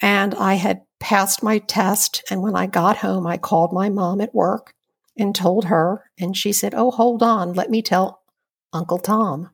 And 0.00 0.34
I 0.36 0.54
had 0.54 0.80
passed 0.98 1.42
my 1.42 1.58
test. 1.58 2.24
And 2.30 2.40
when 2.40 2.56
I 2.56 2.66
got 2.66 2.96
home, 2.96 3.26
I 3.26 3.36
called 3.36 3.74
my 3.74 3.90
mom 3.90 4.22
at 4.22 4.34
work 4.34 4.72
and 5.18 5.34
told 5.34 5.66
her. 5.66 6.10
And 6.18 6.34
she 6.34 6.54
said, 6.54 6.72
Oh, 6.74 6.90
hold 6.90 7.22
on, 7.22 7.52
let 7.52 7.70
me 7.70 7.82
tell 7.82 8.22
Uncle 8.72 8.98
Tom 8.98 9.50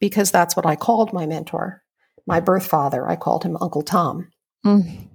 because 0.00 0.30
that's 0.30 0.56
what 0.56 0.64
I 0.64 0.76
called 0.76 1.12
my 1.12 1.26
mentor, 1.26 1.82
my 2.26 2.40
birth 2.40 2.66
father. 2.66 3.06
I 3.06 3.16
called 3.16 3.44
him 3.44 3.58
Uncle 3.60 3.82
Tom. 3.82 4.28
Mm. 4.64 5.08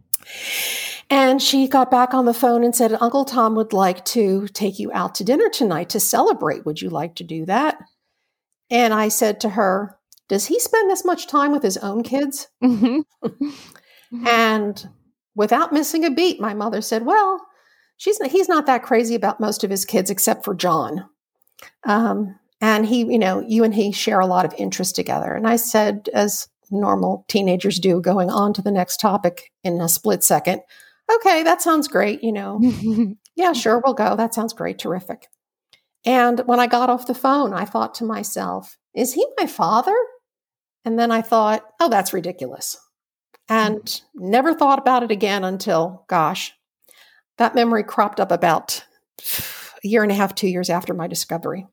And 1.09 1.41
she 1.41 1.67
got 1.67 1.89
back 1.89 2.13
on 2.13 2.25
the 2.25 2.35
phone 2.35 2.63
and 2.63 2.75
said, 2.75 2.95
Uncle 3.01 3.25
Tom 3.25 3.55
would 3.55 3.73
like 3.73 4.05
to 4.05 4.47
take 4.49 4.77
you 4.77 4.91
out 4.93 5.15
to 5.15 5.23
dinner 5.23 5.49
tonight 5.49 5.89
to 5.89 5.99
celebrate. 5.99 6.67
Would 6.67 6.81
you 6.83 6.91
like 6.91 7.15
to 7.15 7.23
do 7.23 7.47
that? 7.47 7.79
And 8.71 8.93
I 8.93 9.09
said 9.09 9.41
to 9.41 9.49
her, 9.49 9.97
Does 10.29 10.47
he 10.47 10.59
spend 10.59 10.89
this 10.89 11.05
much 11.05 11.27
time 11.27 11.51
with 11.51 11.61
his 11.61 11.77
own 11.77 12.01
kids? 12.01 12.47
Mm-hmm. 12.63 13.49
and 14.25 14.89
without 15.35 15.73
missing 15.73 16.05
a 16.05 16.09
beat, 16.09 16.39
my 16.39 16.53
mother 16.53 16.81
said, 16.81 17.05
Well, 17.05 17.45
she's, 17.97 18.17
he's 18.31 18.49
not 18.49 18.65
that 18.65 18.81
crazy 18.81 19.13
about 19.13 19.41
most 19.41 19.63
of 19.63 19.69
his 19.69 19.85
kids 19.85 20.09
except 20.09 20.45
for 20.45 20.55
John. 20.55 21.05
Um, 21.85 22.39
and 22.61 22.85
he, 22.85 22.99
you 22.99 23.19
know, 23.19 23.43
you 23.45 23.63
and 23.63 23.75
he 23.75 23.91
share 23.91 24.19
a 24.19 24.25
lot 24.25 24.45
of 24.45 24.53
interest 24.57 24.95
together. 24.95 25.33
And 25.33 25.47
I 25.47 25.55
said, 25.57 26.09
as 26.13 26.47
normal 26.69 27.25
teenagers 27.27 27.79
do, 27.79 27.99
going 27.99 28.29
on 28.29 28.53
to 28.53 28.61
the 28.61 28.71
next 28.71 28.97
topic 28.97 29.51
in 29.63 29.81
a 29.81 29.89
split 29.89 30.23
second, 30.23 30.61
okay, 31.13 31.43
that 31.43 31.61
sounds 31.61 31.87
great. 31.87 32.23
You 32.23 32.31
know, 32.31 32.61
yeah, 33.35 33.53
sure, 33.53 33.81
we'll 33.83 33.95
go. 33.95 34.15
That 34.15 34.33
sounds 34.33 34.53
great. 34.53 34.79
Terrific. 34.79 35.27
And 36.05 36.39
when 36.41 36.59
I 36.59 36.67
got 36.67 36.89
off 36.89 37.07
the 37.07 37.13
phone, 37.13 37.53
I 37.53 37.65
thought 37.65 37.95
to 37.95 38.05
myself, 38.05 38.77
is 38.95 39.13
he 39.13 39.25
my 39.39 39.45
father? 39.45 39.95
And 40.83 40.97
then 40.97 41.11
I 41.11 41.21
thought, 41.21 41.63
oh, 41.79 41.89
that's 41.89 42.13
ridiculous. 42.13 42.77
And 43.47 43.81
mm-hmm. 43.81 44.29
never 44.29 44.53
thought 44.53 44.79
about 44.79 45.03
it 45.03 45.11
again 45.11 45.43
until, 45.43 46.05
gosh, 46.07 46.53
that 47.37 47.55
memory 47.55 47.83
cropped 47.83 48.19
up 48.19 48.31
about 48.31 48.83
a 49.83 49.87
year 49.87 50.03
and 50.03 50.11
a 50.11 50.15
half, 50.15 50.33
two 50.33 50.47
years 50.47 50.69
after 50.69 50.93
my 50.93 51.07
discovery. 51.07 51.67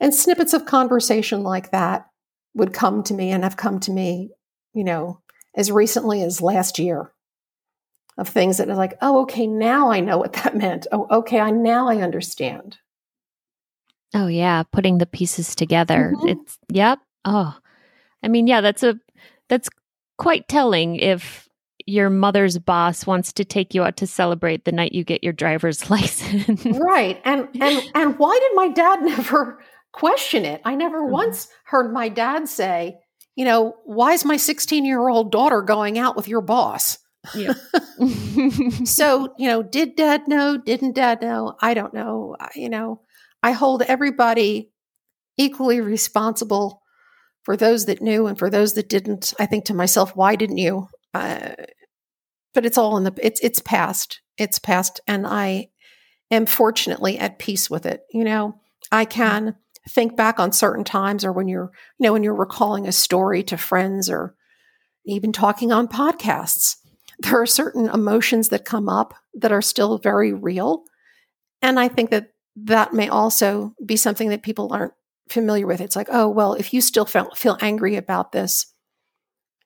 And 0.00 0.14
snippets 0.14 0.52
of 0.52 0.66
conversation 0.66 1.42
like 1.42 1.70
that 1.70 2.06
would 2.54 2.74
come 2.74 3.02
to 3.04 3.14
me 3.14 3.30
and 3.30 3.44
have 3.44 3.56
come 3.56 3.80
to 3.80 3.90
me, 3.90 4.30
you 4.74 4.84
know, 4.84 5.20
as 5.54 5.72
recently 5.72 6.22
as 6.22 6.42
last 6.42 6.78
year 6.78 7.12
of 8.18 8.28
things 8.28 8.58
that 8.58 8.68
are 8.68 8.76
like, 8.76 8.96
oh, 9.00 9.22
okay, 9.22 9.46
now 9.46 9.90
I 9.90 10.00
know 10.00 10.18
what 10.18 10.34
that 10.34 10.56
meant. 10.56 10.86
Oh, 10.92 11.06
okay, 11.10 11.40
I 11.40 11.50
now 11.50 11.88
I 11.88 12.02
understand. 12.02 12.78
Oh 14.14 14.26
yeah, 14.26 14.62
putting 14.64 14.98
the 14.98 15.06
pieces 15.06 15.54
together. 15.54 16.12
Mm-hmm. 16.14 16.28
It's 16.28 16.58
yep. 16.68 16.98
Oh. 17.24 17.56
I 18.22 18.28
mean, 18.28 18.46
yeah, 18.46 18.60
that's 18.60 18.82
a 18.82 18.98
that's 19.48 19.68
quite 20.18 20.48
telling 20.48 20.96
if 20.96 21.48
your 21.86 22.10
mother's 22.10 22.58
boss 22.58 23.06
wants 23.06 23.32
to 23.34 23.44
take 23.44 23.74
you 23.74 23.84
out 23.84 23.96
to 23.98 24.06
celebrate 24.06 24.64
the 24.64 24.72
night 24.72 24.92
you 24.92 25.04
get 25.04 25.22
your 25.22 25.32
driver's 25.32 25.88
license. 25.90 26.64
right. 26.64 27.20
And 27.24 27.48
and 27.60 27.82
and 27.94 28.18
why 28.18 28.38
did 28.40 28.56
my 28.56 28.68
dad 28.68 29.02
never 29.02 29.62
question 29.92 30.44
it. 30.44 30.60
I 30.64 30.74
never 30.74 31.00
mm-hmm. 31.00 31.12
once 31.12 31.48
heard 31.64 31.92
my 31.92 32.08
dad 32.08 32.48
say, 32.48 32.98
you 33.34 33.44
know, 33.44 33.76
why 33.84 34.12
is 34.12 34.24
my 34.24 34.36
16 34.36 34.84
year 34.84 35.08
old 35.08 35.32
daughter 35.32 35.62
going 35.62 35.98
out 35.98 36.16
with 36.16 36.28
your 36.28 36.42
boss? 36.42 36.98
Yeah. 37.34 37.54
so, 38.84 39.34
you 39.36 39.48
know, 39.48 39.62
did 39.62 39.96
dad 39.96 40.28
know? 40.28 40.56
Didn't 40.58 40.94
dad 40.94 41.22
know? 41.22 41.56
I 41.60 41.74
don't 41.74 41.92
know. 41.92 42.36
You 42.54 42.68
know, 42.68 43.00
I 43.46 43.52
hold 43.52 43.82
everybody 43.82 44.72
equally 45.36 45.80
responsible 45.80 46.82
for 47.44 47.56
those 47.56 47.84
that 47.84 48.02
knew 48.02 48.26
and 48.26 48.36
for 48.36 48.50
those 48.50 48.74
that 48.74 48.88
didn't. 48.88 49.34
I 49.38 49.46
think 49.46 49.66
to 49.66 49.74
myself, 49.74 50.16
why 50.16 50.34
didn't 50.34 50.58
you? 50.58 50.88
Uh, 51.14 51.50
but 52.54 52.66
it's 52.66 52.76
all 52.76 52.96
in 52.96 53.04
the 53.04 53.14
it's 53.22 53.38
it's 53.44 53.60
past. 53.60 54.20
It's 54.36 54.58
past, 54.58 55.00
and 55.06 55.28
I 55.28 55.68
am 56.32 56.44
fortunately 56.44 57.20
at 57.20 57.38
peace 57.38 57.70
with 57.70 57.86
it. 57.86 58.00
You 58.10 58.24
know, 58.24 58.56
I 58.90 59.06
mm. 59.06 59.10
can 59.10 59.54
think 59.88 60.16
back 60.16 60.40
on 60.40 60.50
certain 60.50 60.82
times 60.82 61.24
or 61.24 61.30
when 61.30 61.46
you're, 61.46 61.70
you 62.00 62.04
know, 62.04 62.14
when 62.14 62.24
you're 62.24 62.34
recalling 62.34 62.88
a 62.88 62.92
story 62.92 63.44
to 63.44 63.56
friends 63.56 64.10
or 64.10 64.34
even 65.04 65.32
talking 65.32 65.70
on 65.70 65.86
podcasts, 65.86 66.78
there 67.20 67.40
are 67.40 67.46
certain 67.46 67.88
emotions 67.90 68.48
that 68.48 68.64
come 68.64 68.88
up 68.88 69.14
that 69.34 69.52
are 69.52 69.62
still 69.62 69.98
very 69.98 70.32
real. 70.32 70.82
And 71.62 71.78
I 71.78 71.86
think 71.86 72.10
that 72.10 72.30
that 72.56 72.94
may 72.94 73.08
also 73.08 73.74
be 73.84 73.96
something 73.96 74.30
that 74.30 74.42
people 74.42 74.72
aren't 74.72 74.94
familiar 75.28 75.66
with. 75.66 75.80
It's 75.80 75.96
like, 75.96 76.08
oh, 76.10 76.28
well, 76.28 76.54
if 76.54 76.72
you 76.72 76.80
still 76.80 77.04
feel, 77.04 77.30
feel 77.34 77.58
angry 77.60 77.96
about 77.96 78.32
this, 78.32 78.66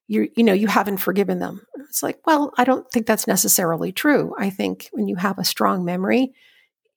you 0.08 0.28
you 0.36 0.42
know, 0.42 0.52
you 0.52 0.66
haven't 0.66 0.96
forgiven 0.96 1.38
them. 1.38 1.64
It's 1.88 2.02
like, 2.02 2.18
well, 2.26 2.52
I 2.58 2.64
don't 2.64 2.90
think 2.90 3.06
that's 3.06 3.28
necessarily 3.28 3.92
true. 3.92 4.34
I 4.38 4.50
think 4.50 4.88
when 4.92 5.06
you 5.06 5.14
have 5.16 5.38
a 5.38 5.44
strong 5.44 5.84
memory, 5.84 6.32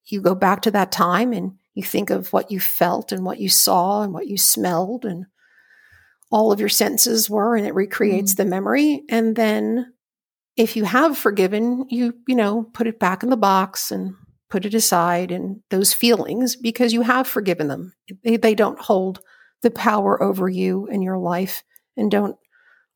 you 0.05 0.19
go 0.19 0.33
back 0.33 0.63
to 0.63 0.71
that 0.71 0.91
time 0.91 1.31
and 1.31 1.53
you 1.75 1.83
think 1.83 2.09
of 2.09 2.33
what 2.33 2.51
you 2.51 2.59
felt 2.59 3.11
and 3.11 3.23
what 3.23 3.39
you 3.39 3.49
saw 3.49 4.01
and 4.01 4.13
what 4.13 4.27
you 4.27 4.37
smelled 4.37 5.05
and 5.05 5.25
all 6.31 6.51
of 6.51 6.59
your 6.59 6.69
senses 6.69 7.29
were 7.29 7.55
and 7.55 7.67
it 7.67 7.75
recreates 7.75 8.33
mm. 8.33 8.37
the 8.37 8.45
memory 8.45 9.03
and 9.09 9.35
then 9.35 9.93
if 10.57 10.75
you 10.75 10.83
have 10.83 11.17
forgiven 11.17 11.85
you 11.89 12.13
you 12.27 12.35
know 12.35 12.63
put 12.73 12.87
it 12.87 12.99
back 12.99 13.23
in 13.23 13.29
the 13.29 13.37
box 13.37 13.91
and 13.91 14.15
put 14.53 14.67
it 14.67 14.75
aside 14.75 15.31
and 15.31 15.61
those 15.71 15.95
feelings 15.95 16.55
because 16.55 16.93
you 16.93 17.01
have 17.01 17.25
forgiven 17.25 17.69
them 17.69 17.91
they, 18.23 18.37
they 18.37 18.53
don't 18.53 18.79
hold 18.79 19.19
the 19.63 19.71
power 19.71 20.21
over 20.21 20.47
you 20.47 20.87
and 20.91 21.03
your 21.03 21.17
life 21.17 21.63
and 21.97 22.11
don't 22.11 22.37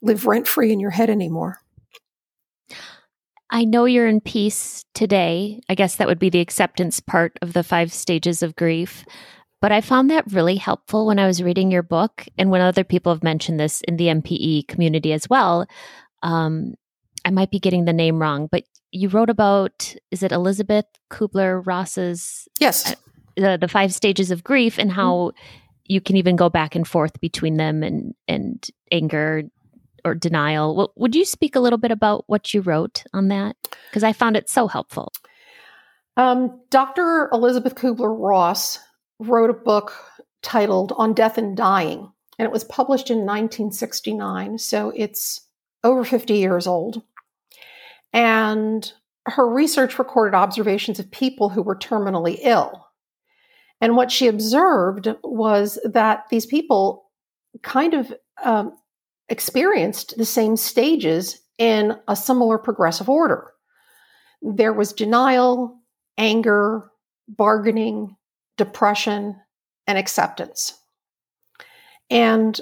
live 0.03 0.28
rent 0.28 0.47
free 0.47 0.72
in 0.72 0.80
your 0.80 0.91
head 0.91 1.10
anymore 1.10 1.58
I 3.49 3.64
know 3.64 3.86
you're 3.86 4.10
in 4.10 4.20
peace 4.20 4.84
today. 4.93 5.62
I 5.70 5.76
guess 5.76 5.95
that 5.95 6.08
would 6.10 6.20
be 6.20 6.30
the 6.30 6.41
acceptance 6.41 6.99
part 6.99 7.39
of 7.41 7.53
the 7.53 7.64
five 7.64 7.93
stages 7.93 8.43
of 8.43 8.58
grief. 8.58 9.05
But 9.62 9.72
I 9.72 9.80
found 9.80 10.12
that 10.12 10.30
really 10.34 10.58
helpful 10.58 11.08
when 11.08 11.18
I 11.18 11.28
was 11.28 11.41
reading 11.41 11.72
your 11.72 11.82
book 11.82 12.26
and 12.38 12.51
when 12.51 12.60
other 12.60 12.84
people 12.84 13.14
have 13.14 13.24
mentioned 13.24 13.58
this 13.58 13.80
in 13.88 13.95
the 13.95 14.08
NPE 14.08 14.68
community 14.68 15.14
as 15.14 15.30
well. 15.30 15.66
Um, 16.22 16.74
I 17.24 17.30
might 17.30 17.49
be 17.49 17.60
getting 17.60 17.86
the 17.86 17.93
name 17.93 18.20
wrong, 18.20 18.49
but 18.51 18.66
you 18.91 19.09
wrote 19.09 19.29
about 19.29 19.95
is 20.11 20.23
it 20.23 20.31
Elisabeth 20.31 20.85
Kubler 21.11 21.65
Ross's 21.65 22.47
yes 22.59 22.91
uh, 22.91 22.95
the 23.35 23.57
the 23.59 23.67
five 23.67 23.93
stages 23.93 24.31
of 24.31 24.43
grief 24.43 24.77
and 24.77 24.91
how 24.91 25.13
mm-hmm. 25.13 25.38
you 25.85 26.01
can 26.01 26.17
even 26.17 26.35
go 26.35 26.49
back 26.49 26.75
and 26.75 26.88
forth 26.88 27.19
between 27.21 27.57
them 27.57 27.83
and 27.83 28.13
and 28.27 28.67
anger, 28.91 29.43
or 30.03 30.15
denial. 30.15 30.75
Well, 30.75 30.93
would 30.95 31.15
you 31.15 31.25
speak 31.25 31.55
a 31.55 31.59
little 31.59 31.77
bit 31.77 31.91
about 31.91 32.23
what 32.27 32.53
you 32.53 32.61
wrote 32.61 33.03
on 33.13 33.27
that? 33.29 33.55
Because 33.89 34.03
I 34.03 34.13
found 34.13 34.38
it 34.38 34.49
so 34.49 34.67
helpful. 34.67 35.11
Um, 36.15 36.61
Dr. 36.69 37.29
Elizabeth 37.31 37.75
Kubler 37.75 38.15
Ross 38.17 38.79
wrote 39.19 39.49
a 39.49 39.53
book 39.53 39.93
titled 40.41 40.93
On 40.97 41.13
Death 41.13 41.38
and 41.38 41.55
Dying, 41.55 42.11
and 42.39 42.45
it 42.45 42.51
was 42.51 42.63
published 42.63 43.11
in 43.11 43.19
1969. 43.19 44.57
So 44.57 44.91
it's 44.95 45.41
over 45.83 46.03
50 46.03 46.35
years 46.35 46.65
old. 46.65 47.03
And 48.18 48.91
her 49.28 49.47
research 49.47 49.99
recorded 49.99 50.36
observations 50.36 50.97
of 50.97 51.11
people 51.11 51.49
who 51.49 51.61
were 51.61 51.76
terminally 51.76 52.39
ill. 52.41 52.88
And 53.80 53.95
what 53.95 54.11
she 54.11 54.26
observed 54.26 55.07
was 55.24 55.78
that 55.84 56.24
these 56.32 56.47
people 56.47 57.11
kind 57.61 57.93
of 57.93 58.11
um, 58.43 58.76
experienced 59.30 60.18
the 60.18 60.26
same 60.26 60.57
stages 60.57 61.39
in 61.59 61.95
a 62.07 62.15
similar 62.15 62.57
progressive 62.57 63.07
order. 63.07 63.51
There 64.41 64.74
was 64.74 64.93
denial, 64.93 65.78
anger, 66.18 66.89
bargaining, 67.28 68.15
depression, 68.57 69.36
and 69.86 69.95
acceptance. 69.95 70.74
And 72.09 72.59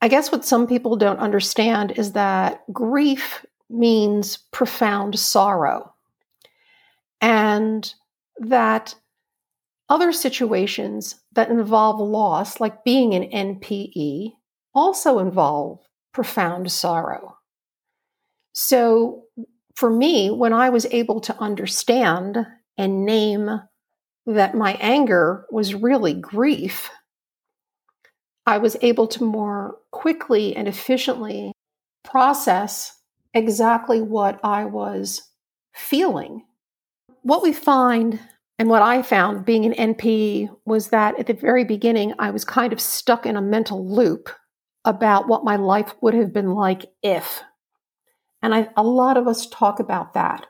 I 0.00 0.06
guess 0.06 0.30
what 0.30 0.44
some 0.44 0.68
people 0.68 0.94
don't 0.94 1.18
understand 1.18 1.98
is 1.98 2.12
that 2.12 2.62
grief 2.72 3.44
means 3.70 4.38
profound 4.52 5.18
sorrow. 5.18 5.94
And 7.20 7.92
that 8.38 8.94
other 9.88 10.12
situations 10.12 11.16
that 11.32 11.50
involve 11.50 12.00
loss, 12.00 12.60
like 12.60 12.84
being 12.84 13.14
an 13.14 13.30
NPE, 13.30 14.32
also 14.74 15.18
involve 15.18 15.80
profound 16.12 16.70
sorrow. 16.70 17.36
So, 18.52 19.24
for 19.74 19.90
me, 19.90 20.30
when 20.30 20.52
I 20.52 20.70
was 20.70 20.86
able 20.86 21.20
to 21.22 21.38
understand 21.38 22.46
and 22.76 23.06
name 23.06 23.60
that 24.26 24.54
my 24.54 24.72
anger 24.80 25.46
was 25.50 25.74
really 25.74 26.14
grief, 26.14 26.90
I 28.46 28.58
was 28.58 28.76
able 28.82 29.06
to 29.08 29.24
more 29.24 29.76
quickly 29.90 30.56
and 30.56 30.66
efficiently 30.66 31.52
process 32.02 32.97
exactly 33.34 34.00
what 34.00 34.40
I 34.42 34.64
was 34.64 35.22
feeling. 35.74 36.44
What 37.22 37.42
we 37.42 37.52
find 37.52 38.20
and 38.58 38.68
what 38.68 38.82
I 38.82 39.02
found 39.02 39.44
being 39.44 39.64
an 39.64 39.94
NPE 39.94 40.48
was 40.64 40.88
that 40.88 41.18
at 41.18 41.26
the 41.26 41.34
very 41.34 41.64
beginning, 41.64 42.14
I 42.18 42.30
was 42.30 42.44
kind 42.44 42.72
of 42.72 42.80
stuck 42.80 43.24
in 43.24 43.36
a 43.36 43.42
mental 43.42 43.88
loop 43.88 44.30
about 44.84 45.28
what 45.28 45.44
my 45.44 45.56
life 45.56 45.94
would 46.00 46.14
have 46.14 46.32
been 46.32 46.52
like 46.52 46.86
if. 47.02 47.42
And 48.42 48.54
I, 48.54 48.68
a 48.76 48.82
lot 48.82 49.16
of 49.16 49.28
us 49.28 49.46
talk 49.46 49.78
about 49.80 50.14
that. 50.14 50.46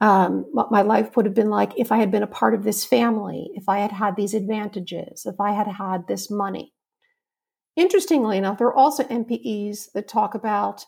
Um, 0.00 0.46
what 0.50 0.72
my 0.72 0.82
life 0.82 1.16
would 1.16 1.26
have 1.26 1.34
been 1.34 1.48
like 1.48 1.72
if 1.78 1.92
I 1.92 1.98
had 1.98 2.10
been 2.10 2.24
a 2.24 2.26
part 2.26 2.54
of 2.54 2.64
this 2.64 2.84
family, 2.84 3.50
if 3.54 3.68
I 3.68 3.78
had 3.78 3.92
had 3.92 4.16
these 4.16 4.34
advantages, 4.34 5.24
if 5.24 5.40
I 5.40 5.52
had 5.52 5.68
had 5.68 6.08
this 6.08 6.28
money. 6.28 6.74
Interestingly 7.76 8.36
enough, 8.36 8.58
there 8.58 8.66
are 8.66 8.74
also 8.74 9.04
NPEs 9.04 9.92
that 9.94 10.08
talk 10.08 10.34
about 10.34 10.84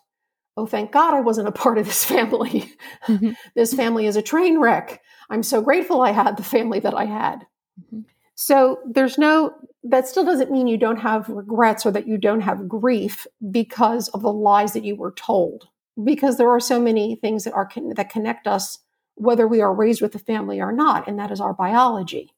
oh, 0.57 0.67
thank 0.67 0.93
God 0.93 1.15
I 1.15 1.21
wasn't 1.21 1.49
a 1.49 1.53
part 1.53 1.79
of 1.79 1.87
this 1.87 2.05
family. 2.15 2.73
Mm-hmm. 3.07 3.33
this 3.55 3.75
family 3.75 4.07
is 4.07 4.17
a 4.17 4.23
train 4.23 4.59
wreck. 4.59 5.03
I'm 5.31 5.43
so 5.43 5.61
grateful 5.61 6.03
I 6.03 6.13
had 6.13 6.37
the 6.37 6.45
family 6.45 6.81
that 6.81 6.95
I 6.95 7.05
had. 7.05 7.47
Mm-hmm. 7.81 8.01
So 8.35 8.81
there's 8.85 9.17
no, 9.17 9.55
that 9.85 10.09
still 10.09 10.25
doesn't 10.25 10.51
mean 10.51 10.67
you 10.67 10.77
don't 10.77 11.01
have 11.01 11.29
regrets 11.29 11.87
or 11.87 11.93
that 11.93 12.09
you 12.09 12.19
don't 12.19 12.41
have 12.41 12.69
grief 12.69 13.27
because 13.51 14.09
of 14.09 14.23
the 14.23 14.33
lies 14.33 14.73
that 14.73 14.85
you 14.85 14.97
were 14.97 15.13
told. 15.13 15.69
Because 16.03 16.39
there 16.39 16.51
are 16.51 16.61
so 16.61 16.81
many 16.81 17.15
things 17.15 17.45
that 17.45 17.53
are 17.53 17.71
that 17.95 18.11
connect 18.11 18.49
us, 18.49 18.81
whether 19.15 19.47
we 19.47 19.61
are 19.61 19.73
raised 19.73 20.03
with 20.03 20.15
a 20.17 20.19
family 20.19 20.61
or 20.61 20.73
not, 20.73 21.07
and 21.07 21.17
that 21.21 21.31
is 21.31 21.41
our 21.41 21.55
biology, 21.55 22.33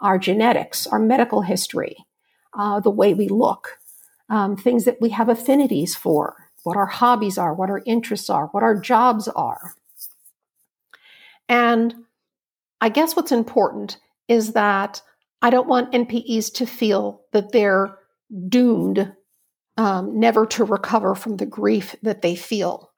our 0.00 0.18
genetics, 0.18 0.88
our 0.88 0.98
medical 0.98 1.42
history, 1.42 1.96
uh, 2.58 2.80
the 2.80 2.90
way 2.90 3.14
we 3.14 3.28
look, 3.28 3.78
um, 4.28 4.56
things 4.56 4.84
that 4.86 5.00
we 5.00 5.10
have 5.10 5.28
affinities 5.28 5.94
for, 5.94 6.45
what 6.66 6.76
our 6.76 6.86
hobbies 6.86 7.38
are, 7.38 7.54
what 7.54 7.70
our 7.70 7.80
interests 7.86 8.28
are, 8.28 8.46
what 8.48 8.64
our 8.64 8.74
jobs 8.78 9.28
are. 9.28 9.74
And 11.48 11.94
I 12.80 12.88
guess 12.88 13.14
what's 13.14 13.30
important 13.30 13.98
is 14.26 14.54
that 14.54 15.00
I 15.40 15.50
don't 15.50 15.68
want 15.68 15.92
NPEs 15.92 16.52
to 16.54 16.66
feel 16.66 17.22
that 17.32 17.52
they're 17.52 17.96
doomed 18.48 19.12
um, 19.76 20.18
never 20.18 20.44
to 20.46 20.64
recover 20.64 21.14
from 21.14 21.36
the 21.36 21.46
grief 21.46 21.94
that 22.02 22.22
they 22.22 22.34
feel. 22.34 22.90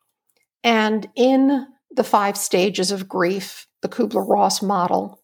And 0.64 1.06
in 1.14 1.66
the 1.90 2.04
five 2.04 2.38
stages 2.38 2.90
of 2.90 3.06
grief, 3.06 3.66
the 3.82 3.88
Kubler 3.88 4.26
Ross 4.26 4.62
model, 4.62 5.20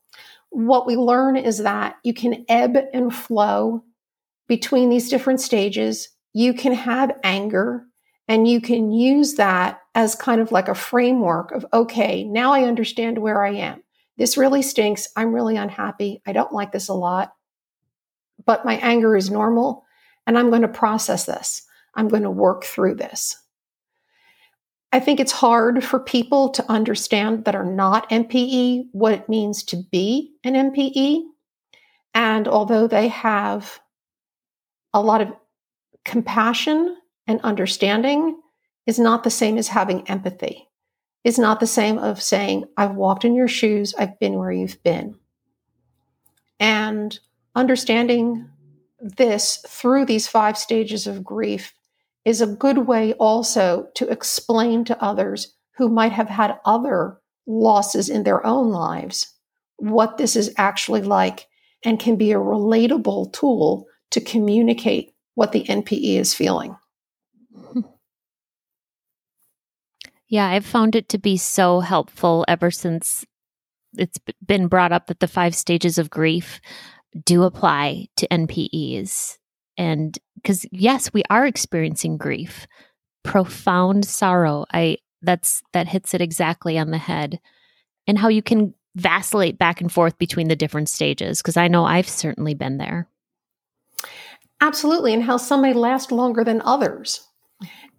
what 0.51 0.87
we 0.87 0.97
learn 0.97 1.37
is 1.37 1.59
that 1.59 1.97
you 2.05 2.13
can 2.13 2.45
ebb 2.49 2.77
and 2.93 3.15
flow 3.15 3.85
between 4.49 4.91
these 4.91 5.09
different 5.09 5.41
stages. 5.41 6.11
You 6.35 6.53
can 6.53 6.75
have 6.75 7.19
anger, 7.25 7.87
and 8.29 8.49
you 8.49 8.61
can 8.61 8.91
use 8.91 9.35
that 9.35 9.81
as 9.95 10.15
kind 10.15 10.41
of 10.41 10.53
like 10.53 10.69
a 10.69 10.75
framework 10.75 11.53
of, 11.53 11.67
okay, 11.73 12.25
now 12.25 12.53
I 12.53 12.65
understand 12.65 13.19
where 13.19 13.45
I 13.45 13.51
am. 13.51 13.83
This 14.17 14.37
really 14.37 14.63
stinks. 14.63 15.09
I'm 15.17 15.35
really 15.35 15.57
unhappy. 15.57 16.23
I 16.27 16.33
don't 16.33 16.53
like 16.53 16.73
this 16.73 16.89
a 16.89 16.95
lot, 16.95 17.35
but 18.45 18.65
my 18.65 18.77
anger 18.77 19.17
is 19.17 19.31
normal 19.31 19.85
and 20.27 20.39
I'm 20.39 20.51
going 20.51 20.63
to 20.63 20.69
process 20.69 21.27
this. 21.27 21.63
I'm 21.95 22.09
going 22.09 22.23
to 22.23 22.31
work 22.31 22.65
through 22.65 22.95
this. 22.95 23.37
I 24.93 25.01
think 25.01 25.19
it's 25.19 25.33
hard 25.33 25.83
for 25.85 25.99
people 25.99 26.51
to 26.51 26.71
understand 26.71 27.45
that 27.45 27.57
are 27.57 27.65
not 27.65 28.09
NPE 28.11 28.87
what 28.93 29.13
it 29.13 29.29
means 29.29 29.65
to 29.65 29.83
be 29.91 30.35
an 30.45 30.55
NPE. 30.55 31.23
And 32.15 32.47
although 32.47 32.87
they 32.87 33.09
have 33.09 33.81
a 34.93 35.03
lot 35.03 35.21
of 35.21 35.33
compassion 36.05 36.97
and 37.27 37.41
understanding 37.43 38.41
is 38.87 38.99
not 38.99 39.25
the 39.25 39.31
same 39.31 39.57
as 39.59 39.69
having 39.69 40.09
empathy. 40.09 40.69
Is 41.23 41.39
not 41.39 41.59
the 41.59 41.67
same 41.67 41.99
of 41.99 42.23
saying, 42.23 42.65
I've 42.77 42.97
walked 42.97 43.25
in 43.25 43.35
your 43.35 43.49
shoes, 43.49 43.95
I've 43.99 44.19
been 44.21 44.35
where 44.35 44.53
you've 44.53 44.83
been. 44.83 45.17
And 46.61 47.19
understanding 47.55 48.51
this 49.01 49.65
through 49.67 50.05
these 50.05 50.29
five 50.29 50.59
stages 50.59 51.07
of 51.07 51.25
grief 51.25 51.75
is 52.25 52.41
a 52.41 52.47
good 52.47 52.87
way 52.87 53.15
also 53.15 53.89
to 53.95 54.09
explain 54.09 54.85
to 54.85 55.03
others 55.03 55.55
who 55.77 55.89
might 55.89 56.13
have 56.13 56.29
had 56.29 56.59
other 56.65 57.19
losses 57.47 58.09
in 58.09 58.23
their 58.23 58.45
own 58.47 58.71
lives 58.71 59.35
what 59.77 60.17
this 60.17 60.37
is 60.37 60.53
actually 60.57 61.03
like 61.03 61.47
and 61.85 61.99
can 61.99 62.17
be 62.17 62.33
a 62.33 62.37
relatable 62.37 63.33
tool 63.33 63.87
to 64.11 64.21
communicate 64.21 65.13
what 65.35 65.53
the 65.53 65.65
NPE 65.65 66.19
is 66.19 66.33
feeling. 66.33 66.77
Yeah, 70.29 70.49
I've 70.49 70.67
found 70.67 70.97
it 70.97 71.09
to 71.11 71.19
be 71.19 71.37
so 71.37 71.81
helpful 71.81 72.45
ever 72.49 72.71
since 72.71 73.25
it's 73.97 74.19
been 74.45 74.67
brought 74.67 74.91
up 74.91 75.07
that 75.07 75.21
the 75.21 75.29
five 75.29 75.55
stages 75.55 75.99
of 75.99 76.11
grief 76.11 76.61
do 77.25 77.45
apply 77.45 78.09
to 78.17 78.27
NPEs. 78.29 79.39
And 79.77 80.19
because, 80.35 80.67
yes, 80.73 81.13
we 81.13 81.23
are 81.31 81.47
experiencing 81.47 82.17
grief, 82.17 82.67
profound 83.23 84.05
sorrow. 84.05 84.65
I, 84.73 84.99
that's, 85.23 85.63
that 85.73 85.89
hits 85.89 86.15
it 86.15 86.21
exactly 86.21 86.79
on 86.79 86.91
the 86.91 86.99
head. 86.99 87.39
And 88.07 88.19
how 88.19 88.29
you 88.29 88.43
can 88.43 88.75
vacillate 88.97 89.59
back 89.59 89.81
and 89.81 89.93
forth 89.93 90.19
between 90.19 90.49
the 90.49 90.57
different 90.57 90.89
stages. 90.89 91.41
Because 91.41 91.57
I 91.57 91.69
know 91.69 91.85
I've 91.85 92.09
certainly 92.09 92.55
been 92.55 92.79
there. 92.79 93.09
Absolutely. 94.61 95.15
And 95.15 95.23
how 95.23 95.37
some 95.37 95.63
may 95.63 95.75
last 95.75 96.11
longer 96.11 96.43
than 96.43 96.61
others. 96.63 97.29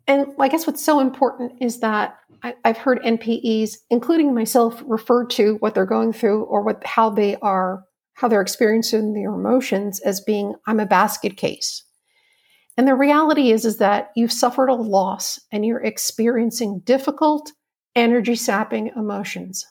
And 0.08 0.28
I 0.39 0.47
guess 0.49 0.68
what's 0.68 0.84
so 0.84 0.99
important 0.99 1.53
is 1.62 1.80
that 1.80 2.18
I, 2.43 2.53
have 2.64 2.78
heard 2.78 3.01
NPEs, 3.01 3.78
including 3.89 4.36
myself, 4.36 4.84
refer 4.86 5.26
to 5.28 5.56
what 5.56 5.74
they're 5.74 5.86
going 5.86 6.14
through 6.14 6.43
or 6.43 6.62
what 6.62 6.86
how 6.86 7.10
they 7.10 7.38
are 7.38 7.84
how 8.16 8.30
they're 8.30 8.41
experiencing 8.41 9.14
their 9.14 9.34
emotions 9.34 9.99
as 10.01 10.22
being 10.22 10.56
I'm 10.68 10.80
a 10.80 10.86
basket 10.86 11.38
case. 11.38 11.84
And 12.78 12.88
the 12.88 12.95
reality 12.95 13.51
is 13.51 13.66
is 13.66 13.78
that 13.78 14.12
you've 14.16 14.32
suffered 14.32 14.70
a 14.70 14.74
loss 14.74 15.39
and 15.51 15.66
you're 15.66 15.84
experiencing 15.84 16.82
difficult, 16.86 17.51
energy 17.95 18.36
sapping 18.36 18.91
emotions. 18.95 19.66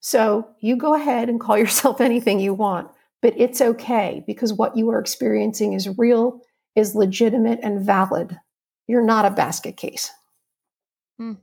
So 0.00 0.48
you 0.60 0.76
go 0.76 0.94
ahead 0.94 1.28
and 1.28 1.40
call 1.40 1.58
yourself 1.58 2.00
anything 2.00 2.40
you 2.40 2.54
want, 2.54 2.88
but 3.22 3.34
it's 3.36 3.60
okay 3.60 4.22
because 4.26 4.52
what 4.52 4.76
you 4.76 4.90
are 4.90 4.98
experiencing 4.98 5.72
is 5.72 5.98
real, 5.98 6.40
is 6.74 6.94
legitimate 6.94 7.60
and 7.62 7.84
valid. 7.84 8.38
You're 8.88 9.04
not 9.04 9.26
a 9.26 9.30
basket 9.30 9.76
case. 9.76 10.10
Mm. 11.20 11.36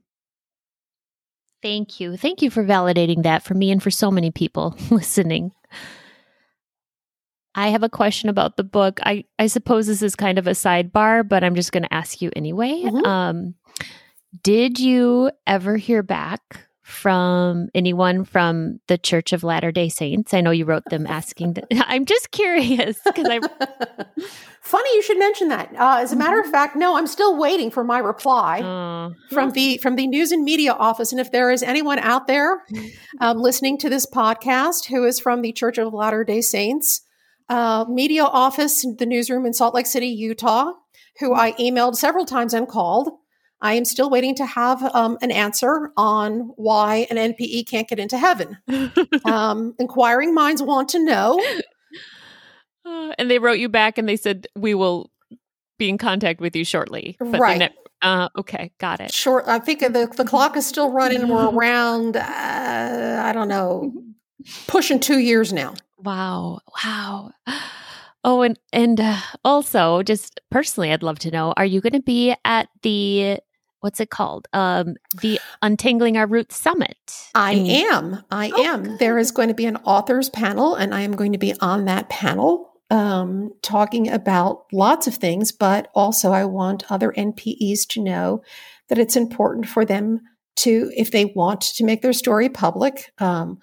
Thank 1.62 2.00
you. 2.00 2.18
Thank 2.18 2.42
you 2.42 2.50
for 2.50 2.64
validating 2.64 3.24
that 3.24 3.44
for 3.44 3.54
me 3.54 3.72
and 3.72 3.82
for 3.82 3.92
so 3.92 4.12
many 4.12 4.32
people 4.32 4.76
listening. 4.90 5.52
I 7.56 7.70
have 7.70 7.84
a 7.84 7.90
question 7.90 8.30
about 8.30 8.58
the 8.58 8.64
book. 8.64 9.00
I, 9.04 9.24
I 9.40 9.48
suppose 9.48 9.88
this 9.88 10.02
is 10.02 10.16
kind 10.16 10.38
of 10.38 10.48
a 10.48 10.52
sidebar, 10.52 11.28
but 11.28 11.44
I'm 11.44 11.56
just 11.56 11.72
going 11.72 11.84
to 11.84 11.94
ask 11.94 12.22
you 12.22 12.30
anyway. 12.36 12.84
Mm-hmm. 12.84 13.06
Um, 13.06 13.56
did 14.44 14.80
you 14.80 15.32
ever 15.48 15.78
hear 15.78 16.04
back 16.04 16.65
from 16.86 17.68
anyone 17.74 18.24
from 18.24 18.80
the 18.86 18.96
Church 18.96 19.34
of 19.34 19.44
Latter 19.44 19.72
day 19.72 19.90
Saints? 19.90 20.36
I 20.36 20.42
know 20.42 20.52
you 20.52 20.66
wrote 20.66 20.86
them 20.86 21.08
asking. 21.08 21.54
That. 21.54 21.66
I'm 21.88 22.06
just 22.06 22.30
curious 22.30 23.00
because 23.04 23.26
I. 23.28 23.40
Funny 24.62 24.90
you 24.96 25.02
should 25.02 25.18
mention 25.18 25.48
that. 25.50 25.74
Uh, 25.76 25.98
as 26.00 26.14
a 26.14 26.16
matter 26.16 26.40
of 26.40 26.46
mm-hmm. 26.46 26.52
fact, 26.52 26.76
no, 26.76 26.96
I'm 26.96 27.08
still 27.08 27.36
waiting 27.38 27.72
for 27.72 27.84
my 27.84 27.98
reply 27.98 28.62
uh, 28.62 29.10
from 29.32 29.52
the 29.52 29.78
from 29.80 29.96
the 29.96 30.06
news 30.06 30.32
and 30.32 30.44
media 30.44 30.74
office. 30.74 31.12
And 31.12 31.20
if 31.20 31.32
there 31.32 31.50
is 31.50 31.64
anyone 31.64 31.98
out 32.00 32.28
there 32.28 32.64
um, 33.20 33.40
listening 33.40 33.80
to 33.80 33.90
this 33.90 34.06
podcast 34.06 34.86
who 34.86 35.06
is 35.06 35.20
from 35.20 35.42
the 35.42 35.54
Church 35.54 35.80
of 35.80 35.92
Latter 35.92 36.24
Day 36.24 36.42
Saints 36.42 37.02
uh, 37.50 37.86
media 37.90 38.24
office, 38.24 38.86
the 38.98 39.06
newsroom 39.08 39.46
in 39.48 39.54
Salt 39.54 39.74
Lake 39.74 39.88
City, 39.88 40.08
Utah, 40.08 40.74
who 41.20 41.34
I 41.34 41.54
emailed 41.54 41.96
several 41.96 42.26
times 42.26 42.54
and 42.54 42.68
called, 42.68 43.10
I 43.66 43.74
am 43.74 43.84
still 43.84 44.12
waiting 44.12 44.36
to 44.36 44.46
have 44.46 44.84
um, 44.94 45.18
an 45.24 45.32
answer 45.32 45.92
on 45.98 46.54
why 46.56 47.08
an 47.10 47.18
NPE 47.18 47.68
can't 47.68 47.88
get 47.88 47.98
into 47.98 48.16
heaven. 48.16 48.60
um, 49.26 49.74
inquiring 49.80 50.36
minds 50.36 50.62
want 50.62 50.90
to 50.90 51.04
know. 51.04 51.44
Uh, 52.86 53.12
and 53.18 53.32
they 53.32 53.40
wrote 53.40 53.58
you 53.58 53.68
back 53.68 53.98
and 53.98 54.08
they 54.08 54.18
said, 54.18 54.46
We 54.56 54.76
will 54.76 55.10
be 55.80 55.90
in 55.90 55.98
contact 55.98 56.42
with 56.42 56.56
you 56.56 56.64
shortly. 56.64 57.18
But 57.20 57.40
right. 57.40 57.58
Ne- 57.58 57.76
uh, 58.04 58.30
okay, 58.38 58.72
got 58.78 59.00
it. 59.00 59.12
Short. 59.12 59.46
I 59.48 59.58
think 59.58 59.80
the, 59.80 60.14
the 60.16 60.26
clock 60.26 60.56
is 60.56 60.68
still 60.68 60.92
running. 60.92 61.28
We're 61.28 61.50
around, 61.50 62.18
uh, 62.18 63.24
I 63.26 63.34
don't 63.34 63.48
know, 63.48 63.92
pushing 64.68 65.00
two 65.00 65.18
years 65.18 65.52
now. 65.52 65.74
Wow. 65.98 66.60
Wow. 66.84 67.32
Oh, 68.24 68.44
and 68.44 68.60
and 68.72 69.00
uh, 69.00 69.18
also, 69.44 70.04
just 70.04 70.40
personally, 70.52 70.92
I'd 70.92 71.04
love 71.04 71.20
to 71.20 71.32
know: 71.32 71.54
Are 71.58 71.66
you 71.66 71.80
going 71.80 71.94
to 71.94 72.02
be 72.02 72.36
at 72.44 72.70
the 72.82 73.38
what's 73.86 74.00
it 74.00 74.10
called? 74.10 74.48
Um, 74.52 74.96
the 75.22 75.40
Untangling 75.62 76.18
Our 76.18 76.26
Roots 76.26 76.58
Summit. 76.58 76.98
I 77.36 77.54
am. 77.54 78.24
I 78.32 78.52
oh, 78.52 78.64
am. 78.64 78.84
Good. 78.84 79.00
There 79.00 79.20
is 79.20 79.30
going 79.30 79.50
to 79.50 79.54
be 79.54 79.68
an 79.68 79.78
authors 79.78 80.28
panel, 80.28 80.74
and 80.74 80.94
I 80.94 81.02
am 81.02 81.16
going 81.16 81.34
to 81.34 81.38
be 81.38 81.54
on 81.62 81.86
that 81.86 82.10
panel 82.10 82.74
um, 82.90 83.54
talking 83.62 84.10
about 84.10 84.66
lots 84.74 85.06
of 85.06 85.14
things. 85.14 85.52
But 85.52 85.92
also, 85.94 86.32
I 86.32 86.46
want 86.46 86.92
other 86.92 87.14
NPEs 87.16 87.88
to 87.90 88.02
know 88.02 88.42
that 88.90 88.98
it's 88.98 89.16
important 89.16 89.68
for 89.68 89.86
them 89.86 90.20
to, 90.58 90.92
if 90.98 91.12
they 91.12 91.26
want 91.26 91.62
to 91.62 91.84
make 91.84 92.02
their 92.02 92.12
story 92.12 92.50
public, 92.50 93.12
um, 93.20 93.60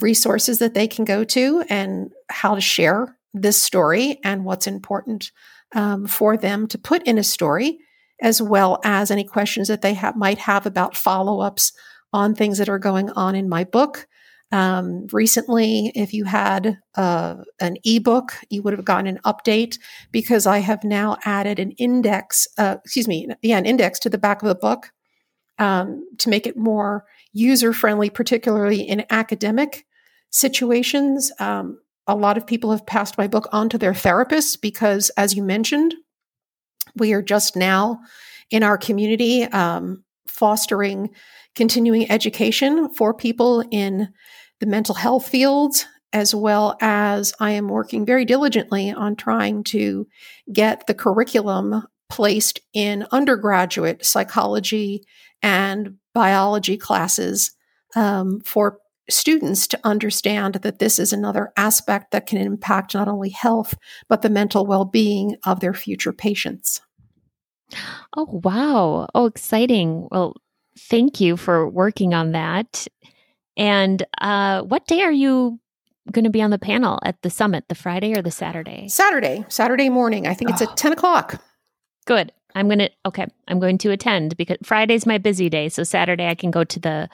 resources 0.00 0.60
that 0.60 0.74
they 0.74 0.86
can 0.86 1.04
go 1.04 1.24
to 1.24 1.64
and 1.68 2.12
how 2.30 2.54
to 2.54 2.60
share 2.60 3.18
this 3.32 3.60
story 3.60 4.20
and 4.22 4.44
what's 4.44 4.68
important 4.68 5.32
um, 5.74 6.06
for 6.06 6.36
them 6.36 6.68
to 6.68 6.78
put 6.78 7.02
in 7.02 7.18
a 7.18 7.24
story, 7.24 7.78
as 8.20 8.40
well 8.40 8.80
as 8.84 9.10
any 9.10 9.24
questions 9.24 9.68
that 9.68 9.82
they 9.82 9.94
ha- 9.94 10.12
might 10.16 10.38
have 10.38 10.66
about 10.66 10.96
follow 10.96 11.40
ups 11.40 11.72
on 12.12 12.34
things 12.34 12.58
that 12.58 12.68
are 12.68 12.78
going 12.78 13.10
on 13.10 13.34
in 13.34 13.48
my 13.48 13.64
book. 13.64 14.06
Um, 14.52 15.08
recently, 15.10 15.90
if 15.96 16.12
you 16.12 16.24
had 16.24 16.78
uh, 16.94 17.36
an 17.60 17.76
ebook, 17.84 18.34
you 18.50 18.62
would 18.62 18.72
have 18.72 18.84
gotten 18.84 19.08
an 19.08 19.18
update 19.24 19.78
because 20.12 20.46
I 20.46 20.58
have 20.58 20.84
now 20.84 21.16
added 21.24 21.58
an 21.58 21.72
index, 21.72 22.46
uh, 22.56 22.76
excuse 22.84 23.08
me, 23.08 23.26
yeah, 23.42 23.58
an 23.58 23.66
index 23.66 23.98
to 24.00 24.10
the 24.10 24.18
back 24.18 24.42
of 24.42 24.48
the 24.48 24.54
book 24.54 24.92
um, 25.58 26.06
to 26.18 26.28
make 26.28 26.46
it 26.46 26.56
more 26.56 27.04
user 27.32 27.72
friendly, 27.72 28.10
particularly 28.10 28.82
in 28.82 29.04
academic 29.10 29.86
situations. 30.30 31.32
Um, 31.40 31.80
a 32.06 32.14
lot 32.14 32.36
of 32.36 32.46
people 32.46 32.70
have 32.70 32.86
passed 32.86 33.18
my 33.18 33.26
book 33.26 33.48
on 33.50 33.68
to 33.70 33.78
their 33.78 33.92
therapists 33.92 34.60
because, 34.60 35.10
as 35.16 35.34
you 35.34 35.42
mentioned, 35.42 35.94
we 36.96 37.12
are 37.12 37.22
just 37.22 37.56
now 37.56 38.00
in 38.50 38.62
our 38.62 38.78
community 38.78 39.44
um, 39.44 40.04
fostering 40.26 41.10
continuing 41.54 42.10
education 42.10 42.88
for 42.94 43.14
people 43.14 43.64
in 43.70 44.12
the 44.60 44.66
mental 44.66 44.94
health 44.94 45.28
fields, 45.28 45.86
as 46.12 46.34
well 46.34 46.76
as 46.80 47.32
I 47.40 47.52
am 47.52 47.68
working 47.68 48.06
very 48.06 48.24
diligently 48.24 48.92
on 48.92 49.16
trying 49.16 49.64
to 49.64 50.06
get 50.52 50.86
the 50.86 50.94
curriculum 50.94 51.86
placed 52.08 52.60
in 52.72 53.06
undergraduate 53.10 54.04
psychology 54.04 55.04
and 55.42 55.96
biology 56.12 56.76
classes 56.76 57.52
um, 57.96 58.40
for 58.40 58.78
students 59.08 59.66
to 59.68 59.80
understand 59.84 60.54
that 60.56 60.78
this 60.78 60.98
is 60.98 61.12
another 61.12 61.52
aspect 61.56 62.10
that 62.10 62.26
can 62.26 62.38
impact 62.38 62.94
not 62.94 63.08
only 63.08 63.30
health, 63.30 63.74
but 64.08 64.22
the 64.22 64.30
mental 64.30 64.66
well 64.66 64.84
being 64.84 65.36
of 65.44 65.60
their 65.60 65.74
future 65.74 66.12
patients. 66.12 66.80
Oh, 68.16 68.40
wow. 68.44 69.08
Oh, 69.14 69.26
exciting. 69.26 70.08
Well, 70.10 70.34
thank 70.78 71.20
you 71.20 71.36
for 71.36 71.68
working 71.68 72.14
on 72.14 72.32
that. 72.32 72.86
And 73.56 74.04
uh, 74.20 74.62
what 74.62 74.86
day 74.86 75.02
are 75.02 75.12
you 75.12 75.60
going 76.12 76.24
to 76.24 76.30
be 76.30 76.42
on 76.42 76.50
the 76.50 76.58
panel 76.58 76.98
at 77.02 77.20
the 77.22 77.30
summit, 77.30 77.64
the 77.68 77.74
Friday 77.74 78.16
or 78.16 78.22
the 78.22 78.30
Saturday? 78.30 78.88
Saturday, 78.88 79.44
Saturday 79.48 79.88
morning. 79.88 80.26
I 80.26 80.34
think 80.34 80.50
it's 80.50 80.62
at 80.62 80.76
10 80.76 80.92
o'clock. 80.92 81.42
Good. 82.06 82.32
I'm 82.54 82.68
going 82.68 82.78
to, 82.78 82.90
okay, 83.06 83.26
I'm 83.48 83.58
going 83.58 83.78
to 83.78 83.90
attend 83.90 84.36
because 84.36 84.58
Friday's 84.62 85.06
my 85.06 85.18
busy 85.18 85.48
day. 85.48 85.68
So 85.68 85.82
Saturday 85.82 86.28
I 86.28 86.34
can 86.34 86.50
go 86.50 86.64
to 86.64 86.80
the 86.80 87.08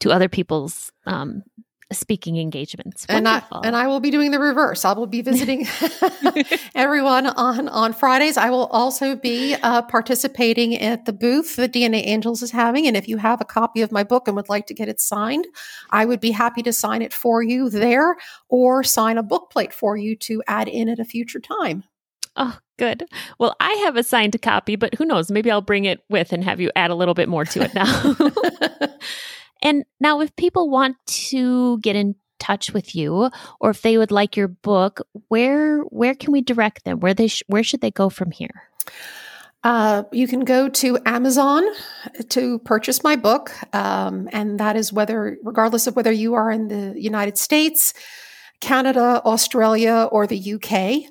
to 0.00 0.10
other 0.10 0.28
people's 0.28 0.90
um, 1.06 1.44
speaking 1.92 2.38
engagements. 2.38 3.06
And 3.08 3.28
I, 3.28 3.42
and 3.62 3.76
I 3.76 3.86
will 3.86 4.00
be 4.00 4.10
doing 4.10 4.30
the 4.30 4.38
reverse. 4.38 4.84
I 4.84 4.92
will 4.92 5.06
be 5.06 5.22
visiting 5.22 5.66
everyone 6.74 7.26
on, 7.26 7.68
on 7.68 7.92
Fridays. 7.92 8.36
I 8.36 8.50
will 8.50 8.66
also 8.66 9.16
be 9.16 9.54
uh, 9.54 9.82
participating 9.82 10.76
at 10.76 11.04
the 11.04 11.12
booth 11.12 11.56
that 11.56 11.72
DNA 11.72 12.06
Angels 12.06 12.42
is 12.42 12.50
having. 12.50 12.86
And 12.86 12.96
if 12.96 13.08
you 13.08 13.18
have 13.18 13.40
a 13.40 13.44
copy 13.44 13.82
of 13.82 13.92
my 13.92 14.04
book 14.04 14.26
and 14.26 14.36
would 14.36 14.48
like 14.48 14.66
to 14.66 14.74
get 14.74 14.88
it 14.88 15.00
signed, 15.00 15.46
I 15.90 16.04
would 16.04 16.20
be 16.20 16.30
happy 16.30 16.62
to 16.62 16.72
sign 16.72 17.02
it 17.02 17.12
for 17.12 17.42
you 17.42 17.70
there 17.70 18.16
or 18.48 18.82
sign 18.82 19.18
a 19.18 19.22
book 19.22 19.50
plate 19.50 19.72
for 19.72 19.96
you 19.96 20.16
to 20.16 20.42
add 20.46 20.68
in 20.68 20.88
at 20.88 20.98
a 20.98 21.04
future 21.04 21.40
time. 21.40 21.84
Oh, 22.36 22.58
good. 22.78 23.04
Well, 23.38 23.54
I 23.60 23.72
have 23.84 23.96
a 23.96 24.02
signed 24.02 24.40
copy, 24.40 24.76
but 24.76 24.94
who 24.94 25.04
knows? 25.04 25.30
Maybe 25.30 25.50
I'll 25.50 25.60
bring 25.60 25.84
it 25.84 26.00
with 26.08 26.32
and 26.32 26.42
have 26.44 26.60
you 26.60 26.70
add 26.74 26.90
a 26.90 26.94
little 26.94 27.14
bit 27.14 27.28
more 27.28 27.44
to 27.44 27.62
it 27.62 27.74
now. 27.74 28.88
And 29.62 29.84
now, 30.00 30.20
if 30.20 30.34
people 30.36 30.68
want 30.68 30.96
to 31.06 31.78
get 31.78 31.94
in 31.94 32.16
touch 32.40 32.72
with 32.72 32.96
you, 32.96 33.30
or 33.60 33.70
if 33.70 33.82
they 33.82 33.96
would 33.96 34.10
like 34.10 34.36
your 34.36 34.48
book, 34.48 35.00
where 35.28 35.80
where 35.82 36.14
can 36.14 36.32
we 36.32 36.42
direct 36.42 36.84
them? 36.84 36.98
Where 36.98 37.14
they 37.14 37.28
sh- 37.28 37.44
where 37.46 37.62
should 37.62 37.80
they 37.80 37.92
go 37.92 38.10
from 38.10 38.32
here? 38.32 38.68
Uh, 39.62 40.02
you 40.10 40.26
can 40.26 40.40
go 40.40 40.68
to 40.68 40.98
Amazon 41.06 41.62
to 42.30 42.58
purchase 42.60 43.04
my 43.04 43.14
book, 43.14 43.52
um, 43.72 44.28
and 44.32 44.58
that 44.58 44.74
is 44.74 44.92
whether, 44.92 45.38
regardless 45.44 45.86
of 45.86 45.94
whether 45.94 46.10
you 46.10 46.34
are 46.34 46.50
in 46.50 46.66
the 46.66 47.00
United 47.00 47.38
States, 47.38 47.94
Canada, 48.60 49.22
Australia, 49.24 50.08
or 50.10 50.26
the 50.26 50.54
UK. 50.54 51.08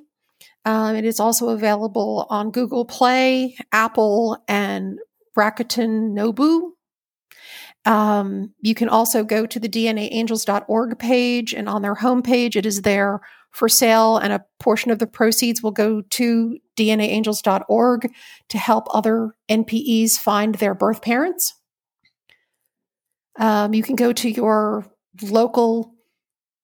Um, 0.66 0.96
it 0.96 1.06
is 1.06 1.20
also 1.20 1.50
available 1.50 2.28
on 2.30 2.52
Google 2.52 2.86
Play, 2.86 3.58
Apple, 3.72 4.44
and 4.48 5.00
Rakuten 5.36 6.16
Kobo 6.16 6.74
um, 7.86 8.54
you 8.62 8.76
can 8.76 8.90
also 8.90 9.24
go 9.24 9.46
to 9.46 9.60
the 9.60 9.70
DNAangels.org 9.70 11.00
page, 11.00 11.54
and 11.54 11.68
on 11.68 11.82
their 11.82 11.96
homepage, 11.96 12.56
it 12.56 12.66
is 12.66 12.84
there 12.84 13.22
for 13.50 13.68
sale, 13.68 14.18
and 14.18 14.32
a 14.32 14.46
portion 14.60 14.92
of 14.92 15.00
the 15.00 15.08
proceeds 15.08 15.64
will 15.64 15.72
go 15.72 16.02
to 16.02 16.58
DNAangels.org 16.78 18.12
to 18.50 18.58
help 18.58 18.88
other 18.94 19.36
NPEs 19.50 20.18
find 20.18 20.56
their 20.56 20.76
birth 20.76 21.02
parents. 21.02 21.56
Um, 23.40 23.74
you 23.74 23.82
can 23.82 23.96
go 23.96 24.14
to 24.14 24.30
your 24.30 24.86
local 25.22 25.91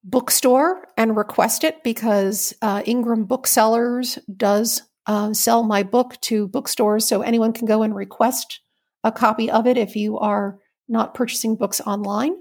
bookstore 0.07 0.87
and 0.97 1.15
request 1.15 1.63
it 1.63 1.83
because 1.83 2.55
uh, 2.61 2.81
Ingram 2.85 3.25
Booksellers 3.25 4.17
does 4.35 4.81
uh, 5.05 5.33
sell 5.33 5.63
my 5.63 5.83
book 5.83 6.19
to 6.21 6.47
bookstores, 6.47 7.07
so 7.07 7.21
anyone 7.21 7.53
can 7.53 7.67
go 7.67 7.83
and 7.83 7.95
request 7.95 8.61
a 9.03 9.11
copy 9.11 9.51
of 9.51 9.67
it 9.67 9.77
if 9.77 9.95
you 9.95 10.17
are 10.17 10.57
not 10.87 11.13
purchasing 11.13 11.55
books 11.55 11.79
online. 11.81 12.35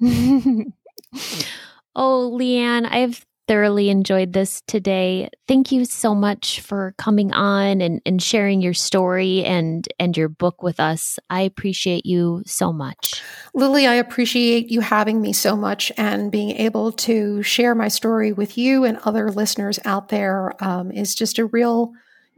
oh, 1.94 2.36
Leanne, 2.38 2.86
I 2.86 2.98
have 2.98 3.24
thoroughly 3.46 3.90
enjoyed 3.90 4.32
this 4.32 4.62
today. 4.66 5.28
Thank 5.46 5.70
you 5.72 5.84
so 5.84 6.14
much 6.14 6.60
for 6.60 6.94
coming 6.98 7.32
on 7.32 7.80
and, 7.80 8.00
and 8.06 8.22
sharing 8.22 8.60
your 8.60 8.74
story 8.74 9.44
and, 9.44 9.86
and 9.98 10.16
your 10.16 10.28
book 10.28 10.62
with 10.62 10.80
us. 10.80 11.18
I 11.30 11.42
appreciate 11.42 12.06
you 12.06 12.42
so 12.46 12.72
much. 12.72 13.22
Lily, 13.54 13.86
I 13.86 13.94
appreciate 13.94 14.70
you 14.70 14.80
having 14.80 15.20
me 15.20 15.32
so 15.32 15.56
much 15.56 15.92
and 15.96 16.32
being 16.32 16.52
able 16.52 16.92
to 16.92 17.42
share 17.42 17.74
my 17.74 17.88
story 17.88 18.32
with 18.32 18.56
you 18.56 18.84
and 18.84 18.98
other 19.04 19.30
listeners 19.30 19.78
out 19.84 20.08
there 20.08 20.52
um, 20.64 20.90
is 20.90 21.14
just 21.14 21.38
a 21.38 21.46
real 21.46 21.92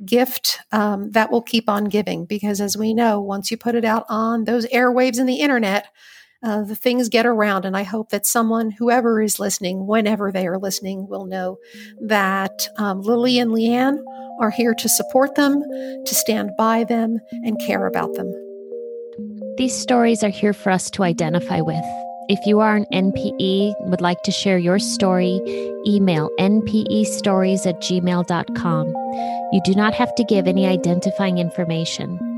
gift 0.04 0.59
um, 0.72 1.11
that 1.12 1.30
will 1.30 1.42
keep 1.42 1.68
on 1.68 1.84
giving 1.84 2.26
because 2.26 2.61
as 2.61 2.76
we 2.76 2.92
know 2.92 3.20
once 3.20 3.50
you 3.50 3.57
put 3.57 3.74
it 3.74 3.84
out 3.84 4.04
on 4.09 4.44
those 4.44 4.66
airwaves 4.66 5.18
and 5.18 5.28
the 5.28 5.40
internet 5.40 5.88
uh, 6.47 6.62
the 6.62 6.76
things 6.76 7.09
get 7.09 7.26
around. 7.26 7.64
And 7.64 7.76
I 7.76 7.82
hope 7.82 8.11
that 8.11 8.24
someone, 8.24 8.70
whoever 8.70 9.20
is 9.20 9.40
listening, 9.40 9.86
whenever 9.86 10.30
they 10.30 10.47
are 10.47 10.59
listening, 10.59 11.09
will 11.09 11.26
know 11.26 11.59
that 12.01 12.68
um, 12.78 13.01
Lily 13.01 13.38
and 13.38 13.51
Leanne 13.51 13.99
are 14.40 14.51
here 14.51 14.74
to 14.74 14.88
support 14.88 15.34
them, 15.34 15.61
to 15.61 16.14
stand 16.14 16.51
by 16.57 16.84
them, 16.84 17.18
and 17.44 17.61
care 17.61 17.86
about 17.86 18.14
them. 18.14 18.32
These 19.57 19.76
stories 19.76 20.22
are 20.22 20.28
here 20.28 20.53
for 20.53 20.70
us 20.70 20.88
to 20.90 21.03
identify 21.03 21.61
with. 21.61 21.84
If 22.28 22.44
you 22.47 22.61
are 22.61 22.76
an 22.76 22.86
NPE 22.92 23.74
and 23.80 23.90
would 23.90 24.01
like 24.01 24.22
to 24.22 24.30
share 24.30 24.59
your 24.59 24.78
story, 24.78 25.40
email 25.86 26.30
npestories 26.38 27.66
at 27.66 27.80
gmail.com. 27.80 28.86
You 29.53 29.61
do 29.64 29.74
not 29.74 29.94
have 29.94 30.14
to 30.16 30.24
give 30.24 30.47
any 30.47 30.66
identifying 30.66 31.38
information. 31.38 32.36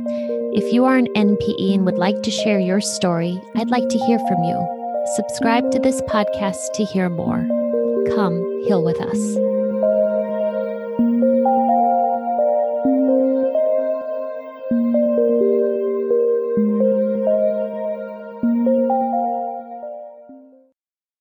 If 0.53 0.73
you 0.73 0.87
are 0.87 0.97
an 0.97 1.09
NPE 1.15 1.75
and 1.75 1.85
would 1.85 1.99
like 1.99 2.23
to 2.23 2.31
share 2.31 2.59
your 2.59 2.81
story, 2.81 3.39
I'd 3.57 3.71
like 3.71 3.89
to 3.89 3.99
hear 3.99 4.19
from 4.19 4.43
you. 4.45 5.05
Subscribe 5.17 5.71
to 5.73 5.79
this 5.79 6.01
podcast 6.03 6.73
to 6.75 6.85
hear 6.85 7.11
more. 7.11 7.47
Come 8.15 8.39
heal 8.65 8.83
with 8.83 8.99
us. 9.01 9.19